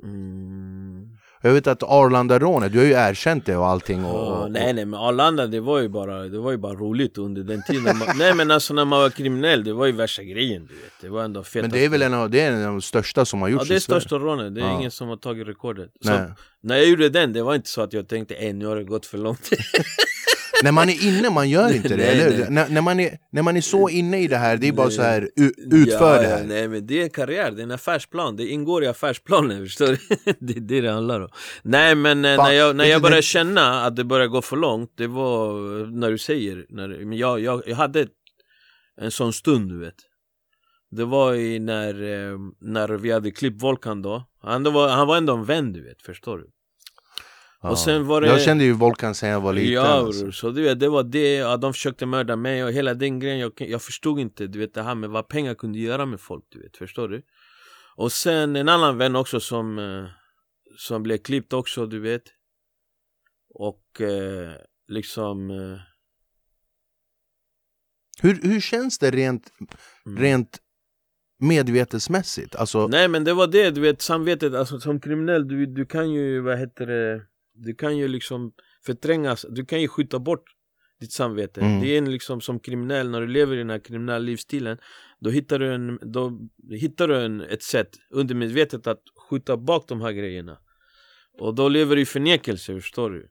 Mm. 0.03 1.09
Jag 1.42 1.53
vet 1.53 1.66
att 1.66 1.83
Arlanda-rånet, 1.83 2.72
du 2.72 2.79
har 2.79 2.85
ju 2.85 2.92
erkänt 2.92 3.46
det 3.46 3.57
och 3.57 3.66
allting 3.66 4.05
och, 4.05 4.14
Ja, 4.14 4.44
och, 4.44 4.50
nej 4.50 4.72
nej 4.72 4.85
men 4.85 5.00
Arlanda 5.00 5.46
det 5.46 5.61
var 5.61 5.79
ju 5.81 5.88
bara, 5.88 6.22
det 6.29 6.38
var 6.38 6.50
ju 6.50 6.57
bara 6.57 6.74
roligt 6.74 7.18
under 7.18 7.42
den 7.42 7.62
tiden 7.62 7.98
man, 7.98 8.09
Nej 8.18 8.35
men 8.35 8.50
alltså 8.50 8.74
när 8.74 8.85
man 8.85 8.98
var 9.00 9.11
kriminell, 9.11 9.64
det 9.64 9.72
var 9.72 9.87
ju 9.87 9.92
värsta 9.92 10.22
grejen 10.22 10.66
du 10.66 10.74
vet. 10.74 10.92
Det 11.00 11.09
var 11.09 11.24
ändå 11.24 11.42
fett 11.42 11.62
Men 11.62 11.70
det 11.70 11.85
är 11.85 11.88
väl 11.88 12.03
en 12.03 12.14
av, 12.14 12.31
det 12.31 12.40
är 12.40 12.53
en 12.53 12.59
av 12.59 12.64
de 12.72 12.83
största 12.83 13.24
som 13.24 13.40
har 13.40 13.48
Ja 13.48 13.53
gjorts 13.53 13.68
det 13.68 13.74
är 13.74 13.79
största 13.81 14.18
rånet, 14.18 14.55
det 14.55 14.61
är 14.61 14.64
Ja. 14.64 14.79
ingen 14.79 14.90
som 14.90 15.09
har 15.09 15.16
tagit 15.16 15.48
rekordet. 15.48 15.90
Så. 16.00 16.11
När 16.62 16.76
jag 16.76 16.87
gjorde 16.88 17.09
den, 17.09 17.33
det 17.33 17.42
var 17.42 17.55
inte 17.55 17.68
så 17.68 17.83
att 17.83 17.92
jag 17.92 18.09
tänkte 18.09 18.35
ej 18.35 18.53
nu 18.53 18.66
har 18.66 18.76
det 18.76 18.85
gått 18.85 19.07
för 19.07 19.18
långt 19.18 19.40
När 20.62 20.73
man 20.73 20.88
är 20.88 21.07
inne, 21.09 21.31
man 21.31 21.49
gör 21.51 21.75
inte 21.77 21.88
det, 21.88 21.96
Nej, 21.96 22.20
eller 22.20 22.38
nej. 22.38 22.46
När, 22.51 22.68
när, 22.68 22.81
man 22.81 23.01
är, 23.01 23.18
när 23.33 23.42
man 23.42 23.57
är 23.57 23.61
så 23.61 23.88
inne 23.88 24.18
i 24.23 24.29
det 24.29 24.37
här, 24.37 24.57
det 24.57 24.68
är 24.68 24.73
bara 24.73 24.87
Nej. 24.87 24.96
så 24.96 25.03
här 25.03 25.29
utför 25.73 26.14
ja, 26.14 26.20
det 26.23 26.27
här 26.29 26.44
nej 26.44 26.68
men 26.68 26.87
det 26.87 26.99
är 27.01 27.03
en 27.03 27.11
karriär, 27.11 27.51
det 27.51 27.61
är 27.61 27.64
en 27.64 27.70
affärsplan, 27.70 28.37
det 28.37 28.46
ingår 28.46 28.85
i 28.85 28.87
affärsplanen 28.87 29.66
förstår 29.66 29.87
du? 29.87 29.96
det 30.40 30.57
är 30.57 30.61
det 30.61 30.81
det 30.81 30.90
handlar 30.92 31.20
om 31.20 31.29
Nej 31.62 31.94
men 31.94 32.25
eh, 32.25 32.37
Fan, 32.37 32.44
när 32.49 32.53
jag, 32.53 32.77
när 32.77 32.85
jag 32.85 33.03
började 33.03 33.18
det- 33.18 33.23
känna 33.23 33.85
att 33.85 33.96
det 33.96 34.05
började 34.05 34.29
gå 34.29 34.42
för 34.42 34.57
långt 34.57 34.92
Det 34.96 35.07
var 35.07 35.81
eh, 35.81 35.87
när 35.90 36.11
du 36.11 36.18
säger, 36.18 36.66
när, 36.68 36.88
men 36.88 37.18
jag, 37.18 37.40
jag, 37.40 37.62
jag 37.66 37.77
hade 37.77 38.07
en 39.01 39.11
sån 39.11 39.33
stund 39.33 39.68
du 39.68 39.79
vet 39.79 39.94
Det 40.90 41.05
var 41.05 41.35
i 41.35 41.59
när, 41.59 41.94
eh, 42.03 42.38
när 42.61 42.88
vi 42.88 43.11
hade 43.12 43.31
klippt 43.31 43.62
Volkan 43.62 44.03
då 44.03 44.27
han, 44.42 44.62
var, 44.62 44.88
han 44.88 45.07
var 45.07 45.16
ändå 45.16 45.35
en 45.35 45.44
vän 45.44 45.73
du 45.73 45.85
vet, 45.85 46.03
förstår 46.03 46.38
du? 46.38 46.44
Ja. 47.62 47.70
Och 47.70 47.79
sen 47.79 48.07
var 48.07 48.20
det 48.20 48.27
Jag 48.27 48.40
kände 48.40 48.64
ju 48.64 48.73
Volkan 48.73 49.14
sen 49.14 49.29
jag 49.29 49.40
var 49.40 49.53
liten 49.53 49.73
Ja 49.73 49.83
alltså. 49.83 50.33
så 50.33 50.51
du 50.51 50.62
vet, 50.62 50.81
det 50.81 50.88
var 50.88 51.03
det, 51.03 51.35
ja, 51.35 51.57
de 51.57 51.73
försökte 51.73 52.07
mörda 52.07 52.37
mig 52.37 52.64
och 52.64 52.73
hela 52.73 52.94
den 52.94 53.18
grejen, 53.18 53.38
jag, 53.38 53.53
jag 53.57 53.83
förstod 53.83 54.20
inte 54.20 54.46
du 54.46 54.59
vet 54.59 54.75
det 54.75 54.83
här 54.83 54.94
med 54.94 55.11
vad 55.11 55.29
pengar 55.29 55.55
kunde 55.55 55.79
göra 55.79 56.07
med 56.07 56.20
folk, 56.20 56.44
du 56.49 56.62
vet, 56.62 56.77
förstår 56.77 57.09
du? 57.09 57.23
Och 57.96 58.12
sen 58.12 58.57
en 58.57 58.68
annan 58.68 58.99
vän 58.99 59.16
också 59.16 59.40
som, 59.40 59.79
eh, 59.79 60.05
som 60.77 61.03
blev 61.03 61.18
klippt 61.18 61.53
också, 61.53 61.87
du 61.87 62.01
vet 62.01 62.23
Och 63.55 64.01
eh, 64.01 64.53
liksom 64.88 65.51
eh, 65.51 65.79
hur, 68.23 68.40
hur 68.42 68.61
känns 68.61 68.99
det 68.99 69.11
rent, 69.11 69.53
mm. 70.07 70.18
rent 70.18 70.59
medvetesmässigt? 71.38 72.57
Alltså, 72.57 72.87
Nej 72.87 73.09
men 73.09 73.25
det 73.25 73.35
var 73.35 73.46
det, 73.46 73.70
du 73.70 73.81
vet 73.81 74.03
samvetet, 74.03 74.55
alltså 74.55 74.81
som 74.81 75.01
kriminell, 75.01 75.49
du, 75.49 75.66
du 75.66 75.87
kan 75.87 76.11
ju, 76.11 76.40
vad 76.40 76.59
heter 76.59 76.87
det 76.87 77.30
Du 77.64 77.75
kan 77.75 77.96
ju 77.96 78.09
liksom 78.09 78.53
förträngas, 78.87 79.46
du 79.51 79.64
kan 79.64 79.81
ju 79.81 79.88
skjuta 79.88 80.18
bort 80.18 80.44
ditt 81.01 81.12
samvete 81.12 81.61
Mm. 81.61 81.81
Det 81.81 81.87
är 81.94 81.99
en 81.99 82.11
liksom 82.11 82.40
som 82.40 82.61
kriminell, 82.61 83.11
när 83.11 83.20
du 83.20 83.27
lever 83.27 83.55
i 83.55 83.59
den 83.59 83.70
här 83.70 83.79
kriminella 83.79 84.18
livsstilen 84.18 84.79
Då 85.20 85.31
hittar 85.31 85.59
du, 85.59 85.75
en, 85.75 85.99
då 86.03 86.38
hittar 86.70 87.09
du 87.09 87.16
en, 87.25 87.40
ett 87.40 87.62
sätt 87.62 87.88
undermedvetet 88.11 88.87
att 88.87 89.03
skjuta 89.31 89.57
bak 89.57 89.85
de 89.88 90.01
här 90.01 90.12
grejerna 90.12 90.59
Och 91.38 91.55
då 91.55 91.68
lever 91.68 91.96
du 91.96 92.03
i 92.03 92.07
förnekelse, 92.07 92.75
förstår 92.75 93.11
du? 93.11 93.29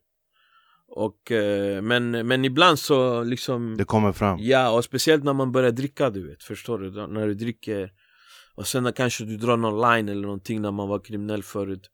Och, 0.88 1.32
eh, 1.32 1.82
men, 1.82 2.10
men 2.26 2.44
ibland 2.44 2.78
så 2.78 3.22
liksom 3.22 3.76
det 3.76 3.84
kommer 3.84 4.12
fram 4.12 4.38
Ja, 4.40 4.70
och 4.70 4.84
speciellt 4.84 5.24
när 5.24 5.32
man 5.32 5.52
börjar 5.52 5.70
dricka 5.72 6.10
du 6.10 6.28
vet, 6.28 6.42
förstår 6.42 6.78
du? 6.78 6.90
Då- 6.90 7.06
När 7.06 7.26
du 7.26 7.34
dricker 7.34 7.92
och 8.54 8.66
sen 8.66 8.92
kanske 8.92 9.24
du 9.24 9.36
drar 9.36 9.56
någon 9.56 9.80
line 9.90 10.08
eller 10.08 10.22
någonting 10.22 10.62
när 10.62 10.70
man 10.70 10.88
var 10.88 10.98
kriminell 10.98 11.42
förut 11.42 11.90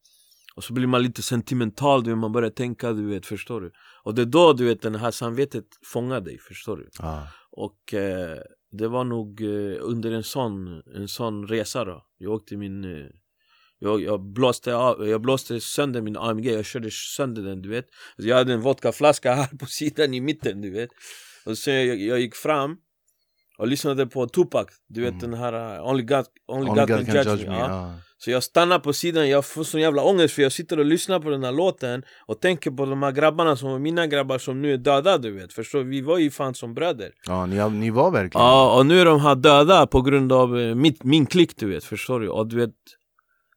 Och 0.56 0.64
så 0.64 0.72
blir 0.72 0.86
man 0.86 1.02
lite 1.02 1.22
sentimental, 1.22 2.04
du 2.04 2.10
vet, 2.10 2.18
man 2.18 2.32
börjar 2.32 2.50
tänka, 2.50 2.92
du 2.92 3.06
vet, 3.06 3.26
förstår 3.26 3.60
du? 3.60 3.72
Och 4.02 4.14
det 4.14 4.22
är 4.22 4.26
då 4.26 4.52
du 4.52 4.64
vet, 4.64 4.82
det 4.82 4.98
här 4.98 5.10
samvetet 5.10 5.64
fångar 5.84 6.20
dig, 6.20 6.38
förstår 6.38 6.76
du? 6.76 6.88
ja. 6.98 7.28
Och 7.50 7.94
eh, 7.94 8.38
det 8.72 8.88
var 8.88 9.04
nog 9.04 9.40
eh, 9.42 9.76
under 9.80 10.10
en 10.12 10.22
sån, 10.22 10.82
en 10.94 11.08
sån 11.08 11.46
resa 11.48 11.84
då 11.84 12.06
Jag 12.18 12.32
åkte 12.32 12.56
min 12.56 12.84
eh, 12.84 13.06
jag, 13.78 14.02
jag, 14.02 14.20
blåste 14.20 14.74
av, 14.76 15.08
jag 15.08 15.20
blåste 15.20 15.60
sönder 15.60 16.02
min 16.02 16.16
AMG, 16.16 16.46
jag 16.46 16.64
körde 16.64 16.90
sönder 16.90 17.42
den 17.42 17.62
du 17.62 17.68
vet 17.68 17.86
alltså, 18.16 18.28
Jag 18.28 18.36
hade 18.36 18.52
en 18.52 18.60
vodkaflaska 18.60 19.34
här 19.40 19.56
på 19.58 19.66
sidan 19.66 20.14
i 20.14 20.20
mitten 20.20 20.60
du 20.60 20.70
vet 20.70 20.90
Och 21.46 21.58
sen 21.58 21.86
jag, 21.86 21.96
jag 22.00 22.20
gick 22.20 22.34
fram 22.34 22.76
och 23.58 23.68
lyssnade 23.68 24.06
på 24.06 24.28
Tupac 24.28 24.66
Du 24.86 25.00
vet 25.00 25.14
Mm. 25.14 25.30
den 25.30 25.34
här 25.40 25.78
uh, 25.78 25.88
Only 25.88 26.02
God, 26.02 26.24
only 26.46 26.70
Only 26.70 26.80
God, 26.80 26.88
God 26.88 27.06
can 27.06 27.14
judge, 27.16 27.48
me, 27.48 27.54
Ja. 27.54 27.68
Ja. 27.68 27.94
Så 28.18 28.30
jag 28.30 28.42
stannar 28.42 28.78
på 28.78 28.92
sidan, 28.92 29.28
jag 29.28 29.44
får 29.44 29.64
sån 29.64 29.80
jävla 29.80 30.02
ångest 30.02 30.34
för 30.34 30.42
jag 30.42 30.52
sitter 30.52 30.78
och 30.78 30.84
lyssnar 30.84 31.20
på 31.20 31.30
den 31.30 31.44
här 31.44 31.52
låten 31.52 32.02
Och 32.26 32.40
tänker 32.40 32.70
på 32.70 32.86
de 32.86 33.02
här 33.02 33.12
grabbarna 33.12 33.56
som 33.56 33.70
var 33.70 33.78
mina 33.78 34.06
grabbar 34.06 34.38
som 34.38 34.62
nu 34.62 34.72
är 34.72 34.76
döda 34.76 35.18
du 35.18 35.32
vet 35.32 35.52
Förstår? 35.52 35.82
Vi 35.82 36.00
var 36.00 36.18
ju 36.18 36.30
fan 36.30 36.54
som 36.54 36.74
bröder 36.74 37.12
Ja, 37.26 37.46
ni, 37.46 37.70
ni 37.70 37.90
var 37.90 38.10
verkligen 38.10 38.46
Ja, 38.46 38.78
och 38.78 38.86
nu 38.86 39.00
är 39.00 39.04
de 39.04 39.20
här 39.20 39.34
döda 39.34 39.86
på 39.86 40.02
grund 40.02 40.32
av 40.32 40.58
eh, 40.58 40.74
mitt, 40.74 41.04
min 41.04 41.26
klick 41.26 41.56
du 41.56 41.66
vet, 41.66 41.84
förstår 41.84 42.20
du? 42.20 42.28
Och 42.28 42.46
du 42.46 42.56
vet 42.56 42.74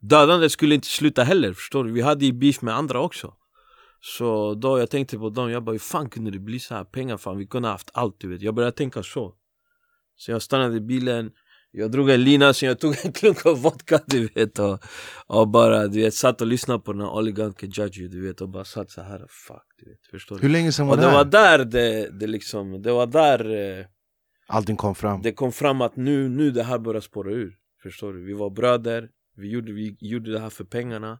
Dödandet 0.01 0.51
skulle 0.51 0.75
inte 0.75 0.87
sluta 0.87 1.23
heller, 1.23 1.53
förstår 1.53 1.83
du? 1.83 1.91
Vi 1.91 2.01
hade 2.01 2.25
ju 2.25 2.33
beef 2.33 2.61
med 2.61 2.75
andra 2.75 3.01
också 3.01 3.33
Så 4.01 4.53
då 4.53 4.79
jag 4.79 4.89
tänkte 4.89 5.17
på 5.17 5.29
dem, 5.29 5.51
jag 5.51 5.63
bara 5.63 5.71
hur 5.71 5.79
fan 5.79 6.09
kunde 6.09 6.31
det 6.31 6.39
bli 6.39 6.59
så 6.59 6.75
här 6.75 6.83
pengar 6.83 7.17
fan? 7.17 7.37
Vi 7.37 7.47
kunde 7.47 7.67
ha 7.67 7.73
haft 7.73 7.89
allt 7.93 8.19
du 8.19 8.29
vet, 8.29 8.41
jag 8.41 8.55
började 8.55 8.77
tänka 8.77 9.03
så 9.03 9.33
Så 10.17 10.31
jag 10.31 10.41
stannade 10.41 10.77
i 10.77 10.81
bilen 10.81 11.31
Jag 11.71 11.91
drog 11.91 12.09
en 12.09 12.23
lina, 12.23 12.53
så 12.53 12.65
jag 12.65 12.79
tog 12.79 13.05
en 13.05 13.11
klunk 13.11 13.45
av 13.45 13.61
vodka 13.61 13.99
du 14.05 14.27
vet 14.27 14.59
och, 14.59 14.83
och 15.27 15.47
bara 15.47 15.87
du 15.87 16.01
vet, 16.01 16.13
satt 16.13 16.41
och 16.41 16.47
lyssnade 16.47 16.79
på 16.79 16.93
den 16.93 17.01
här 17.01 17.51
Can 17.51 17.69
Judge 17.69 18.11
du 18.11 18.27
vet 18.27 18.41
och 18.41 18.49
bara 18.49 18.65
satt 18.65 18.91
så 18.91 19.01
här 19.01 19.19
fuck 19.19 19.63
du 19.77 19.89
vet, 19.89 20.07
förstår 20.11 20.35
du? 20.35 20.41
Hur 20.41 20.49
länge 20.49 20.71
sedan 20.71 20.87
var 20.87 20.93
Och 20.93 21.01
det 21.01 21.07
det 21.07 21.13
var 21.13 21.25
där 21.25 21.65
det, 21.65 22.19
det 22.19 22.27
liksom, 22.27 22.81
det 22.81 22.91
var 22.91 23.07
där 23.07 23.49
eh, 23.79 23.85
Allting 24.47 24.75
kom 24.75 24.95
fram 24.95 25.21
det 25.21 25.31
kom 25.31 25.51
fram 25.51 25.81
att 25.81 25.95
nu, 25.95 26.29
nu 26.29 26.51
det 26.51 26.63
här 26.63 26.79
börjar 26.79 27.01
spåra 27.01 27.31
ur 27.31 27.55
Förstår 27.83 28.13
du? 28.13 28.25
Vi 28.25 28.33
var 28.33 28.49
bröder, 28.49 29.09
vi 29.35 29.49
gjorde, 29.49 29.71
vi 29.71 29.97
gjorde 29.99 30.31
det 30.31 30.39
här 30.39 30.49
för 30.49 30.63
pengarna 30.63 31.19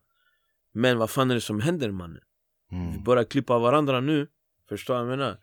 Men 0.74 0.98
vad 0.98 1.10
fan 1.10 1.32
är 1.32 1.36
det 1.36 1.42
som 1.42 1.62
händer 1.62 1.92
mannen? 1.92 2.22
Vi 2.70 2.78
mm. 2.78 3.04
börjar 3.04 3.24
klippa 3.24 3.60
varandra 3.60 4.02
nu 4.02 4.28
Förstår 4.70 4.94
du 4.94 5.00
vad 5.00 5.12
jag 5.12 5.18
menar? 5.18 5.38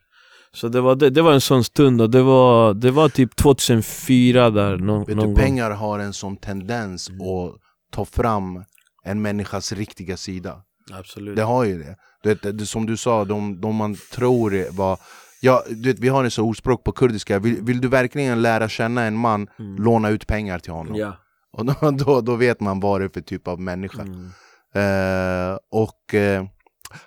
Så 0.51 0.67
det 0.67 0.81
var, 0.81 0.95
det, 0.95 1.09
det 1.09 1.21
var 1.21 1.33
en 1.33 1.41
sån 1.41 1.63
stund 1.63 2.01
och 2.01 2.09
det 2.09 2.23
var, 2.23 2.73
det 2.73 2.91
var 2.91 3.09
typ 3.09 3.35
2004 3.35 4.49
där 4.49 4.77
någon, 4.77 5.05
Vet 5.05 5.15
någon 5.15 5.33
du, 5.33 5.35
pengar 5.35 5.71
har 5.71 5.99
en 5.99 6.13
sån 6.13 6.37
tendens 6.37 7.09
att 7.09 7.61
ta 7.91 8.05
fram 8.05 8.63
en 9.03 9.21
människas 9.21 9.71
riktiga 9.71 10.17
sida. 10.17 10.61
Absolut 10.91 11.35
Det 11.35 11.43
har 11.43 11.63
ju 11.63 11.77
det. 11.77 11.95
det, 12.23 12.41
det, 12.41 12.51
det 12.51 12.65
som 12.65 12.85
du 12.85 12.97
sa, 12.97 13.25
de, 13.25 13.61
de 13.61 13.75
man 13.75 13.95
tror 14.13 14.75
var... 14.77 14.99
Ja, 15.41 15.63
du 15.69 15.89
vet, 15.89 15.99
vi 15.99 16.09
har 16.09 16.23
en 16.23 16.31
så 16.31 16.43
ordspråk 16.43 16.83
på 16.83 16.91
kurdiska, 16.91 17.39
vill, 17.39 17.61
vill 17.61 17.81
du 17.81 17.87
verkligen 17.87 18.41
lära 18.41 18.69
känna 18.69 19.03
en 19.03 19.17
man, 19.17 19.47
låna 19.77 20.09
ut 20.09 20.27
pengar 20.27 20.59
till 20.59 20.71
honom. 20.71 20.95
Ja 20.95 21.17
Och 21.57 21.65
då, 21.65 21.91
då, 21.91 22.21
då 22.21 22.35
vet 22.35 22.59
man 22.59 22.79
vad 22.79 23.01
det 23.01 23.05
är 23.05 23.09
för 23.09 23.21
typ 23.21 23.47
av 23.47 23.59
människa. 23.59 24.01
mm. 24.01 24.31
Eh, 24.73 25.57
och 25.71 26.15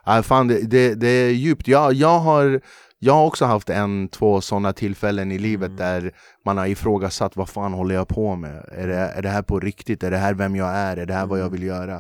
ja, 0.05 0.23
fan, 0.23 0.49
det, 0.49 0.71
det, 0.71 0.95
det 0.95 1.09
är 1.09 1.31
djupt. 1.31 1.69
Jag, 1.69 1.93
jag, 1.93 2.19
har, 2.19 2.61
jag 3.03 3.13
har 3.13 3.27
också 3.27 3.45
haft 3.45 3.71
en, 3.71 4.09
två 4.09 4.41
sådana 4.41 4.73
tillfällen 4.73 5.33
i 5.33 5.39
livet 5.39 5.77
där 5.77 6.13
man 6.45 6.59
har 6.59 6.67
ifrågasatt 6.67 7.37
vad 7.37 7.49
fan 7.49 7.73
håller 7.73 7.95
jag 7.95 8.09
på 8.09 8.37
med? 8.37 8.69
Är 8.73 8.89
det, 8.89 8.97
är 8.97 9.23
det 9.23 9.29
här 9.29 9.43
på 9.43 9.61
riktigt? 9.61 10.03
Är 10.03 10.11
det 10.11 10.17
här 10.17 10.35
vem 10.35 10.57
jag 10.57 10.69
är? 10.69 10.97
Är 10.97 11.07
det 11.07 11.15
här 11.15 11.27
vad 11.27 11.41
jag 11.41 11.51
vill 11.51 11.63
göra? 11.63 11.95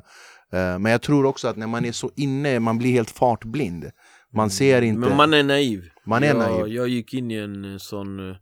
Eh, 0.53 0.78
men 0.78 0.92
jag 0.92 1.03
tror 1.03 1.26
också 1.26 1.48
att 1.48 1.57
när 1.57 1.66
man 1.66 1.84
är 1.84 1.92
så 1.92 2.11
inne, 2.16 2.61
man 2.61 2.78
blir 2.78 2.92
helt 2.92 3.11
fartblind. 3.11 3.90
Man 4.32 4.51
ser 4.51 4.82
inte... 4.82 5.01
Men 5.01 5.16
man 5.16 5.34
är 5.34 5.42
naiv 5.42 5.84
Man 6.07 6.22
är 6.22 6.26
jag, 6.26 6.36
naiv. 6.36 6.68
Jag 6.68 6.88
gick 6.88 7.14
in 7.14 7.30
i 7.30 7.34
en 7.34 7.72
eh, 7.72 7.78
sån 7.78 8.30
eh, 8.30 8.36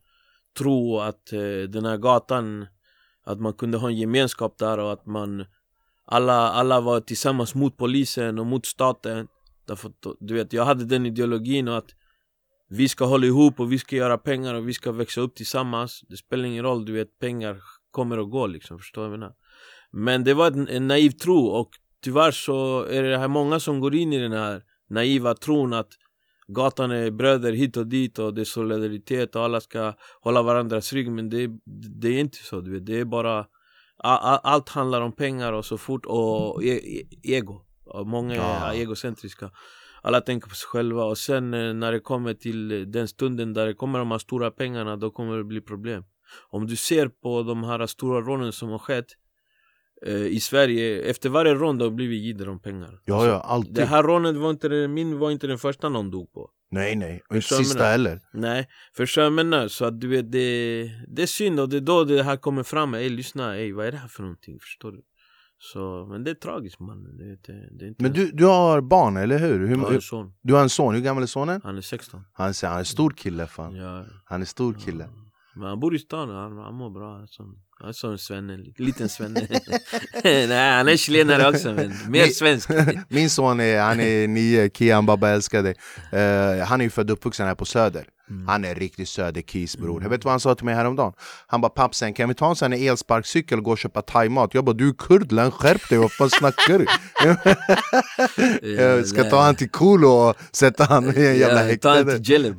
tro 0.59 0.99
att 1.01 1.33
eh, 1.33 1.71
den 1.71 1.85
här 1.85 1.97
gatan 1.97 2.67
Att 3.27 3.41
man 3.41 3.53
kunde 3.53 3.79
ha 3.79 3.89
en 3.89 3.97
gemenskap 3.97 4.59
där 4.59 4.79
och 4.79 4.93
att 4.93 5.07
man 5.07 5.45
Alla, 6.07 6.49
alla 6.51 6.81
var 6.81 7.01
tillsammans 7.01 7.55
mot 7.55 7.77
polisen 7.77 8.39
och 8.39 8.47
mot 8.47 8.67
staten 8.67 9.27
Därför 9.67 9.93
du 10.21 10.35
vet, 10.35 10.53
jag 10.53 10.65
hade 10.65 10.85
den 10.85 11.07
ideologin 11.07 11.69
och 11.69 11.79
att 11.79 11.91
Vi 12.69 12.89
ska 12.89 13.05
hålla 13.05 13.27
ihop 13.27 13.61
och 13.61 13.73
vi 13.73 13.79
ska 13.79 13.97
göra 13.97 14.19
pengar 14.19 14.55
och 14.55 14.69
vi 14.69 14.75
ska 14.75 14.93
växa 14.93 15.21
upp 15.21 15.35
tillsammans 15.35 16.05
Det 16.09 16.16
spelar 16.16 16.45
ingen 16.45 16.64
roll, 16.64 16.85
du 16.85 16.93
vet, 16.93 17.19
pengar 17.19 17.61
kommer 17.91 18.19
och 18.19 18.31
går 18.31 18.49
liksom, 18.49 18.79
förstår 18.79 19.03
du 19.03 19.09
vad 19.09 19.12
jag 19.12 19.21
menar? 19.21 19.35
Men 19.91 20.25
det 20.25 20.35
var 20.35 20.47
en, 20.47 20.69
en 20.69 20.89
naiv 20.89 21.11
tro 21.11 21.47
och 21.47 21.71
tyvärr 22.03 22.31
så 22.31 22.83
är 22.83 23.03
det 23.03 23.19
här 23.19 23.29
många 23.29 23.61
som 23.61 23.81
går 23.81 23.95
in 23.95 24.12
i 24.12 24.19
den 24.19 24.33
här 24.33 24.62
naiva 24.91 25.35
tron 25.35 25.73
att 25.73 25.89
Gatan 26.49 26.91
är 26.91 27.11
bröder 27.11 27.53
hit 27.53 27.77
och 27.77 27.87
dit 27.87 28.19
och 28.19 28.35
det 28.35 28.41
är 28.41 28.45
solidaritet 28.45 29.37
och 29.37 29.43
alla 29.43 29.61
ska 29.61 29.95
hålla 30.21 30.43
varandras 30.43 30.93
rygg 30.93 31.11
men 31.11 31.29
det, 31.29 31.51
det 32.01 32.09
är 32.09 32.21
inte 32.21 32.39
så, 32.39 32.61
du 32.61 32.73
vet. 32.73 32.87
Det 32.87 33.01
är 33.01 33.05
bara 33.05 33.47
Allt 34.01 34.69
handlar 34.69 35.01
om 35.01 35.12
pengar 35.12 35.53
och 35.53 35.64
så 35.64 35.79
fort 35.79 36.07
och 36.07 36.64
e 36.64 36.69
e 36.69 37.05
ego 37.23 37.61
och 37.85 38.07
Många 38.07 38.35
Ja. 38.35 38.73
är 38.73 38.75
egocentriska 38.75 39.51
Alla 40.09 40.21
tänker 40.21 40.49
på 40.49 40.55
sig 40.55 40.67
själva 40.67 41.05
och 41.05 41.19
sen 41.19 41.55
eh, 41.55 41.75
när 41.75 41.93
det 41.93 42.01
kommer 42.01 42.35
till 42.35 42.91
den 42.93 43.09
stunden 43.09 43.55
där 43.55 43.67
det 43.67 43.75
kommer 43.75 43.99
de 43.99 44.11
här 44.11 44.19
stora 44.19 44.51
pengarna 44.51 44.97
då 44.97 45.11
kommer 45.11 45.37
det 45.37 45.45
bli 45.45 45.61
problem 45.61 46.05
Om 46.51 46.67
du 46.67 46.77
ser 46.77 47.09
på 47.09 47.43
de 47.43 47.65
här 47.65 47.87
stora 47.87 48.21
rånen 48.21 48.53
som 48.53 48.69
har 48.69 48.79
skett 48.79 49.07
eh, 50.07 50.27
i 50.27 50.41
Sverige 50.41 51.03
Efter 51.03 51.29
varje 51.29 51.55
rån 51.55 51.81
har 51.81 51.91
blivit 51.91 52.23
jidder 52.23 52.49
om 52.49 52.61
pengar 52.61 53.01
Ja, 53.05 53.27
ja, 53.27 53.41
alltid. 53.41 53.75
det 53.75 53.85
här 53.85 54.03
rånet 54.03 54.37
var 54.37 54.51
inte 54.51 54.89
min 54.89 55.19
var 55.19 55.31
inte 55.31 55.47
den 55.47 55.59
första 55.59 55.89
någon 55.89 56.11
dog 56.11 56.33
på 56.33 56.51
Nej, 56.71 56.97
nej. 56.97 57.23
Och 57.29 57.37
inte 57.37 57.49
sista 57.49 57.85
heller. 57.85 58.21
Nej, 58.33 58.69
förstår 58.97 59.25
jag 59.25 59.33
menar? 59.33 59.69
Så 59.69 59.85
att 59.85 60.01
du 60.01 60.09
vet, 60.09 60.33
det, 60.33 60.91
det 61.09 61.23
är 61.23 61.27
synd 61.27 61.61
och 61.61 61.69
det 61.69 61.77
är 61.77 61.81
då 61.81 62.05
det 62.05 62.23
här 62.23 62.37
kommer 62.37 62.63
fram 62.63 62.95
Ey 62.95 63.09
lyssna, 63.09 63.57
ey 63.57 63.73
vad 63.73 63.87
är 63.87 63.93
det 63.93 63.99
här 63.99 64.09
för 64.09 64.23
någonting? 64.23 64.59
Förstår 64.61 64.93
du? 64.93 65.03
Så, 65.61 66.07
men 66.11 66.25
det 66.25 66.31
är 66.31 66.35
tragiskt 66.35 66.81
man 66.81 67.03
det, 67.19 67.37
det 67.79 67.85
är 67.85 67.89
inte 67.89 68.03
Men 68.03 68.13
du, 68.13 68.31
du 68.33 68.45
har 68.47 68.81
barn, 68.81 69.17
eller 69.17 69.39
hur? 69.39 69.59
hur, 69.67 69.77
Jag 69.77 69.85
har 69.85 69.95
en 69.95 70.01
son, 70.01 70.33
du 70.43 70.55
har 70.55 70.63
en 70.63 70.69
son, 70.71 70.95
hur 70.95 71.01
gammal 71.03 71.23
är 71.23 71.27
sonen? 71.27 71.61
han 71.65 71.77
är 71.77 71.81
16 71.81 72.21
Han, 72.33 72.49
är- 72.49 72.67
han 72.69 72.81
är 72.81 72.85
stor 72.85 73.11
kille 73.11 73.47
fan. 73.47 73.75
ja, 73.75 74.05
Han 74.25 74.41
är 74.41 74.47
stor 74.47 74.75
kille. 74.75 75.09
Men 75.55 75.69
han 75.69 75.81
bor 75.81 75.95
i 75.95 75.99
stan, 75.99 76.29
han, 76.29 76.57
han 76.59 76.75
mår 76.75 76.91
bra 76.91 77.17
alltså. 77.17 77.43
Är 77.85 77.93
som 77.93 78.12
en 78.12 78.18
svenne, 78.18 78.55
en 78.55 78.74
liten 78.76 79.09
svenne. 79.09 79.49
Nej 80.24 80.76
han 80.76 80.89
är 80.89 80.97
chilenare 80.97 81.49
också 81.49 81.72
men 81.72 81.95
mer 82.09 82.26
svensk. 82.26 82.70
Min 83.09 83.31
son 83.31 83.61
är, 83.61 83.81
han 83.81 84.01
är 84.01 84.29
nio, 84.29 84.70
Kian 84.70 85.07
Baba 85.07 85.29
älskar 85.29 85.62
dig. 85.62 85.74
Eh, 86.12 86.66
Han 86.66 86.81
är 86.81 86.85
ju 86.85 86.91
född 86.91 87.11
och 87.11 87.16
uppvuxen 87.16 87.47
här 87.47 87.55
på 87.55 87.64
Söder. 87.64 88.05
Han 88.47 88.64
är 88.64 88.74
riktigt 88.74 89.09
söderkis 89.09 89.76
bror 89.76 90.03
Jag 90.03 90.11
vet 90.11 90.24
vad 90.24 90.33
han 90.33 90.41
sa 90.41 90.55
till 90.55 90.64
mig 90.64 90.74
häromdagen? 90.74 91.12
Han 91.47 91.61
bara 91.61 91.68
pappsen 91.68 92.14
kan 92.14 92.29
vi 92.29 92.35
ta 92.35 92.51
en 92.51 92.57
sån 92.57 92.72
här 92.72 92.91
elsparkcykel 92.91 93.59
och 93.59 93.64
gå 93.64 93.70
och 93.70 93.79
köpa 93.79 94.03
thaimat? 94.03 94.55
Jag 94.55 94.64
bara 94.64 94.76
du 94.76 94.89
är 94.89 94.93
kurdlan 94.93 95.51
skärp 95.51 95.89
dig, 95.89 95.99
vad 95.99 96.12
fan 96.12 96.31
snackar 96.31 96.79
du? 96.79 96.87
Jag 98.76 99.07
ska 99.07 99.24
ta 99.24 99.41
han 99.43 99.57
till 99.57 99.70
Kolo 99.70 100.09
och 100.09 100.37
sätta 100.53 100.85
han 100.85 101.05
i 101.05 101.26
en 101.26 101.39
jävla 101.39 101.70
ja, 101.70 101.76
Ta 101.83 101.89
han 101.89 101.99
häkte 101.99 102.18
till 102.18 102.33
Jelly. 102.33 102.55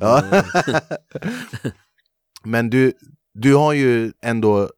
Men 2.44 2.70
du, 2.70 2.92
du 3.34 3.54
har 3.54 3.72
ju 3.72 4.12
ändå 4.22 4.70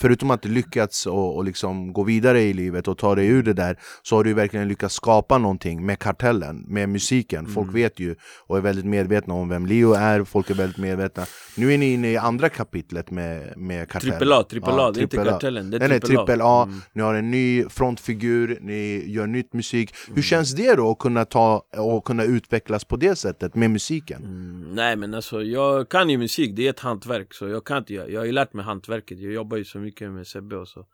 Förutom 0.00 0.30
att 0.30 0.42
du 0.42 0.48
lyckats 0.48 1.06
och, 1.06 1.36
och 1.36 1.44
liksom 1.44 1.92
gå 1.92 2.02
vidare 2.02 2.42
i 2.42 2.52
livet 2.52 2.88
och 2.88 2.98
ta 2.98 3.14
dig 3.14 3.26
ur 3.26 3.42
det 3.42 3.52
där 3.52 3.76
Så 4.02 4.16
har 4.16 4.24
du 4.24 4.34
verkligen 4.34 4.68
lyckats 4.68 4.94
skapa 4.94 5.38
någonting 5.38 5.86
med 5.86 5.98
kartellen, 5.98 6.64
med 6.68 6.88
musiken. 6.88 7.46
Folk 7.46 7.68
Mm. 7.70 7.74
vet 7.82 8.00
ju 8.00 8.14
och 8.46 8.56
är 8.56 8.60
väldigt 8.60 8.84
medvetna 8.84 9.34
om 9.34 9.48
vem 9.48 9.66
Leo 9.66 9.92
är, 9.92 10.24
folk 10.24 10.50
är 10.50 10.54
väldigt 10.54 10.78
medvetna. 10.78 11.26
Nu 11.56 11.74
är 11.74 11.78
ni 11.78 11.92
inne 11.92 12.10
i 12.12 12.16
andra 12.16 12.48
kapitlet 12.48 13.10
med, 13.10 13.58
med 13.58 13.88
kartellen 13.88 14.18
Trippel 14.18 14.32
A, 14.32 14.42
trippel 14.50 14.74
Ja, 14.76 14.88
A, 14.88 14.92
det 14.92 15.00
är 15.00 15.02
inte 15.02 15.16
kartellen, 15.16 15.70
det 15.70 15.76
är 15.76 15.88
Nej, 15.88 16.00
trippel 16.00 16.40
A. 16.42 16.62
Mm. 16.68 16.80
ni 16.92 17.02
har 17.02 17.14
en 17.14 17.30
ny 17.30 17.64
frontfigur, 17.68 18.58
ni 18.60 19.04
gör 19.06 19.26
nytt 19.26 19.52
musik. 19.52 19.94
Hur 20.14 20.22
känns 20.22 20.54
det 20.54 20.74
då 20.74 20.90
att 20.90 20.98
kunna, 20.98 21.24
ta, 21.24 21.62
och 21.76 22.04
kunna 22.04 22.24
utvecklas 22.24 22.84
på 22.84 22.96
det 22.96 23.16
sättet 23.16 23.54
med 23.54 23.70
musiken? 23.70 24.24
Mm, 24.24 24.74
nej 24.74 24.96
men 24.96 25.14
alltså 25.14 25.42
jag 25.42 25.88
kan 25.88 26.10
ju 26.10 26.18
musik, 26.18 26.56
det 26.56 26.66
är 26.66 26.70
ett 26.70 26.80
hantverk 26.80 27.34
så 27.34 27.48
jag 27.48 27.64
kan 27.64 27.78
inte, 27.78 27.94
jag, 27.94 28.10
jag 28.10 28.20
har 28.20 28.26
ju 28.26 28.32
lärt 28.32 28.52
mig 28.52 28.64
hantverket, 28.64 29.18
jag 29.20 29.32
jobbar 29.32 29.56
ju 29.56 29.64
så 29.64 29.78
mycket 29.78 29.89
med 30.00 30.26
Sebbe 30.26 30.56
och 30.56 30.68
så. 30.68 30.86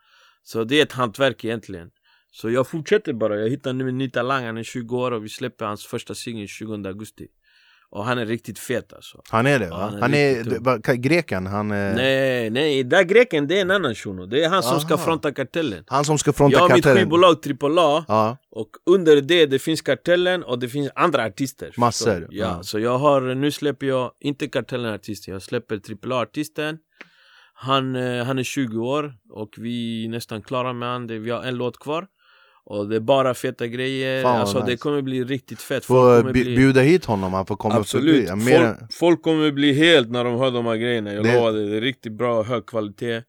Så 0.43 0.65
det 0.65 0.79
är 0.79 0.83
ett 0.83 0.93
hantverk 0.93 1.45
egentligen. 1.45 1.91
Så 2.33 2.51
jag 2.51 2.67
fortsätter 2.69 3.13
bara, 3.13 3.41
jag 3.41 3.49
hittar 3.51 3.73
nu 3.73 3.89
en 3.89 3.99
ny 3.99 4.11
talang, 4.11 4.45
han 4.45 4.57
är 4.57 4.63
20 4.63 4.97
år 4.99 5.11
och 5.13 5.25
vi 5.25 5.29
släpper 5.29 5.65
hans 5.65 5.87
första 5.87 6.15
singel 6.15 6.47
20 6.49 6.75
augusti. 6.89 7.27
Och 7.91 8.05
han 8.05 8.19
är 8.19 8.27
riktigt 8.27 8.59
fet 8.59 8.93
alltså. 8.93 9.23
Han 9.31 9.47
är 9.47 9.59
det 9.59 9.69
va? 9.71 9.77
han 9.77 9.95
är 9.95 10.01
han 10.01 10.15
är, 10.15 10.59
va- 10.61 10.79
greken, 10.95 11.47
han 11.47 11.71
är... 11.71 11.95
Nej, 11.95 12.51
nej, 12.51 12.85
där 12.85 13.03
greken 13.03 13.47
det 13.47 13.57
är 13.59 13.61
en 13.61 13.71
annan 13.71 13.95
shuno. 13.95 14.27
Det 14.27 14.45
är 14.45 14.49
han 14.49 14.63
som 14.63 14.81
ska 14.81 14.95
Aha. 14.95 15.05
fronta 15.05 15.33
kartellen. 15.33 15.85
Han 15.87 16.05
som 16.05 16.19
ska 16.19 16.33
fronta 16.33 16.57
Jag 16.57 16.61
har 16.61 16.69
mitt 16.69 16.77
kartellen. 16.85 16.97
skivbolag 16.99 17.43
Triple 17.43 17.81
A 17.81 18.05
Ja, 18.09 18.37
och 18.51 18.71
under 18.87 19.21
det, 19.21 19.47
det 19.47 19.59
finns 19.59 19.83
kartellen 19.83 20.43
och 20.43 20.59
det 20.59 20.69
finns 20.69 20.91
andra 20.95 21.25
artister 21.25 21.75
Massor? 21.77 22.27
Ja, 22.31 22.47
ja. 22.47 22.63
så 22.63 22.79
jag 22.79 22.99
har, 22.99 23.35
nu 23.35 23.51
släpper 23.51 23.87
jag 23.87 24.11
inte 24.21 24.49
kartellen 24.49 24.95
artister 24.95 25.33
Jag 25.33 25.43
släpper 25.43 25.81
AAA-artisten 26.11 26.79
han, 27.59 27.97
eh, 27.97 28.25
han 28.25 28.39
är 28.39 28.43
20 28.43 28.79
år 28.87 29.15
och 29.31 29.49
vi 29.57 30.05
är 30.05 30.09
nästan 30.09 30.43
klara 30.43 30.73
med 30.73 30.89
han. 30.89 31.07
Det, 31.07 31.19
Vi 31.19 31.31
har 31.31 31.43
en 31.43 31.55
låt 31.57 31.79
kvar. 31.79 32.07
Och 32.69 32.89
det 32.89 32.97
är 32.97 33.01
bara 33.01 33.35
feta 33.35 33.67
grejer. 33.67 34.23
Fan, 34.23 34.41
Alltså 34.41 34.59
det 34.59 34.65
nice. 34.67 34.77
kommer 34.77 35.03
bli 35.03 35.25
riktigt 35.25 35.63
fett. 35.63 35.85
Får 35.85 36.23
Folk 36.23 36.33
bli... 36.33 36.45
bjuda 36.57 36.81
hit 36.81 37.05
honom, 37.05 37.33
han 37.33 37.47
får 37.47 37.57
komma 37.57 37.75
Absolut, 37.75 38.29
förbi 38.29 38.45
mer 38.45 38.75
folk, 38.79 38.93
folk 38.93 39.23
kommer 39.23 39.51
bli 39.53 39.73
helt 39.73 40.11
när 40.11 40.25
de 40.25 40.39
hör 40.39 40.51
de 40.51 40.67
här 40.67 40.77
grejerna. 40.77 41.13
Jag 41.13 41.25
Det- 41.25 41.35
lovar 41.35 41.53
det, 41.53 41.67
det 41.71 41.77
är 41.77 41.81
riktigt 41.81 42.13
bra, 42.13 42.43
hög 42.43 42.67
kvalitet. 42.67 43.23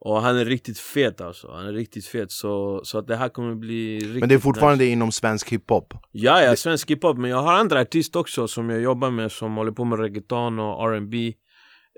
Och 0.00 0.22
han 0.22 0.36
är 0.36 0.44
riktigt 0.44 0.78
fet 0.78 1.20
alltså, 1.20 1.50
han 1.52 1.66
är 1.66 1.72
riktigt 1.72 2.06
fet. 2.06 2.30
Så, 2.32 2.80
så 2.84 2.98
att 2.98 3.06
det 3.06 3.16
här 3.16 3.28
kommer 3.28 3.54
bli 3.54 3.98
riktigt 3.98 4.20
Men 4.20 4.28
det 4.28 4.34
är 4.34 4.38
fortfarande 4.38 4.84
nice. 4.84 4.92
inom 4.92 5.12
svensk 5.12 5.48
hiphop. 5.52 5.94
Ja, 6.12 6.42
ja, 6.42 6.56
svensk 6.56 6.90
hiphop, 6.90 7.16
men 7.18 7.30
jag 7.30 7.42
har 7.42 7.52
andra 7.52 7.80
artister 7.80 8.20
också 8.20 8.48
som 8.48 8.70
jag 8.70 8.80
jobbar 8.80 9.10
med 9.10 9.32
som 9.32 9.56
håller 9.56 9.72
på 9.72 9.84
med 9.84 9.98
reggaeton 10.00 10.58
och 10.58 10.92
R&B 10.92 11.32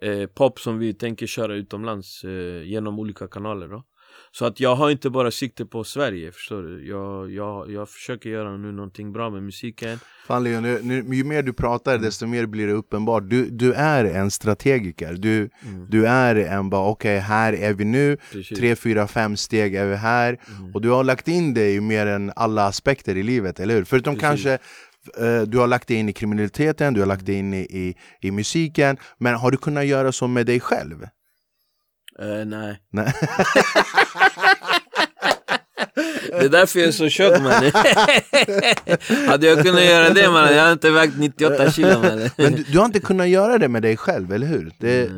eh, 0.03 0.27
Pop 0.27 0.61
som 0.61 0.79
vi 0.79 0.95
tänker 0.95 1.27
köra 1.27 1.55
utomlands 1.55 2.25
eh, 2.25 2.63
genom 2.63 2.99
olika 2.99 3.29
kanaler 3.29 3.69
då. 3.69 3.85
Så 4.33 4.45
att 4.45 4.61
jag 4.61 4.75
har 4.75 4.91
inte 4.91 5.11
bara 5.11 5.31
sikte 5.31 5.67
på 5.67 5.85
Sverige, 5.85 6.33
förstår 6.33 6.63
du? 6.63 6.89
Jag, 6.89 7.31
jag, 7.31 7.71
jag 7.71 7.89
försöker 7.89 8.31
göra 8.31 8.57
nu 8.57 8.73
någonting 8.73 9.13
bra 9.13 9.31
med 9.31 9.43
musiken. 9.43 9.99
Fan 10.27 10.45
Leon, 10.45 10.63
nu, 10.63 10.81
nu, 10.83 11.15
ju 11.15 11.25
mer 11.25 11.43
du 11.43 11.53
pratar 11.53 11.99
desto 11.99 12.27
mer 12.27 12.47
blir 12.47 12.67
det 12.67 12.73
uppenbart. 12.73 13.23
Du, 13.27 13.51
du 13.51 13.73
är 13.73 14.05
en 14.05 14.31
strategiker, 14.31 15.13
du, 15.13 15.51
du 15.89 16.07
är 16.07 16.37
en 16.37 16.71
bara 16.71 16.89
okej 16.89 17.19
här 17.19 17.53
är 17.53 17.73
vi 17.73 17.85
nu. 17.85 18.17
Precis. 18.33 18.59
Tre, 18.59 18.77
fyra, 18.77 19.07
fem 19.07 19.37
steg 19.37 19.75
är 19.75 19.87
vi 19.87 19.97
här. 19.97 20.39
Och 20.75 20.81
du 20.81 20.89
har 20.91 21.05
lagt 21.05 21.29
in 21.29 21.55
dig 21.55 21.75
i 21.75 21.81
mer 21.81 22.07
än 22.07 22.33
alla 22.37 22.67
aspekter 22.67 23.17
i 23.17 23.23
livet, 23.23 23.61
eller 23.61 23.75
hur? 23.75 23.85
Förutom 23.85 24.15
Precis. 24.15 24.45
kanske 24.45 24.59
du 25.47 25.59
har 25.59 25.67
lagt 25.67 25.89
dig 25.89 25.97
in 25.97 26.09
i 26.09 26.13
kriminaliteten, 26.13 26.95
du 26.95 27.01
har 27.01 27.07
lagt 27.07 27.27
dig 27.27 27.35
in 27.35 27.55
i, 27.55 27.61
i, 27.61 27.95
i 28.21 28.31
musiken 28.31 28.97
Men 29.19 29.35
har 29.35 29.51
du 29.51 29.57
kunnat 29.57 29.87
göra 29.87 30.13
så 30.13 30.27
med 30.27 30.47
dig 30.47 30.61
själv? 30.61 31.03
Eh, 32.19 32.45
nej 32.47 32.79
Nej. 32.93 33.13
Det 36.31 36.45
är 36.45 36.49
därför 36.49 36.79
jag 36.79 36.89
är 36.89 36.93
så 36.93 37.09
tjock 37.09 37.43
mannen 37.43 37.73
Hade 39.29 39.47
jag 39.47 39.63
kunnat 39.63 39.85
göra 39.85 40.11
det 40.11 40.31
mannen, 40.31 40.55
jag 40.55 40.61
hade 40.61 40.73
inte 40.73 40.91
vägt 40.91 41.19
98 41.19 41.71
kilo 41.71 41.99
mannen 42.03 42.31
Men 42.37 42.53
du, 42.53 42.63
du 42.63 42.79
har 42.79 42.87
inte 42.87 43.01
kunnat 43.01 43.29
göra 43.29 43.59
det 43.59 43.69
med 43.69 43.83
dig 43.83 43.97
själv, 43.97 44.33
eller 44.33 44.47
hur? 44.47 44.73
Det. 44.79 45.11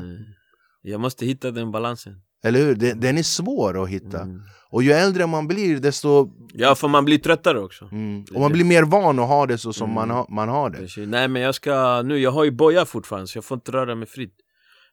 Jag 0.82 1.00
måste 1.00 1.26
hitta 1.26 1.50
den 1.50 1.70
balansen 1.70 2.14
Eller 2.44 2.58
hur? 2.60 2.74
Den, 2.74 3.00
den 3.00 3.18
är 3.18 3.22
svår 3.22 3.82
att 3.82 3.88
hitta. 3.88 4.20
Mm. 4.20 4.40
Och 4.70 4.82
ju 4.82 4.92
äldre 4.92 5.26
man 5.26 5.48
blir 5.48 5.78
desto... 5.78 6.30
Ja, 6.52 6.74
för 6.74 6.88
man 6.88 7.04
blir 7.04 7.18
tröttare 7.18 7.60
också. 7.60 7.88
Mm, 7.92 8.24
och 8.34 8.40
man 8.40 8.52
blir 8.52 8.64
mer 8.64 8.82
van 8.82 9.18
att 9.18 9.28
ha 9.28 9.46
det 9.46 9.58
så 9.58 9.72
som 9.72 9.84
Mm. 9.90 9.94
man, 9.94 10.10
ha, 10.10 10.26
man 10.30 10.48
har 10.48 10.70
det. 10.70 10.78
Precis. 10.78 11.08
Nej 11.08 11.28
men 11.28 11.42
jag 11.42 11.54
ska, 11.54 12.02
nu, 12.02 12.18
jag 12.18 12.30
har 12.30 12.44
ju 12.44 12.50
boja 12.50 12.84
fortfarande 12.84 13.26
så 13.26 13.36
jag 13.36 13.44
får 13.44 13.54
inte 13.54 13.72
röra 13.72 13.94
mig 13.94 14.08
fritt 14.08 14.36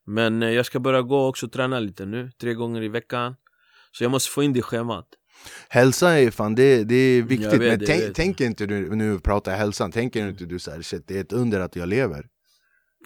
Men 0.07 0.43
eh, 0.43 0.49
jag 0.49 0.65
ska 0.65 0.79
börja 0.79 1.01
gå 1.01 1.17
och 1.17 1.27
också 1.29 1.47
träna 1.49 1.79
lite 1.79 2.05
nu, 2.05 2.31
tre 2.41 2.53
gånger 2.53 2.81
i 2.83 2.87
veckan 2.87 3.35
Så 3.91 4.03
jag 4.03 4.11
måste 4.11 4.31
få 4.31 4.43
in 4.43 4.53
det 4.53 4.59
i 4.59 4.61
schemat 4.61 5.07
Hälsa 5.69 6.19
är 6.19 6.31
fan, 6.31 6.55
det, 6.55 6.83
det 6.83 6.95
är 6.95 7.21
viktigt. 7.21 7.53
Vet, 7.53 7.79
men 7.79 7.87
tänk, 7.87 8.15
tänker 8.15 8.45
inte 8.45 8.65
du, 8.65 8.95
nu 8.95 9.19
pratar 9.19 9.51
jag 9.51 9.59
hälsan, 9.59 9.91
tänker 9.91 10.27
inte 10.27 10.45
du 10.45 10.59
så 10.59 10.71
här, 10.71 10.81
shit 10.81 11.03
det 11.07 11.17
är 11.17 11.21
ett 11.21 11.33
under 11.33 11.59
att 11.59 11.75
jag 11.75 11.89
lever? 11.89 12.25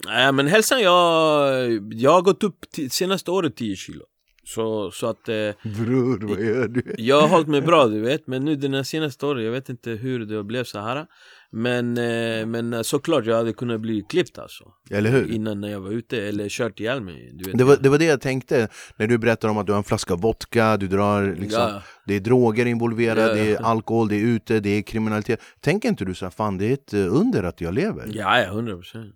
Nej 0.05 0.31
men 0.31 0.47
hälsan, 0.47 0.81
jag, 0.81 1.93
jag 1.93 2.11
har 2.11 2.21
gått 2.21 2.43
upp 2.43 2.55
senaste 2.91 3.31
året 3.31 3.55
10 3.55 3.75
kilo 3.75 4.03
Så, 4.45 4.91
så 4.91 5.07
att 5.07 5.29
eh, 5.29 5.33
Bror, 5.63 6.27
vad 6.27 6.41
gör 6.45 6.67
du? 6.67 6.95
jag 6.97 7.21
har 7.21 7.27
hållit 7.27 7.47
mig 7.47 7.61
bra 7.61 7.87
du 7.87 7.99
vet 8.01 8.27
Men 8.27 8.45
nu 8.45 8.55
den 8.55 8.73
här 8.73 8.83
senaste 8.83 9.25
året, 9.25 9.45
jag 9.45 9.51
vet 9.51 9.69
inte 9.69 9.91
hur 9.91 10.25
det 10.25 10.43
blev 10.43 10.63
så 10.63 10.79
här 10.79 11.05
Men, 11.51 11.97
eh, 11.97 12.45
men 12.45 12.73
eh, 12.73 12.81
såklart 12.81 13.25
jag 13.25 13.35
hade 13.35 13.53
kunnat 13.53 13.81
bli 13.81 14.05
klippt 14.09 14.39
alltså 14.39 14.63
Eller 14.91 15.09
hur? 15.09 15.31
Innan 15.31 15.61
när 15.61 15.71
jag 15.71 15.79
var 15.79 15.91
ute, 15.91 16.27
eller 16.27 16.49
kört 16.49 16.79
ihjäl 16.79 17.01
mig 17.01 17.31
du 17.33 17.43
vet. 17.43 17.57
Det 17.57 17.63
var, 17.63 17.77
det 17.77 17.89
var 17.89 17.97
det 17.97 18.05
jag 18.05 18.21
tänkte 18.21 18.67
när 18.97 19.07
du 19.07 19.17
berättade 19.17 19.51
om 19.51 19.57
att 19.57 19.65
du 19.65 19.71
har 19.71 19.77
en 19.77 19.83
flaska 19.83 20.15
vodka, 20.15 20.77
du 20.77 20.87
drar 20.87 21.35
liksom, 21.39 21.61
ja. 21.61 21.81
det 22.05 22.13
är 22.13 22.19
droger 22.19 22.65
involverade, 22.65 23.21
Ja, 23.21 23.33
det 23.33 23.51
är 23.51 23.61
alkohol, 23.61 24.07
det 24.07 24.15
är 24.15 24.25
ute, 24.25 24.59
det 24.59 24.69
är 24.69 24.81
kriminalitet. 24.81 25.39
Tänker 25.61 25.89
inte 25.89 26.05
du 26.05 26.13
så 26.13 26.25
här, 26.25 26.29
fan 26.29 26.57
det 26.57 26.65
är 26.65 26.73
ett 26.73 26.93
eh, 26.93 27.15
under 27.15 27.43
att 27.43 27.61
jag 27.61 27.73
lever? 27.73 28.11
Ja, 28.13 28.39
ja, 28.39 28.51
hundra 28.51 28.75
procent. 28.75 29.15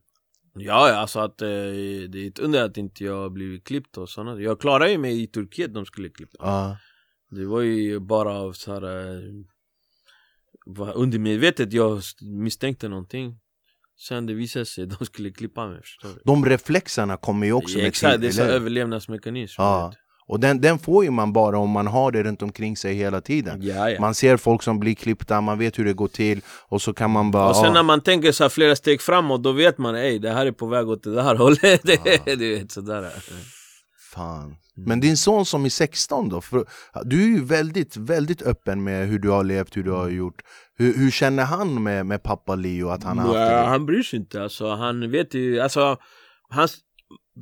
Ja, 0.59 0.93
alltså 0.95 1.19
att 1.19 1.41
eh, 1.41 1.47
det 1.47 2.17
är 2.23 2.27
ett 2.27 2.39
under 2.39 2.63
att 2.63 2.77
inte 2.77 3.03
jag 3.03 3.31
blivit 3.31 3.63
klippt 3.63 3.97
och 3.97 4.09
sådana. 4.09 4.41
Jag 4.41 4.59
klarade 4.61 4.91
ju 4.91 4.97
mig 4.97 5.21
i 5.23 5.27
Turkiet 5.27 5.73
de 5.73 5.85
skulle 5.85 6.09
klippa. 6.09 6.35
Ja. 6.39 6.77
Det 7.29 7.45
var 7.45 7.61
ju 7.61 7.99
bara 7.99 8.33
av 8.33 8.53
så 8.53 8.73
här 8.73 9.07
eh, 9.17 10.91
undermedvetet 10.95 11.73
jag 11.73 12.01
misstänkte 12.21 12.87
någonting. 12.89 13.39
Sen 13.99 14.25
det 14.25 14.33
visade 14.33 14.65
sig 14.65 14.85
de 14.85 15.05
skulle 15.05 15.31
klippa 15.31 15.67
mig, 15.67 15.81
förstår 15.81 16.09
du? 16.09 16.21
De 16.25 16.45
reflexerna 16.45 17.17
kommer 17.17 17.47
ju 17.47 17.53
också 17.53 17.77
Ja, 17.77 17.81
med 17.81 17.87
Exakt, 17.87 18.13
tid, 18.13 18.21
det 18.21 18.27
är 18.27 18.31
så 18.31 18.41
eller 18.41 18.51
hur? 18.51 18.55
överlevnadsmekanism. 18.59 19.61
Ja. 19.61 19.93
Och 20.27 20.39
den, 20.39 20.61
den 20.61 20.79
får 20.79 21.03
ju 21.03 21.11
man 21.11 21.33
bara 21.33 21.57
om 21.57 21.69
man 21.69 21.87
har 21.87 22.11
det 22.11 22.23
runt 22.23 22.41
omkring 22.41 22.77
sig 22.77 22.93
hela 22.93 23.21
tiden. 23.21 23.59
Ja, 23.61 23.89
ja. 23.89 24.01
Man 24.01 24.15
ser 24.15 24.37
folk 24.37 24.63
som 24.63 24.79
blir 24.79 24.95
klippta, 24.95 25.41
man 25.41 25.59
vet 25.59 25.79
hur 25.79 25.85
det 25.85 25.93
går 25.93 26.07
till 26.07 26.41
och 26.69 26.81
så 26.81 26.93
kan 26.93 27.11
man 27.11 27.31
bara... 27.31 27.49
Och 27.49 27.55
sen 27.55 27.65
ja, 27.65 27.73
när 27.73 27.83
man 27.83 28.01
tänker 28.01 28.31
så 28.31 28.49
flera 28.49 28.75
steg 28.75 29.01
framåt, 29.01 29.43
då 29.43 29.51
vet 29.51 29.77
man 29.77 29.95
ej 29.95 30.19
det 30.19 30.31
här 30.31 30.45
är 30.45 30.51
på 30.51 30.65
väg 30.67 30.89
åt 30.89 31.03
det 31.03 31.23
här 31.23 31.35
hållet. 31.43 31.81
Det, 31.83 32.35
du 32.35 32.55
vet 32.55 32.71
sådär. 32.71 33.11
Fan. 34.13 34.55
Men 34.75 34.99
din 34.99 35.17
son 35.17 35.45
som 35.45 35.65
är 35.65 35.69
16 35.69 36.29
då? 36.29 36.41
Du 37.03 37.23
är 37.23 37.27
ju 37.27 37.43
väldigt, 37.43 37.97
väldigt 37.97 38.41
öppen 38.41 38.83
med 38.83 39.07
hur 39.07 39.19
du 39.19 39.29
har 39.29 39.43
levt, 39.43 39.77
hur 39.77 39.83
du 39.83 39.91
har 39.91 40.09
gjort. 40.09 40.41
Hur, 40.77 40.97
hur 40.97 41.11
känner 41.11 41.43
han 41.43 41.83
med, 41.83 42.05
med 42.05 42.23
pappa 42.23 42.55
Leo 42.55 42.89
att 42.89 43.03
han 43.03 43.19
har 43.19 43.25
haft 43.25 43.51
det? 43.51 43.69
han 43.69 43.85
bryr 43.85 44.03
sig 44.03 44.19
inte 44.19 44.43
alltså, 44.43 44.75
han 44.75 45.11
vet 45.11 45.33
ju, 45.33 45.59
alltså 45.59 45.97
hans 46.49 46.77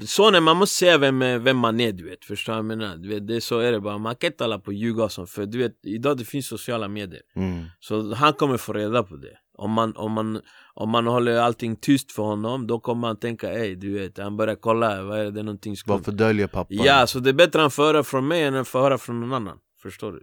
Sonen, 0.01 0.43
man 0.43 0.57
måste 0.57 0.75
säga 0.75 0.97
vem, 0.97 1.19
vem 1.19 1.57
man 1.57 1.79
är 1.79 1.91
du 1.91 2.09
vet, 2.09 2.25
förstår 2.25 2.53
du 2.53 2.55
vad 2.55 2.71
jag 2.71 2.77
menar? 2.77 2.97
Du 2.97 3.09
vet, 3.09 3.27
det, 3.27 3.41
så 3.41 3.59
är 3.59 3.71
det 3.71 3.79
bara, 3.79 3.97
man 3.97 4.15
kan 4.15 4.27
inte 4.27 4.43
hålla 4.43 4.59
på 4.59 4.67
och 4.67 4.73
ljuga 4.73 5.09
sånt, 5.09 5.29
för 5.29 5.45
du 5.45 5.57
vet, 5.57 5.85
idag 5.85 6.17
det 6.17 6.25
finns 6.25 6.47
sociala 6.47 6.87
medier 6.87 7.21
Mm. 7.35 7.65
Så 7.79 8.13
han 8.13 8.33
kommer 8.33 8.57
få 8.57 8.73
reda 8.73 9.03
på 9.03 9.15
det 9.15 9.37
Om 9.57 9.71
man, 9.71 9.95
om 9.95 10.11
man, 10.11 10.41
om 10.73 10.89
man 10.89 11.07
håller 11.07 11.37
allting 11.37 11.75
tyst 11.75 12.11
för 12.11 12.23
honom, 12.23 12.67
då 12.67 12.79
kommer 12.79 13.07
han 13.07 13.19
tänka 13.19 13.51
ej 13.53 13.75
du 13.75 13.93
vet, 13.93 14.17
han 14.17 14.37
börjar 14.37 14.55
kolla, 14.55 15.03
vad 15.03 15.19
är 15.19 15.23
det, 15.23 15.31
det 15.31 15.39
är 15.39 15.43
någonting 15.43 15.77
skumt 15.77 15.93
Varför 15.93 16.11
döljer 16.11 16.47
pappa? 16.47 16.73
Ja, 16.73 17.07
så 17.07 17.19
det 17.19 17.29
är 17.29 17.33
bättre 17.33 17.61
han 17.61 17.71
får 17.71 17.83
höra 17.83 18.03
från 18.03 18.27
mig 18.27 18.43
än 18.43 18.55
att 18.55 18.67
få 18.67 18.79
höra 18.79 18.97
från 18.97 19.19
någon 19.19 19.33
annan, 19.33 19.57
förstår 19.81 20.11
du? 20.11 20.21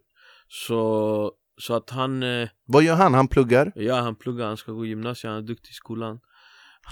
Så, 0.48 1.32
så 1.60 1.74
att 1.74 1.90
han 1.90 2.22
eh, 2.22 2.48
Vad 2.66 2.82
gör 2.82 2.94
han? 2.94 3.14
Han 3.14 3.28
pluggar? 3.28 3.72
Ja, 3.74 4.00
han 4.00 4.16
pluggar, 4.16 4.46
han 4.46 4.56
ska 4.56 4.72
gå 4.72 4.86
gymnasiet, 4.86 5.30
han 5.30 5.42
är 5.42 5.46
duktig 5.46 5.70
i 5.70 5.74
skolan 5.74 6.20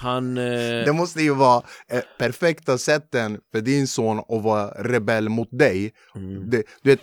Han... 0.03 0.39
Eh, 0.39 0.45
Det 0.87 0.93
måste 0.95 1.23
ju 1.23 1.35
vara 1.35 1.63
eh, 1.93 2.01
perfekta 2.19 2.79
sätten 2.79 3.39
för 3.53 3.61
din 3.61 3.87
son 3.87 4.19
att 4.19 4.43
vara 4.43 4.67
rebell 4.69 5.29
mot 5.29 5.49
dig. 5.59 5.93
mm, 6.15 6.51
Det, 6.51 6.63
du 6.83 6.91
vet, 6.91 7.01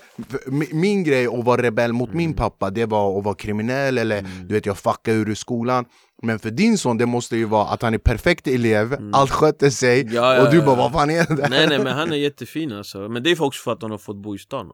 min 0.73 1.03
grej 1.03 1.27
att 1.27 1.45
vara 1.45 1.61
rebell 1.61 1.93
mot 1.93 2.13
min 2.13 2.33
pappa, 2.33 2.69
det 2.69 2.85
var 2.85 3.17
att 3.19 3.23
vara 3.25 3.35
kriminell 3.35 3.97
eller 3.97 4.17
Mm. 4.19 4.47
du 4.47 4.53
vet, 4.53 4.65
jag 4.65 4.77
fuckar 4.77 5.13
ur 5.13 5.33
skolan. 5.35 5.85
Men 6.23 6.39
för 6.39 6.49
din 6.51 6.77
son, 6.77 6.97
det 6.97 7.05
måste 7.05 7.37
ju 7.37 7.45
vara 7.45 7.67
att 7.67 7.81
han 7.81 7.93
är 7.93 7.97
perfekt 7.97 8.47
elev, 8.47 8.97
allt 9.13 9.31
sköter 9.31 9.69
sig 9.69 10.01
Mm. 10.01 10.13
Ja, 10.13 10.35
ja, 10.35 10.45
och 10.45 10.51
du 10.53 10.61
bara 10.61 10.75
vad 10.75 10.91
fan 10.91 11.09
är 11.09 11.35
det? 11.35 11.49
Nej 11.49 11.67
nej 11.67 11.77
men 11.79 11.87
han 11.97 12.11
är 12.11 12.15
jättefin 12.17 12.71
alltså 12.71 13.09
Men 13.09 13.23
det 13.23 13.31
är 13.31 13.41
också 13.43 13.63
för 13.63 13.71
att 13.73 13.81
han 13.81 13.91
har 13.91 13.97
fått 13.97 14.17
bo 14.23 14.35
i 14.35 14.37
stan 14.37 14.71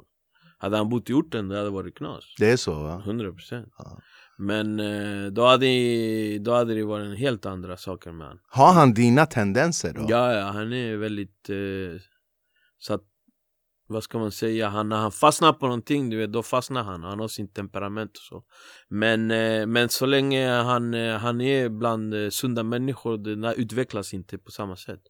Hade 0.57 0.78
han 0.78 0.89
bott 0.89 1.09
i 1.09 1.13
orten, 1.13 1.49
det 1.49 1.57
hade 1.57 1.69
varit 1.69 1.95
knas 1.97 2.24
Det 2.39 2.49
är 2.51 2.57
så 2.57 2.74
va? 2.84 3.03
100% 3.05 3.65
Ja. 3.78 3.99
Men 4.38 4.80
eh, 4.80 5.32
då, 5.32 5.46
hade, 5.46 5.68
då 6.40 6.54
hade 6.54 6.74
det 6.74 6.84
varit 6.84 7.06
en 7.06 7.16
helt 7.16 7.46
andra 7.46 7.78
saker 7.78 8.12
med 8.12 8.28
han 8.28 8.40
Har 8.48 8.74
han 8.74 8.94
dina 8.94 9.26
tendenser 9.26 9.94
då? 9.94 10.06
Ja 10.10 10.34
ja, 10.34 10.46
han 10.46 10.74
är 10.74 10.98
väldigt 10.98 11.50
eh, 11.50 12.02
Så 12.80 12.94
att 12.94 13.02
vad 13.88 14.04
ska 14.04 14.20
man 14.20 14.32
säga, 14.32 14.70
han, 14.70 14.90
när 14.90 14.98
han 14.98 15.12
fastnar 15.12 15.54
på 15.54 15.66
någonting, 15.66 16.10
du 16.10 16.18
vet, 16.18 16.32
då 16.32 16.44
fastnar 16.44 16.84
han. 16.84 17.04
Han 17.04 17.20
har 17.20 17.28
sin 17.28 17.54
temperament 17.54 18.12
och 18.12 18.24
så. 18.24 18.44
Men, 18.90 19.32
eh, 19.32 19.66
men 19.66 19.90
så 19.90 20.06
länge 20.06 20.50
han, 20.50 20.94
eh, 20.94 21.18
han 21.18 21.42
är 21.42 21.70
bland 21.70 22.14
eh, 22.14 22.30
sunda 22.30 22.64
människor, 22.64 23.18
där 23.18 23.54
utvecklas 23.54 24.14
inte 24.14 24.38
på 24.38 24.52
samma 24.52 24.76
sätt. 24.76 25.02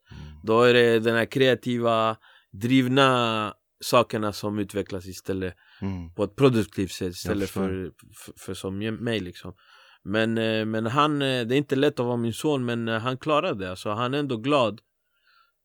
Då 0.42 0.62
är 0.62 0.74
det 0.74 0.98
den 0.98 1.16
här 1.16 1.24
kreativa, 1.24 2.16
drivna 2.52 3.54
sakerna 3.84 4.32
som 4.32 4.58
utvecklas 4.58 5.06
istället 5.06 5.54
Mm. 5.84 6.14
på 6.14 6.24
ett 6.24 6.36
produktivt 6.36 6.92
sätt 6.92 7.12
istället 7.12 7.50
för, 7.50 7.92
för, 8.14 8.32
för 8.36 8.54
som 8.54 8.78
mig 8.78 9.20
liksom. 9.20 9.54
Men, 10.04 10.38
eh, 10.38 10.64
men 10.64 10.86
han, 10.86 11.22
eh, 11.22 11.46
det 11.46 11.54
är 11.54 11.58
inte 11.58 11.76
lätt 11.76 12.00
att 12.00 12.06
vara 12.06 12.16
min 12.16 12.32
son 12.32 12.64
men 12.64 12.88
eh, 12.88 13.00
han 13.00 13.18
klarade 13.18 13.64
det. 13.64 13.70
Alltså, 13.70 13.90
han 13.90 14.14
är 14.14 14.18
ändå 14.18 14.36
glad. 14.36 14.80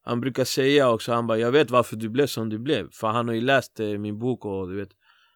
Han 0.03 0.22
brukar 0.22 0.43
säga 0.43 0.89
också, 0.89 1.11
han 1.13 1.28
bara 1.28 1.38
jag 1.38 1.51
vet 1.51 1.72
varför 1.72 1.95
du 1.95 2.09
blev 2.09 2.28
som 2.28 2.49
du 2.49 2.59
blev. 2.59 2.89
För 2.91 3.07
han 3.07 3.28
har 3.28 3.36
ju 3.36 3.41
läst 3.41 3.80
min 3.80 4.20
bok 4.20 4.45
och 4.45 4.70
du 4.70 4.76
vet. 4.76 4.89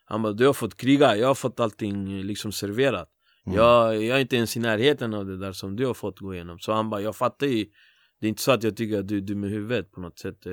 Han 0.05 0.21
bara 0.21 0.33
du 0.33 0.45
har 0.45 0.53
fått 0.53 0.77
kriga, 0.77 1.15
jag 1.15 1.27
har 1.27 1.35
fått 1.35 1.59
allting 1.59 2.21
liksom 2.23 2.51
serverat. 2.51 3.09
Mm. 3.45 3.57
Jag, 3.57 4.03
jag 4.03 4.17
är 4.17 4.21
inte 4.21 4.35
ens 4.35 4.57
i 4.57 4.59
närheten 4.59 5.13
av 5.13 5.25
det 5.25 5.37
där 5.37 5.51
som 5.51 5.75
du 5.75 5.85
har 5.85 5.93
fått 5.93 6.19
gå 6.19 6.33
igenom. 6.33 6.59
Så 6.59 6.73
han 6.73 6.89
bara 6.89 7.01
jag 7.01 7.15
fattar 7.15 7.47
ju. 7.47 7.65
Det 8.21 8.27
är 8.27 8.29
inte 8.29 8.41
så 8.41 8.51
att 8.51 8.63
jag 8.63 8.77
tycker 8.77 8.99
att 8.99 9.07
du 9.07 9.17
är 9.17 9.21
dum 9.21 9.43
i 9.43 9.47
huvudet 9.47 9.91
på 9.91 10.01
något 10.01 10.19
sätt. 10.19 10.47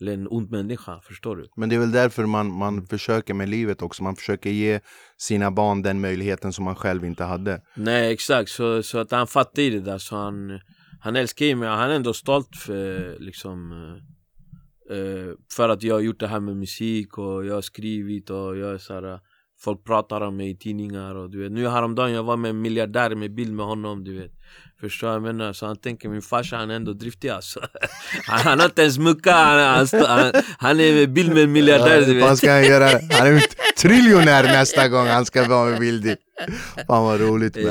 Eller 0.00 0.12
en 0.12 0.28
ond 0.30 0.50
människa, 0.50 1.00
förstår 1.00 1.36
du? 1.36 1.48
Men 1.56 1.68
det 1.68 1.74
är 1.74 1.78
väl 1.78 1.92
därför 1.92 2.26
man, 2.26 2.52
man 2.52 2.86
försöker 2.86 3.34
med 3.34 3.48
livet 3.48 3.82
också, 3.82 4.02
man 4.02 4.16
försöker 4.16 4.50
ge 4.50 4.80
sina 5.16 5.50
barn 5.50 5.82
den 5.82 6.00
möjligheten 6.00 6.52
som 6.52 6.64
man 6.64 6.74
själv 6.74 7.04
inte 7.04 7.24
hade. 7.24 7.62
Nej 7.76 8.12
exakt, 8.12 8.50
så, 8.50 8.82
så 8.82 8.98
att 8.98 9.10
han 9.10 9.26
fattar 9.26 9.62
det 9.62 9.80
där 9.80 9.98
så 9.98 10.16
han 10.16 10.60
Han 11.00 11.16
älskar 11.16 11.46
ju 11.46 11.54
mig, 11.54 11.68
han 11.68 11.90
är 11.90 11.94
ändå 11.94 12.12
stolt 12.12 12.56
för 12.56 13.16
liksom 13.18 13.72
eh, 13.72 14.96
eh, 14.96 15.32
För 15.56 15.68
att 15.68 15.82
jag 15.82 15.94
har 15.94 16.00
gjort 16.00 16.20
det 16.20 16.28
här 16.28 16.40
med 16.40 16.56
musik 16.56 17.18
och 17.18 17.46
jag 17.46 17.54
har 17.54 17.62
skrivit 17.62 18.30
och 18.30 18.56
jag 18.56 18.74
är 18.74 18.78
så 18.78 18.94
här, 18.94 19.20
Folk 19.60 19.84
pratar 19.84 20.20
om 20.20 20.36
mig 20.36 20.50
i 20.50 20.56
tidningar 20.56 21.14
och 21.14 21.30
du 21.30 21.42
vet. 21.42 21.52
Nu 21.52 21.68
häromdagen 21.68 22.12
jag 22.12 22.22
var 22.22 22.36
med 22.36 22.48
en 22.48 22.60
miljardär 22.60 23.14
med 23.14 23.34
bild 23.34 23.54
med 23.54 23.66
honom 23.66 24.04
du 24.04 24.18
vet 24.18 24.32
Förstår 24.80 25.10
jag 25.12 25.22
menar? 25.22 25.52
Så 25.52 25.66
han 25.66 25.76
tänker 25.76 26.08
min 26.08 26.22
farsa 26.22 26.56
han 26.56 26.70
är 26.70 26.74
ändå 26.74 26.92
driftig 26.92 27.28
alltså 27.28 27.60
Han, 28.26 28.40
han 28.40 28.58
har 28.58 28.66
inte 28.66 28.82
ens 28.82 28.98
mucka, 28.98 29.32
han, 29.32 29.58
han, 29.92 30.06
han, 30.06 30.32
han 30.58 30.80
är 30.80 31.06
bild 31.06 31.34
med 31.34 31.42
en 31.44 31.52
miljardär 31.52 32.00
du 32.00 32.20
Vad 32.20 32.38
ska 32.38 32.52
han 32.52 32.64
göra? 32.64 32.84
Han 33.10 33.26
är 33.26 33.42
triljonär 33.78 34.42
nästa 34.44 34.88
gång 34.88 35.06
han 35.06 35.24
ska 35.26 35.48
vara 35.48 35.70
med 35.70 35.80
Vildi. 35.80 36.16
Fan 36.86 37.04
vad 37.04 37.20
roligt. 37.20 37.56
Eh, 37.56 37.64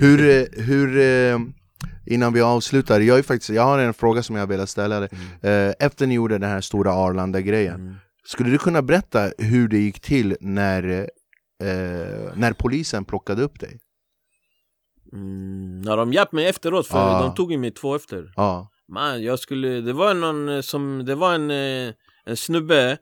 Hur, 0.00 0.28
eh, 0.28 0.64
hur, 0.64 0.98
eh, 1.00 1.38
innan 2.06 2.32
vi 2.32 2.40
avslutar, 2.40 3.00
jag, 3.00 3.18
är 3.18 3.22
faktiskt, 3.22 3.50
jag 3.50 3.62
har 3.62 3.78
en 3.78 3.94
fråga 3.94 4.22
som 4.22 4.36
jag 4.36 4.46
vill 4.46 4.66
ställa 4.66 5.00
dig. 5.00 5.08
Eh, 5.42 5.72
Efter 5.78 6.06
ni 6.06 6.14
gjorde 6.14 6.38
den 6.38 6.50
här 6.50 6.60
stora 6.60 6.92
Arlanda-grejen, 6.92 7.74
Mm. 7.80 7.94
skulle 8.26 8.50
du 8.50 8.58
kunna 8.58 8.82
berätta 8.82 9.30
hur 9.38 9.68
det 9.68 9.78
gick 9.78 10.00
till 10.00 10.36
när, 10.40 11.08
när 12.34 12.52
polisen 12.52 13.04
plockade 13.04 13.42
upp 13.42 13.60
dig? 13.60 13.78
Mm, 15.12 15.80
när 15.80 15.96
de 15.96 16.12
hjälpte 16.12 16.36
mig 16.36 16.46
efteråt, 16.46 16.86
för 16.86 16.98
Ah. 16.98 17.22
de 17.22 17.34
tog 17.34 17.52
ju 17.52 17.58
mig 17.58 17.70
två 17.70 17.94
efter. 17.94 18.32
Ja, 18.36 18.68
Man, 18.88 19.22
jag 19.22 19.38
skulle, 19.38 19.68
det 19.80 19.92
var 19.92 20.14
någon 20.14 20.48
eh, 20.48 20.60
som, 20.60 21.04
det 21.04 21.14
var 21.14 21.34
en, 21.34 21.50
eh, 21.50 21.92
en 22.26 22.36
snubbe. 22.36 22.98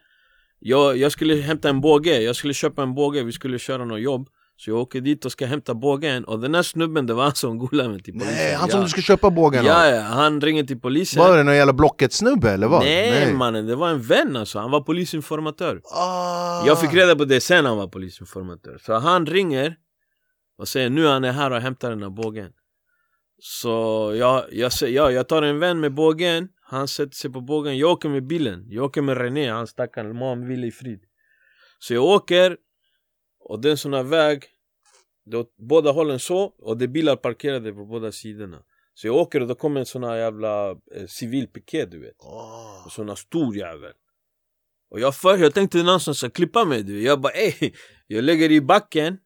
Jag, 0.61 0.97
jag 0.97 1.13
skulle 1.13 1.35
hämta 1.37 1.69
en 1.69 1.81
båge, 1.81 2.21
jag 2.21 2.37
skulle 2.37 2.55
köpa 2.55 2.83
en 2.83 2.95
båge, 2.95 3.23
vi 3.23 3.33
skulle 3.33 3.59
köra 3.59 3.85
något 3.85 4.01
jobb. 4.01 4.29
Så 4.57 4.71
jag 4.71 4.79
åker 4.79 5.01
dit 5.01 5.25
och 5.25 5.33
ska 5.33 5.47
hämta 5.47 5.75
bågen. 5.75 6.25
Och 6.25 6.41
den 6.41 6.55
här 6.55 6.63
snubben 6.63 7.07
det 7.07 7.15
var 7.15 7.23
han 7.25 7.35
som 7.35 7.59
golade 7.59 7.89
mig 7.89 8.03
till 8.03 8.13
polisen. 8.13 8.35
Nej, 8.35 8.55
han 8.55 8.71
som 8.71 8.79
ja. 8.81 8.85
du 8.85 8.91
ska 8.91 9.01
köpa 9.01 9.31
bågen 9.31 9.61
av? 9.61 9.67
Ja, 9.67 9.87
ja, 9.87 10.01
han 10.03 10.41
ringer 10.41 10.65
till 10.65 10.81
polisen. 10.81 11.23
Var 11.23 11.37
det 11.37 11.43
någon 11.43 11.57
jävla 11.57 11.73
Blocket-snubbe 11.73 12.51
eller 12.51 12.69
vad? 12.69 12.83
Nej, 12.85 13.33
mannen, 13.35 13.67
det 13.67 13.77
var 13.77 13.89
en 13.89 14.03
vän 14.03 14.37
alltså, 14.37 14.59
han 14.59 14.71
var 14.71 14.81
polisinformatör. 14.81 15.81
Ah. 15.95 16.67
Jag 16.67 16.81
fick 16.81 16.95
reda 16.95 17.17
på 17.17 17.25
det 17.25 17.41
sen 17.41 17.65
han 17.65 17.77
var 17.77 17.89
polisinformatör. 17.89 18.79
Så 18.87 18.95
han 18.99 19.27
ringer 19.27 19.75
och 20.59 20.69
säger 20.69 20.91
nu 20.91 21.07
han 21.07 21.25
är 21.25 21.33
här 21.33 21.51
och 21.51 21.61
hämtar 21.61 21.91
den 21.91 22.03
här 22.03 22.11
bågen. 22.11 22.53
Så 23.39 24.13
jag, 24.17 24.45
jag, 24.53 24.73
säger, 24.73 24.97
ja, 24.97 25.11
jag 25.11 25.29
tar 25.29 25.43
en 25.43 25.59
vän 25.59 25.81
med 25.81 25.95
bågen. 25.95 26.49
Han 26.61 26.89
sätter 26.89 27.15
sig 27.15 27.33
på 27.33 27.41
bågen, 27.41 27.79
jag 27.79 27.91
åker 27.91 28.09
med 28.09 28.27
bilen. 28.27 28.65
Jag 28.69 28.85
åker 28.85 29.03
med 29.03 29.19
René, 29.19 29.51
han 29.51 29.67
stackaren, 29.67 30.17
må 30.17 30.29
han 30.29 30.49
vila 30.49 30.67
i 30.67 30.71
frid. 30.71 31.01
Så 31.79 31.95
jag 31.95 32.05
åker 32.05 32.57
Och 33.41 33.61
det 33.61 33.69
är 33.69 33.71
en 33.71 33.79
sån 33.79 33.95
här 33.95 34.03
väg 34.03 34.45
Det 35.25 35.37
åt 35.37 35.55
båda 35.57 35.91
hållen 35.91 36.19
så 36.19 36.39
Och 36.39 36.79
det 36.79 36.85
är 36.85 36.89
bilar 36.89 37.17
parkerade 37.17 37.73
på 37.73 37.85
båda 37.85 38.13
sidorna. 38.13 38.63
Så 38.95 39.07
jag 39.07 39.17
åker 39.17 39.41
och 39.41 39.49
då 39.49 39.55
kommer 39.55 39.81
en 39.81 39.87
sån 39.87 40.05
här 40.05 40.17
jävla 40.17 40.71
eh, 40.71 41.07
civil 41.09 41.47
piket 41.47 41.91
du 41.91 42.01
vet. 42.01 42.17
Åh. 42.19 42.83
En 42.85 42.91
sån 42.91 43.09
här 43.09 43.17
stor 43.17 43.57
jävel. 43.57 43.93
Och 44.91 45.01
jag 45.01 45.17
för, 45.17 45.39
jag 45.39 45.55
tänkte 45.55 45.83
någon 45.83 46.01
som 46.01 46.15
ska 46.15 46.31
klippa 46.31 46.65
mig 46.65 46.83
du 46.83 46.95
vet. 46.95 47.05
Jag 47.05 47.21
bara 47.21 47.33
ey 47.33 47.73
Jag 48.07 48.25
lägger 48.25 48.51
i 48.51 48.61
backen 48.61 49.19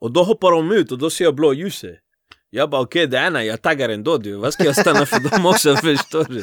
Och 0.00 0.12
då 0.12 0.22
hoppar 0.22 0.52
de 0.52 0.72
ut 0.72 0.92
och 0.92 0.98
då 0.98 1.10
ser 1.10 1.24
jag 1.24 1.34
blå 1.34 1.52
ljuset 1.52 1.98
jag 2.50 2.70
bara 2.70 2.80
okej 2.82 3.06
okay, 3.06 3.30
det 3.30 3.44
jag 3.44 3.62
taggar 3.62 3.88
ändå 3.88 4.16
du, 4.16 4.34
vad 4.34 4.52
ska 4.52 4.64
jag 4.64 4.76
stanna 4.76 5.06
för? 5.06 5.20
Dem 5.30 5.46
också 5.46 5.76
förstår 5.76 6.24
du? 6.24 6.42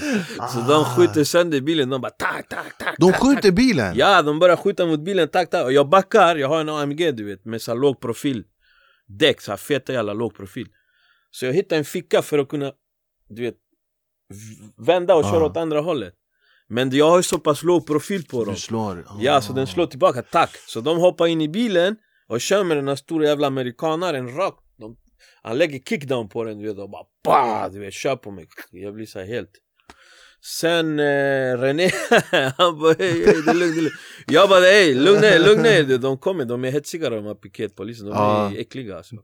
Så 0.53 0.59
de 0.67 0.73
Ah. 0.73 0.95
skjuter 0.95 1.23
sönder 1.23 1.61
bilen, 1.61 1.89
de 1.89 2.01
bara 2.01 2.11
tak 2.11 2.49
tak 2.49 2.77
tak 2.77 2.95
De 2.99 3.13
skjuter 3.13 3.51
bilen? 3.51 3.93
Ja, 3.97 4.21
de 4.21 4.39
börjar 4.39 4.55
skjuta 4.55 4.85
mot 4.85 4.99
bilen, 4.99 5.27
tak 5.27 5.49
tak 5.49 5.63
Och 5.65 5.73
jag 5.73 5.89
backar, 5.89 6.35
jag 6.35 6.47
har 6.47 6.59
en 6.59 6.69
AMG 6.69 7.11
du 7.11 7.23
vet 7.23 7.45
med 7.45 7.61
så 7.61 7.73
låg 7.75 7.99
profil. 7.99 8.43
Däck, 9.07 9.41
så 9.41 9.57
feta 9.57 9.93
jävla 9.93 10.13
låg 10.13 10.35
profil. 10.35 10.67
Så 11.31 11.45
jag 11.45 11.53
hittar 11.53 11.77
en 11.77 11.85
ficka 11.85 12.21
för 12.21 12.39
att 12.39 12.47
kunna, 12.47 12.71
du 13.29 13.41
vet 13.41 13.55
Vända 14.77 15.15
och 15.15 15.23
köra 15.23 15.43
Ah. 15.43 15.45
åt 15.45 15.57
andra 15.57 15.79
hållet. 15.81 16.13
Men 16.67 16.91
jag 16.91 17.09
har 17.09 17.17
ju 17.17 17.23
så 17.23 17.39
pass 17.39 17.63
låg 17.63 17.87
profil 17.87 18.25
på 18.25 18.45
dem 18.45 18.53
Du 18.53 18.59
slår? 18.59 19.05
Ja, 19.19 19.41
så 19.41 19.53
den 19.53 19.67
slår 19.67 19.85
tillbaka, 19.87 20.21
tack! 20.21 20.57
Så 20.67 20.81
de 20.81 20.97
hoppar 20.97 21.27
in 21.27 21.41
i 21.41 21.49
bilen 21.49 21.95
och 22.29 22.41
kör 22.41 22.63
med 22.63 22.77
den 22.77 22.87
här 22.87 22.95
stora 22.95 23.25
jävla 23.25 23.47
amerikanaren 23.47 24.35
rakt. 24.35 24.59
De, 24.79 24.97
Han 25.43 25.57
lägger 25.57 25.79
kickdown 25.79 26.29
på 26.29 26.43
den 26.43 26.57
du 26.59 26.67
vet 26.67 26.77
och 26.77 26.89
bara 26.89 27.03
bah, 27.23 27.71
du 27.71 27.79
vet, 27.79 27.93
kör 27.93 28.15
på 28.15 28.31
mig. 28.31 28.47
Jag 28.71 28.93
blir 28.93 29.05
så 29.05 29.19
helt 29.19 29.51
Sen 30.59 30.99
eh, 30.99 31.57
René, 31.57 31.89
han 32.57 32.79
bara 32.79 32.93
hej, 32.99 33.25
hej, 33.25 33.41
det 33.45 33.51
är 33.51 33.53
lugnt, 33.53 33.75
det 33.75 33.79
är 33.79 33.81
lugnt 33.81 33.93
Jag 34.27 34.49
bara 34.49 34.59
hej, 34.59 34.93
lugna 34.93 35.27
er, 35.27 35.39
lugna 35.39 35.69
er 35.69 35.97
De 35.97 36.17
kommer, 36.17 36.45
de 36.45 36.65
är 36.65 36.71
hetsiga 36.71 37.09
de 37.09 37.25
här 37.25 37.35
piketpolisen, 37.35 38.05
de 38.05 38.11
är 38.11 38.15
Ja. 38.17 38.51
äckliga 38.57 38.97
alltså. 38.97 39.15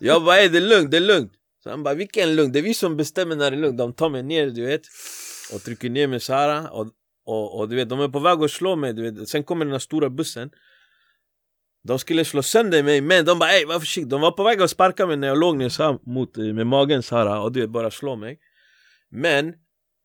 Jag 0.00 0.24
bara 0.24 0.34
hej, 0.34 0.48
det 0.48 0.58
är 0.58 0.62
lugnt, 0.68 0.90
det 0.90 0.96
är 0.96 1.00
lugnt. 1.00 1.32
Så 1.62 1.70
han 1.70 1.82
bara 1.82 1.94
vilken 1.94 2.36
lugn, 2.36 2.52
det 2.52 2.58
är 2.58 2.62
vi 2.62 2.74
som 2.74 2.96
bestämmer 2.96 3.36
när 3.36 3.50
det 3.50 3.56
är 3.56 3.60
lugnt. 3.60 3.78
De 3.78 3.92
tar 3.92 4.10
mig 4.10 4.22
ner 4.22 4.46
du 4.46 4.66
vet 4.66 4.82
Och 5.54 5.62
trycker 5.62 5.90
ner 5.90 6.06
mig 6.06 6.20
såhär 6.20 6.72
och, 6.72 6.86
och, 7.26 7.58
och 7.58 7.68
du 7.68 7.76
vet, 7.76 7.88
de 7.88 8.00
är 8.00 8.08
på 8.08 8.18
väg 8.18 8.42
att 8.42 8.50
slå 8.50 8.76
mig 8.76 8.92
du 8.92 9.02
vet. 9.10 9.28
Sen 9.28 9.44
kommer 9.44 9.64
den 9.64 9.72
här 9.72 9.78
stora 9.78 10.10
bussen 10.10 10.50
De 11.86 11.98
skulle 11.98 12.24
slå 12.24 12.42
sönder 12.42 12.82
mig 12.82 13.00
men 13.00 13.24
de 13.24 13.38
bara 13.38 13.50
ey 13.50 13.64
var 13.64 13.80
försiktig. 13.80 14.08
De 14.08 14.20
var 14.20 14.30
på 14.30 14.42
väg 14.44 14.62
att 14.62 14.70
sparka 14.70 15.06
mig 15.06 15.16
när 15.16 15.28
jag 15.28 15.38
låg 15.38 15.56
ner 15.56 15.68
så 15.68 15.82
här 15.82 15.98
mot, 16.06 16.38
eh, 16.38 16.44
med 16.44 16.66
magen 16.66 17.02
så 17.02 17.16
här 17.16 17.40
och 17.40 17.52
du 17.52 17.66
bara 17.66 17.90
slå 17.90 18.16
mig. 18.16 18.38
Men 19.10 19.48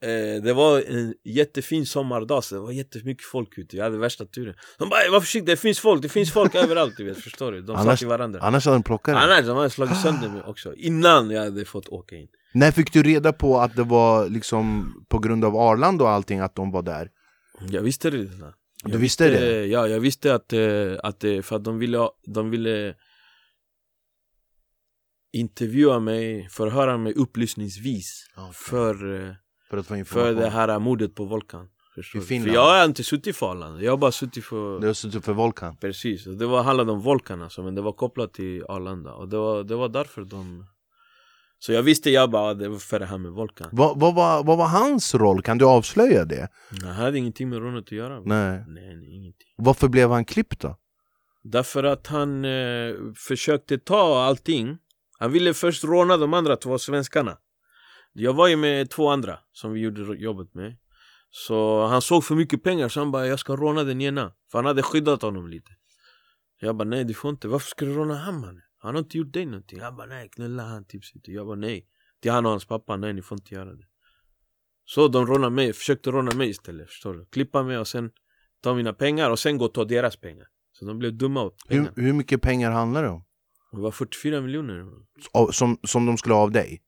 eh, 0.03 0.43
det 0.43 0.53
var 0.53 0.81
en 0.81 1.13
jättefin 1.23 1.85
sommardag 1.85 2.43
så 2.43 2.55
det 2.55 2.61
var 2.61 2.71
jättemycket 2.71 3.25
folk 3.25 3.57
ute. 3.57 3.77
Jag 3.77 3.83
hade 3.83 3.97
värsta 3.97 4.25
turen. 4.25 4.55
De 4.79 4.89
bara 4.89 5.01
ey 5.01 5.09
var 5.09 5.19
försiktig 5.19 5.47
det 5.53 5.57
finns 5.57 5.79
folk, 5.79 6.01
det 6.01 6.09
finns 6.09 6.31
folk 6.31 6.55
överallt. 6.55 6.93
Du 6.97 7.03
vet 7.05 7.17
förstår 7.17 7.51
du? 7.51 7.61
De 7.61 7.75
sa 7.75 7.81
Annars- 7.81 7.99
till 7.99 8.07
varandra. 8.07 8.39
Annars 8.41 8.65
hade 8.65 8.77
de 8.77 8.83
plockat 8.83 9.15
dig. 9.15 9.23
Annars 9.23 9.45
de 9.45 9.57
hade 9.57 9.69
slagit 9.69 9.97
sönder 9.97 10.29
mig 10.29 10.41
också. 10.47 10.73
Innan 10.75 11.31
jag 11.31 11.43
hade 11.43 11.65
fått 11.65 11.87
åka 11.89 12.15
in. 12.15 12.27
När 12.53 12.71
fick 12.71 12.93
du 12.93 13.03
reda 13.03 13.33
på 13.33 13.59
att 13.59 13.75
det 13.75 13.83
var 13.83 14.29
liksom 14.29 14.93
på 15.09 15.19
grund 15.19 15.45
av 15.45 15.55
Arlanda 15.55 16.03
och 16.03 16.09
allting 16.09 16.39
att 16.39 16.55
de 16.55 16.71
var 16.71 16.81
där? 16.81 17.09
Jag 17.69 17.81
visste 17.81 18.09
det 18.09 18.17
redan 18.17 18.53
Du 18.83 18.91
Jag 18.91 18.99
visste 18.99 19.29
det? 19.29 19.65
Ja, 19.65 19.87
jag 19.87 19.99
visste 19.99 20.35
att, 20.35 20.53
eh, 20.53 20.93
att 21.03 21.23
eh, 21.23 21.41
för 21.41 21.55
att 21.55 21.63
de 21.63 21.79
ville, 21.79 22.09
de 22.27 22.49
ville 22.49 22.95
intervjua 25.33 25.99
mig, 25.99 26.49
förhöra 26.49 26.97
mig 26.97 27.13
upplysningsvis 27.13 28.27
Okej. 28.37 28.53
för, 28.53 29.15
eh, 29.15 29.33
För 29.69 29.77
att 29.77 29.87
få 29.87 30.05
för 30.05 30.33
det 30.33 30.49
här 30.49 30.79
mordet 30.79 31.15
på 31.15 31.25
Volkan. 31.25 31.67
Förstår 31.95 32.19
I 32.19 32.21
du? 32.21 32.27
Finland? 32.27 32.47
För 32.47 32.55
jag 32.55 32.77
har 32.79 32.85
inte 32.85 33.03
suttit 33.03 33.35
för 33.35 33.51
Arlanda, 33.51 33.81
jag 33.81 33.91
har 33.91 33.97
bara 33.97 34.11
suttit 34.11 34.45
för 34.45 34.79
Du 34.79 34.87
har 34.87 34.93
suttit 34.93 35.25
för 35.25 35.33
Volkan? 35.33 35.77
Precis, 35.77 36.23
det 36.23 36.45
var, 36.45 36.63
handlade 36.63 36.91
om 36.91 37.01
Volkan 37.01 37.41
alltså, 37.41 37.63
men 37.63 37.75
det 37.75 37.81
var 37.81 37.93
kopplat 37.93 38.33
till 38.33 38.63
Arlanda 38.63 39.13
och 39.13 39.29
det 39.29 39.37
var, 39.37 39.63
det 39.63 39.75
var 39.75 39.89
därför 39.89 40.21
de 40.21 40.65
Så 41.63 41.71
jag 41.71 41.83
visste 41.83 42.09
jag 42.09 42.29
bara, 42.31 42.53
det 42.53 42.69
var 42.69 42.77
för 42.77 42.99
det 42.99 43.05
här 43.05 43.17
med 43.17 43.31
Volkan 43.31 43.69
Vad, 43.71 43.99
vad, 43.99 44.15
var, 44.15 44.43
vad 44.43 44.57
var 44.57 44.67
hans 44.67 45.15
roll? 45.15 45.41
Kan 45.41 45.57
du 45.57 45.65
avslöja 45.65 46.25
det? 46.25 46.49
Det 46.81 46.87
hade 46.87 47.17
ingenting 47.17 47.49
med 47.49 47.59
rånet 47.59 47.83
att 47.83 47.91
göra 47.91 48.19
Nej. 48.19 48.63
nej, 48.67 48.95
nej 48.95 49.15
ingenting 49.15 49.47
Varför 49.57 49.87
blev 49.87 50.09
han 50.09 50.25
klippt 50.25 50.59
då? 50.59 50.77
Därför 51.43 51.83
att 51.83 52.07
han 52.07 52.45
eh, 52.45 52.95
försökte 53.15 53.77
ta 53.77 54.23
allting 54.23 54.77
Han 55.19 55.31
ville 55.31 55.53
först 55.53 55.83
råna 55.83 56.17
de 56.17 56.33
andra 56.33 56.55
två 56.55 56.77
svenskarna 56.77 57.37
Jag 58.13 58.33
var 58.33 58.47
ju 58.47 58.55
med 58.55 58.89
två 58.89 59.09
andra 59.09 59.39
som 59.53 59.73
vi 59.73 59.79
gjorde 59.79 60.01
jobbet 60.01 60.53
med 60.53 60.77
Så 61.29 61.85
han 61.85 62.01
såg 62.01 62.23
för 62.23 62.35
mycket 62.35 62.63
pengar 62.63 62.89
så 62.89 62.99
han 62.99 63.11
bara 63.11 63.27
jag 63.27 63.39
ska 63.39 63.55
råna 63.55 63.83
den 63.83 64.01
ena 64.01 64.31
För 64.51 64.57
han 64.57 64.65
hade 64.65 64.83
skyddat 64.83 65.21
honom 65.21 65.47
lite 65.47 65.71
Jag 66.59 66.75
bara 66.75 66.89
nej 66.89 67.03
du 67.03 67.13
får 67.13 67.29
inte, 67.29 67.47
varför 67.47 67.69
ska 67.69 67.85
du 67.85 67.93
råna 67.93 68.15
han 68.15 68.39
mannen? 68.39 68.61
Han 68.83 68.95
har 68.95 68.99
inte 68.99 69.17
gjort 69.17 69.33
dig 69.33 69.45
någonting 69.45 69.79
Han 69.81 69.95
bara 69.95 70.07
nej 70.07 70.29
knulla 70.29 70.63
han 70.63 70.85
tips 70.85 71.15
inte 71.15 71.31
Jag 71.31 71.45
bara 71.47 71.55
nej 71.55 71.87
Till 72.21 72.31
han 72.31 72.45
och 72.45 72.51
hans 72.51 72.65
pappa, 72.65 72.97
nej 72.97 73.13
ni 73.13 73.21
får 73.21 73.37
inte 73.39 73.55
göra 73.55 73.73
det 73.73 73.85
Så 74.85 75.07
de 75.07 75.25
rånade 75.27 75.55
mig, 75.55 75.73
försökte 75.73 76.11
råna 76.11 76.35
mig 76.35 76.49
istället 76.49 76.87
förstår 76.89 77.13
du? 77.13 77.25
Klippa 77.25 77.63
mig 77.63 77.77
och 77.77 77.87
sen 77.87 78.11
ta 78.63 78.73
mina 78.75 78.93
pengar 78.93 79.29
och 79.29 79.39
sen 79.39 79.57
gå 79.57 79.65
och 79.65 79.73
ta 79.73 79.85
deras 79.85 80.15
pengar 80.17 80.47
Så 80.71 80.85
de 80.85 80.99
blev 80.99 81.13
dumma 81.17 81.43
åt 81.43 81.55
Hur, 81.67 81.77
pengarna 81.77 81.93
hur 81.95 82.13
mycket 82.13 82.41
pengar 82.41 82.71
handlar 82.71 83.03
det 83.03 83.09
om? 83.09 83.23
Det 83.71 83.81
var 83.81 83.91
44 83.91 84.41
miljoner 84.41 84.85
Som, 85.51 85.77
som 85.83 86.05
de 86.05 86.17
skulle 86.17 86.35
ha 86.35 86.41
av 86.41 86.51
dig? 86.51 86.81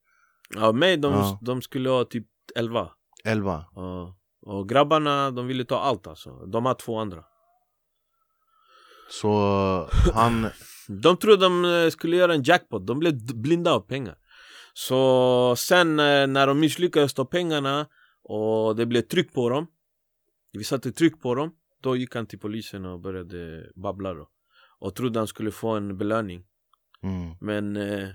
Av 0.58 0.76
mig, 0.76 0.98
de, 0.98 1.14
Ja. 1.14 1.40
de 1.42 1.62
skulle 1.62 1.90
ha 1.90 2.06
typ 2.06 2.28
11 2.56 2.92
11? 3.26 3.66
Ja. 3.76 4.18
Och 4.42 4.70
grabbarna, 4.70 5.32
de 5.32 5.48
ville 5.48 5.66
ta 5.66 5.80
allt 5.80 6.08
alltså 6.08 6.46
De 6.46 6.66
har 6.66 6.74
två 6.74 7.00
andra 7.00 7.24
Så 9.10 9.30
han... 10.14 10.48
De 10.88 11.18
trodde 11.18 11.46
de 11.46 11.66
eh, 11.66 11.90
skulle 11.90 12.18
göra 12.18 12.34
en 12.34 12.44
jackpot, 12.44 12.88
de 12.88 13.00
blev 13.00 13.14
blinda 13.36 13.72
av 13.72 13.80
pengar. 13.80 14.16
Så 14.74 15.56
sen 15.58 16.00
eh, 16.00 16.28
när 16.28 16.48
de 16.48 16.60
misslyckades 16.60 17.14
ta 17.14 17.26
pengarna 17.26 17.88
och 18.24 18.76
det 18.76 18.86
blev 18.86 19.02
tryck 19.02 19.34
på 19.34 19.50
dem 19.50 19.68
Vi 20.52 20.64
satte 20.64 20.92
tryck 20.92 21.22
på 21.22 21.36
dem 21.36 21.52
Då 21.82 21.96
gick 21.96 22.16
han 22.16 22.26
till 22.26 22.40
polisen 22.40 22.86
och 22.86 23.00
började 23.00 23.72
babbla 23.76 24.14
då. 24.14 24.30
Och 24.80 24.96
trodde 24.96 25.20
han 25.20 25.28
skulle 25.28 25.52
få 25.52 25.70
en 25.70 25.98
belöning. 25.98 26.44
Mm. 27.04 27.36
Men 27.42 27.76
eh, 27.76 28.10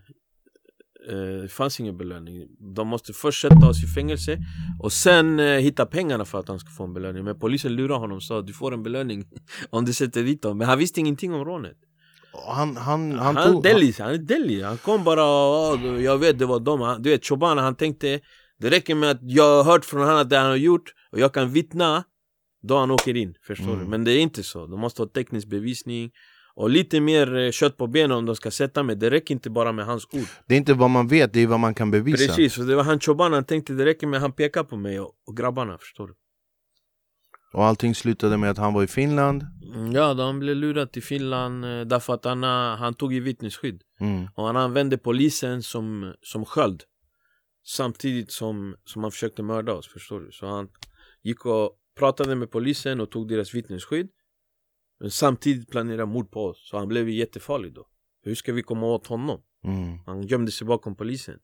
eh, 1.09 1.43
det 1.43 1.53
fanns 1.53 1.81
ingen 1.81 1.97
belöning. 1.97 2.49
De 2.75 2.89
måste 2.89 3.12
först 3.12 3.43
sätta 3.43 3.69
oss 3.69 3.85
i 3.85 3.87
fängelse 3.87 4.39
Och 4.81 4.93
sen 4.93 5.41
eh, 5.41 5.59
hitta 5.59 5.87
pengarna 5.87 6.25
för 6.25 6.41
att 6.41 6.49
han 6.49 6.59
ska 6.59 6.71
få 6.71 6.85
en 6.85 6.95
belöning. 6.95 7.25
Men 7.25 7.39
polisen 7.39 7.77
lurade 7.77 8.01
honom 8.01 8.16
och 8.16 8.23
sa 8.23 8.43
du 8.43 8.53
får 8.53 8.75
en 8.75 8.83
belöning 8.83 9.25
Om 9.71 9.85
du 9.85 9.93
sätter 9.93 10.23
dit 10.23 10.43
dem. 10.43 10.59
Men 10.59 10.69
han 10.69 10.79
visste 10.79 11.01
ingenting 11.01 11.35
om 11.35 11.45
rånet 11.45 11.79
Han, 12.33 12.76
han, 12.76 13.12
han, 13.18 13.37
han, 13.37 13.53
tog... 13.53 13.62
Delhi, 13.62 13.95
han 13.99 14.11
är 14.14 14.18
Delhi, 14.18 14.62
han 14.62 14.79
kom 14.79 15.05
bara 15.05 15.24
och 15.24 15.72
"Åh, 15.74 16.03
jag 16.03 16.18
vet 16.18 16.39
det 16.39 16.47
var 16.47 16.61
dem, 16.61 16.81
han, 16.81 17.03
du 17.03 17.11
vet 17.11 17.24
Chobana 17.26 17.62
han 17.62 17.74
tänkte 17.74 18.20
Det 18.61 18.70
räcker 18.70 18.95
med 18.95 19.11
att 19.11 19.18
jag 19.22 19.45
har 19.64 19.72
hört 19.72 19.85
från 19.85 20.01
honom 20.01 20.16
att 20.16 20.31
det 20.31 20.37
han 20.39 20.47
har 20.47 20.57
gjort 20.57 20.93
och 21.12 21.18
jag 21.18 21.35
kan 21.35 21.53
vittna 21.53 22.05
Då 22.62 22.79
han 22.79 22.91
åker 22.91 23.16
in, 23.16 23.35
förstår 23.47 23.66
Mm. 23.72 23.79
du? 23.79 23.87
Men 23.91 24.05
det 24.05 24.12
är 24.12 24.20
inte 24.20 24.43
så, 24.43 24.66
de 24.66 24.81
måste 24.81 25.03
ha 25.03 25.09
teknisk 25.09 25.49
bevisning 25.49 26.11
Och 26.55 26.70
lite 26.70 27.01
mer 27.01 27.37
eh, 27.37 27.51
kött 27.51 27.76
på 27.76 27.87
benen 27.87 28.12
om 28.16 28.26
de 28.26 28.37
ska 28.37 28.51
sätta 28.51 28.83
mig, 28.83 28.97
det 28.97 29.11
räcker 29.11 29.35
inte 29.35 29.51
bara 29.51 29.72
med 29.72 29.87
hans 29.87 30.05
ord. 30.12 30.26
Det 30.47 30.55
är 30.55 30.59
inte 30.59 30.74
vad 30.74 30.91
man 30.91 31.09
vet, 31.09 31.33
det 31.33 31.41
är 31.41 31.47
vad 31.47 31.61
man 31.61 31.74
kan 31.74 31.91
bevisa. 31.91 32.26
Precis, 32.26 32.59
och 32.59 32.66
det 32.66 32.74
var 32.76 32.83
han 32.85 33.01
Chobana, 33.01 33.37
han 33.37 33.45
tänkte 33.45 33.72
det 33.72 33.85
räcker 33.85 34.07
med 34.07 34.16
att 34.16 34.22
han 34.22 34.33
pekar 34.33 34.64
på 34.64 34.76
mig 34.76 35.01
och, 35.01 35.12
och 35.26 35.37
grabbarna, 35.37 35.79
förstår 35.79 36.07
du? 36.09 36.14
Och 37.53 37.64
allting 37.64 37.94
slutade 37.94 38.36
med 38.36 38.51
att 38.51 38.59
han 38.59 38.74
var 38.74 38.82
i 38.82 38.86
Finland 38.86 39.44
Mm, 39.74 39.92
Ja, 39.92 40.14
de 40.14 40.38
blev 40.38 40.57
lurade 40.57 40.92
till 40.92 41.03
Finland 41.03 41.64
eh, 41.64 41.80
därför 41.80 42.14
att 42.14 42.24
han, 42.24 42.44
eh, 42.44 42.76
han 42.76 42.94
tog 42.94 43.14
i 43.14 43.20
vittnesskydd 43.20 43.82
mm. 44.01 44.28
Och 44.34 44.46
han 44.46 44.57
använde 44.57 44.99
polisen 44.99 45.62
som, 45.62 46.14
som 46.22 46.44
sköld 46.44 46.82
Samtidigt 47.64 48.32
som, 48.32 48.76
som 48.84 49.03
han 49.03 49.12
försökte 49.12 49.42
mörda 49.42 49.72
oss, 49.72 49.88
förstår 49.88 50.20
du? 50.20 50.32
Så 50.32 50.46
han 50.46 50.68
gick 51.22 51.46
och 51.46 51.78
pratade 51.99 52.34
med 52.34 52.51
polisen 52.51 53.01
och 53.01 53.11
tog 53.11 53.28
deras 53.28 53.55
vittnesskydd 53.55 54.09
Men 55.01 55.11
samtidigt 55.11 55.70
planerade 55.70 56.07
mord 56.07 56.30
på 56.30 56.44
oss 56.44 56.68
Så 56.70 56.78
han 56.78 56.88
blev 56.88 57.09
jättefarlig 57.09 57.74
då 57.74 57.86
Hur 58.22 58.34
ska 58.34 58.53
vi 58.53 58.62
komma 58.62 58.86
åt 58.86 59.07
honom? 59.07 59.40
Mm. 59.64 59.99
Han 60.07 60.22
gömde 60.22 60.53
sig 60.53 60.66
bakom 60.66 60.96
polisen 60.96 61.38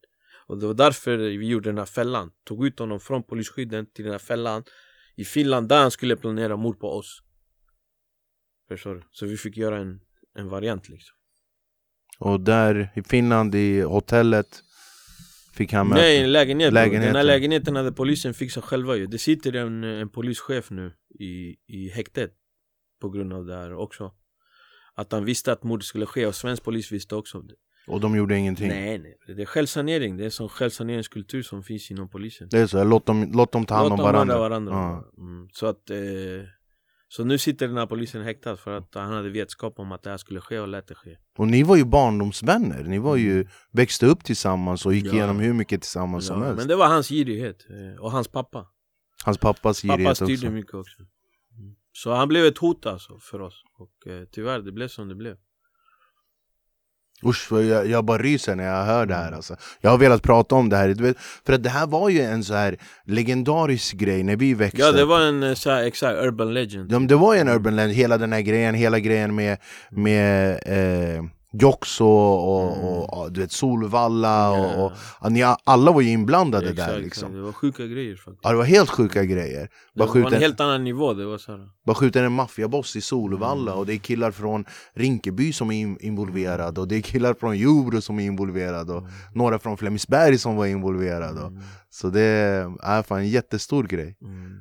Och 0.46 0.58
det 0.58 0.66
var 0.66 0.74
därför 0.74 1.16
vi 1.16 1.48
gjorde 1.48 1.68
den 1.68 1.78
här 1.78 1.86
fällan 1.86 2.30
Tog 2.44 2.66
ut 2.66 2.78
honom 2.78 3.00
från 3.00 3.22
polisskydden 3.22 3.86
till 3.86 4.04
den 4.04 4.12
här 4.12 4.18
fällan 4.18 4.64
I 5.16 5.24
Finland 5.24 5.68
där 5.68 5.80
han 5.82 5.90
skulle 5.90 6.16
planera 6.16 6.56
mord 6.56 6.80
på 6.80 6.88
oss 6.88 7.22
Förstår 8.68 8.94
du? 8.94 9.02
Så 9.10 9.26
vi 9.26 9.36
fick 9.36 9.56
göra 9.56 9.78
en, 9.78 10.00
en 10.38 10.48
variant 10.48 10.88
liksom 10.88 11.16
Och 12.18 12.40
där 12.40 12.92
i 12.94 13.02
Finland, 13.02 13.54
i 13.54 13.80
hotellet 13.80 14.62
Fick 15.54 15.72
han 15.72 15.88
möta 15.88 16.00
Nej, 16.00 16.22
en 16.24 16.32
lägenhet. 16.32 16.68
Den 16.68 16.74
Lägenheten. 16.74 17.16
här 17.16 17.22
lägenheten 17.22 17.76
hade 17.76 17.92
polisen 17.92 18.34
fixat 18.34 18.64
själva 18.64 18.96
ju. 18.96 19.06
Det 19.06 19.18
sitter 19.18 19.56
en, 19.56 19.84
en 19.84 20.08
polischef 20.08 20.70
nu 20.70 20.92
i, 21.20 21.56
i 21.66 21.88
häktet 21.88 22.32
på 23.00 23.10
grund 23.10 23.32
av 23.32 23.46
det 23.46 23.54
här 23.54 23.74
också. 23.74 24.12
Att 24.94 25.12
han 25.12 25.24
visste 25.24 25.52
att 25.52 25.62
mordet 25.62 25.84
skulle 25.86 26.06
ske 26.06 26.26
och 26.26 26.34
svensk 26.34 26.62
polis 26.62 26.92
visste 26.92 27.14
också 27.16 27.38
om 27.38 27.46
det. 27.46 27.54
Och 27.86 28.00
de 28.00 28.16
gjorde 28.16 28.36
ingenting? 28.38 28.68
Nej 28.68 28.98
nej, 28.98 29.16
det 29.36 29.42
är 29.42 29.46
självsanering, 29.46 30.16
det 30.16 30.24
är 30.24 30.30
sån 30.30 30.48
självsaneringskultur 30.48 31.42
som 31.42 31.62
finns 31.62 31.90
inom 31.90 32.08
polisen 32.08 32.48
Det 32.50 32.58
är 32.58 32.66
så, 32.66 32.84
låt 32.84 33.06
dem, 33.06 33.30
låt 33.34 33.52
dem 33.52 33.66
ta 33.66 33.74
hand 33.74 33.84
om 33.86 33.90
Låt 33.90 33.98
dem 33.98 34.12
varandra. 34.12 34.38
varandra. 34.38 34.72
Ja. 34.74 35.10
Mm. 35.18 35.48
Så 35.52 35.66
att 35.66 35.90
eh, 35.90 35.96
Så 37.08 37.24
nu 37.24 37.38
sitter 37.38 37.68
den 37.68 37.76
här 37.76 37.86
polisen 37.86 38.22
häktad 38.22 38.56
för 38.56 38.70
att 38.78 38.94
han 38.94 39.12
hade 39.12 39.30
vetskap 39.30 39.78
om 39.78 39.92
att 39.92 40.02
det 40.02 40.10
här 40.10 40.16
skulle 40.16 40.40
ske 40.40 40.58
och 40.58 40.68
lät 40.68 40.86
det 40.88 40.94
ske 40.94 41.16
Och 41.38 41.46
ni 41.48 41.62
var 41.62 41.76
ju 41.76 41.84
barndomsvänner, 41.84 42.82
ni 42.84 42.98
var 42.98 43.16
ju, 43.16 43.46
växte 43.72 44.06
upp 44.06 44.24
tillsammans 44.24 44.86
och 44.86 44.94
gick 44.94 45.06
Ja. 45.06 45.12
igenom 45.12 45.38
hur 45.40 45.52
mycket 45.52 45.80
tillsammans 45.82 46.26
som 46.26 46.38
ja, 46.40 46.46
helst 46.46 46.58
Men 46.58 46.68
det 46.68 46.76
var 46.76 46.86
hans 46.88 47.08
girighet 47.08 47.66
eh, 47.70 48.00
och 48.02 48.10
hans 48.12 48.28
pappa 48.28 48.66
Hans 49.24 49.38
pappas 49.38 49.82
girighet 49.82 49.98
Pappa 49.98 50.10
också 50.10 50.24
styrde 50.24 50.50
mycket 50.54 50.74
också 50.74 50.96
Mm. 51.58 51.74
Så 51.92 52.12
han 52.12 52.28
blev 52.28 52.44
ett 52.44 52.58
hot 52.58 52.86
alltså 52.86 53.18
för 53.20 53.40
oss 53.40 53.62
och 53.78 54.12
eh, 54.12 54.24
tyvärr 54.32 54.58
det 54.60 54.72
blev 54.72 54.88
som 54.88 55.08
det 55.08 55.14
blev 55.14 55.36
Usch, 57.22 57.52
jag, 57.52 57.86
jag 57.86 58.04
bara 58.04 58.18
ryser 58.18 58.56
när 58.56 58.64
jag 58.64 58.84
hör 58.84 59.06
det 59.06 59.14
här 59.14 59.32
alltså. 59.32 59.56
Jag 59.80 59.90
har 59.90 59.98
velat 59.98 60.22
prata 60.22 60.54
om 60.54 60.68
det 60.68 60.76
här, 60.76 60.88
vet, 60.88 61.16
för 61.46 61.52
att 61.52 61.62
det 61.62 61.70
här 61.70 61.86
var 61.86 62.08
ju 62.08 62.20
en 62.20 62.44
så 62.44 62.54
här 62.54 62.76
legendarisk 63.06 63.94
grej 63.94 64.22
när 64.22 64.36
vi 64.36 64.54
växte 64.54 64.80
Ja 64.80 64.92
det 64.92 65.04
var 65.04 65.20
en 65.20 65.42
eh, 65.42 65.54
så 65.54 65.70
här, 65.70 65.84
exakt 65.84 66.18
urban 66.18 66.54
legend. 66.54 66.92
Ja, 66.92 66.98
det 66.98 67.16
var 67.16 67.34
ju 67.34 67.40
en 67.40 67.48
urban 67.48 67.76
legend, 67.76 67.94
hela 67.94 68.18
den 68.18 68.32
här 68.32 68.40
grejen, 68.40 68.74
hela 68.74 68.98
grejen 68.98 69.34
med, 69.34 69.58
med 69.90 70.50
eh, 70.66 71.24
Jox 71.60 72.00
och, 72.00 72.08
och, 72.08 72.84
och, 72.84 73.18
och 73.22 73.32
du 73.32 73.40
vet, 73.40 73.52
Solvalla 73.52 74.50
och, 74.50 74.74
Mm. 74.84 74.92
Och, 75.20 75.32
ni, 75.32 75.54
alla 75.64 75.92
var 75.92 76.00
ju 76.00 76.10
inblandade 76.10 76.70
Exakt, 76.70 76.90
där 76.90 76.98
liksom 77.00 77.32
Det 77.32 77.40
var 77.42 77.52
sjuka 77.52 77.86
grejer 77.86 78.16
faktiskt 78.16 78.40
Ja 78.42 78.50
det 78.50 78.56
var 78.56 78.64
helt 78.64 78.90
sjuka 78.90 79.24
grejer 79.24 79.60
Det 79.60 79.98
Bara 79.98 80.08
var 80.08 80.32
en 80.32 80.40
helt 80.40 80.60
annan 80.60 80.84
nivå, 80.84 81.14
det 81.14 81.24
var 81.26 81.38
så 81.38 81.52
här. 81.52 81.68
bara 81.86 81.94
skjuta 81.94 82.20
en 82.24 82.32
maffiaboss 82.32 82.96
i 82.96 83.00
Solvalla 83.00 83.70
Mm. 83.70 83.78
och 83.78 83.86
det 83.86 83.92
är 83.94 83.98
killar 83.98 84.30
från 84.30 84.64
Rinkeby 84.94 85.52
som 85.52 85.70
är 85.70 85.74
in, 85.80 85.96
involverade 86.00 86.80
och 86.80 86.88
det 86.88 86.96
är 86.96 87.00
killar 87.00 87.34
från 87.34 87.58
Jordbro 87.58 88.00
som 88.00 88.18
är 88.20 88.24
involverade 88.24 88.92
och 88.92 89.04
några 89.34 89.58
från 89.58 89.76
Flemingsberg 89.76 90.38
som 90.38 90.56
var 90.56 90.66
involverade 90.66 91.40
Mm. 91.40 91.60
Så 91.90 92.08
det 92.08 92.20
är 92.82 93.02
fan 93.02 93.18
en 93.18 93.28
jättestor 93.28 93.84
grej 93.84 94.16
Mm. 94.22 94.60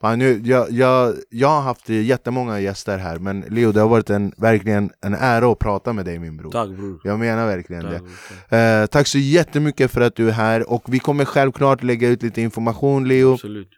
Fan, 0.00 0.18
nu, 0.18 0.40
jag, 0.44 0.70
jag, 0.70 1.14
jag 1.30 1.48
har 1.48 1.60
haft 1.60 1.88
jättemånga 1.88 2.60
gäster 2.60 2.98
här 2.98 3.18
men 3.18 3.40
Leo 3.40 3.72
det 3.72 3.80
har 3.80 3.88
varit 3.88 4.10
en, 4.10 4.32
verkligen 4.36 4.90
en 5.00 5.14
ära 5.14 5.52
att 5.52 5.58
prata 5.58 5.92
med 5.92 6.04
dig 6.04 6.18
min 6.18 6.36
bror. 6.36 6.50
Tack 6.50 6.68
bror 6.68 7.00
Jag 7.04 7.18
menar 7.18 7.46
verkligen 7.46 7.82
Tack, 7.82 7.92
det. 7.92 7.98
Bror, 7.98 8.10
tack. 8.48 8.52
eh, 8.52 8.86
Tack 8.86 9.06
så 9.06 9.18
jättemycket 9.18 9.90
för 9.90 10.00
att 10.00 10.16
du 10.16 10.28
är 10.28 10.32
här 10.32 10.70
och 10.72 10.82
vi 10.94 10.98
kommer 10.98 11.24
självklart 11.24 11.82
lägga 11.82 12.08
ut 12.08 12.22
lite 12.22 12.42
information 12.42 13.08
Leo. 13.08 13.32
Absolut 13.32 13.68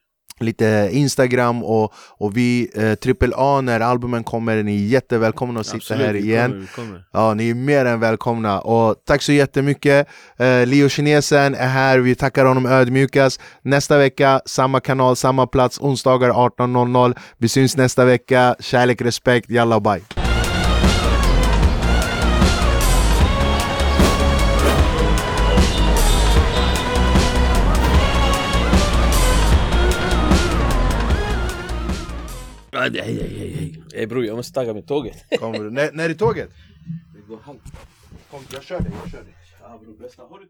Lite 0.40 0.88
Instagram 0.92 1.64
och, 1.64 1.92
och 1.94 2.36
vi, 2.36 2.70
eh, 2.74 2.94
Triple 2.94 3.32
A 3.36 3.60
när 3.60 3.80
albumen 3.80 4.24
kommer, 4.24 4.62
ni 4.62 4.84
är 4.84 4.88
jättevälkomna 4.88 5.60
att 5.60 5.66
sitta 5.66 5.76
Absolut, 5.76 6.06
här 6.06 6.16
igen. 6.16 6.50
kommer, 6.50 6.66
kommer. 6.66 7.04
Ja, 7.12 7.34
ni 7.34 7.50
är 7.50 7.54
mer 7.54 7.84
än 7.84 8.00
välkomna. 8.00 8.60
Och 8.60 8.96
tack 9.06 9.22
så 9.22 9.32
jättemycket. 9.32 10.08
Eh, 10.36 10.66
Leo 10.66 10.88
Kinesen 10.88 11.54
är 11.54 11.68
här, 11.68 11.98
vi 11.98 12.14
tackar 12.14 12.44
honom 12.44 12.66
ödmjukast. 12.66 13.40
Nästa 13.62 13.98
vecka, 13.98 14.40
samma 14.46 14.80
kanal, 14.80 15.16
samma 15.16 15.46
plats, 15.46 15.78
onsdagar 15.80 16.30
18.00 16.30 17.16
Vi 17.38 17.48
syns 17.48 17.76
nästa 17.76 18.04
vecka, 18.04 18.56
kärlek, 18.60 19.02
respekt, 19.02 19.50
jalla 19.50 19.80
bye 19.80 20.17
Nej, 32.78 32.90
nej, 32.90 33.14
nej, 33.14 33.54
nej. 33.56 33.82
Ey 33.94 34.06
bror, 34.06 34.24
jag 34.24 34.36
måste 34.36 34.52
tagga 34.54 34.74
med 34.74 34.86
tåget. 34.86 35.24
Kommer 35.38 35.58
du? 35.58 35.70
När, 35.70 35.92
när 35.92 36.10
är 36.10 36.14
tåget? 36.14 36.50
Det 37.14 37.28
går 37.28 37.38
halvt. 37.42 37.62
Kom, 38.30 38.40
jag 38.52 38.62
kör 38.62 38.80
dig, 38.80 38.92
jag 39.02 39.10
kör 39.12 39.22
dig 39.24 39.34
Ja 39.62 39.80
bror, 39.82 39.94
bästa. 40.00 40.22
Har 40.22 40.38
du 40.38 40.46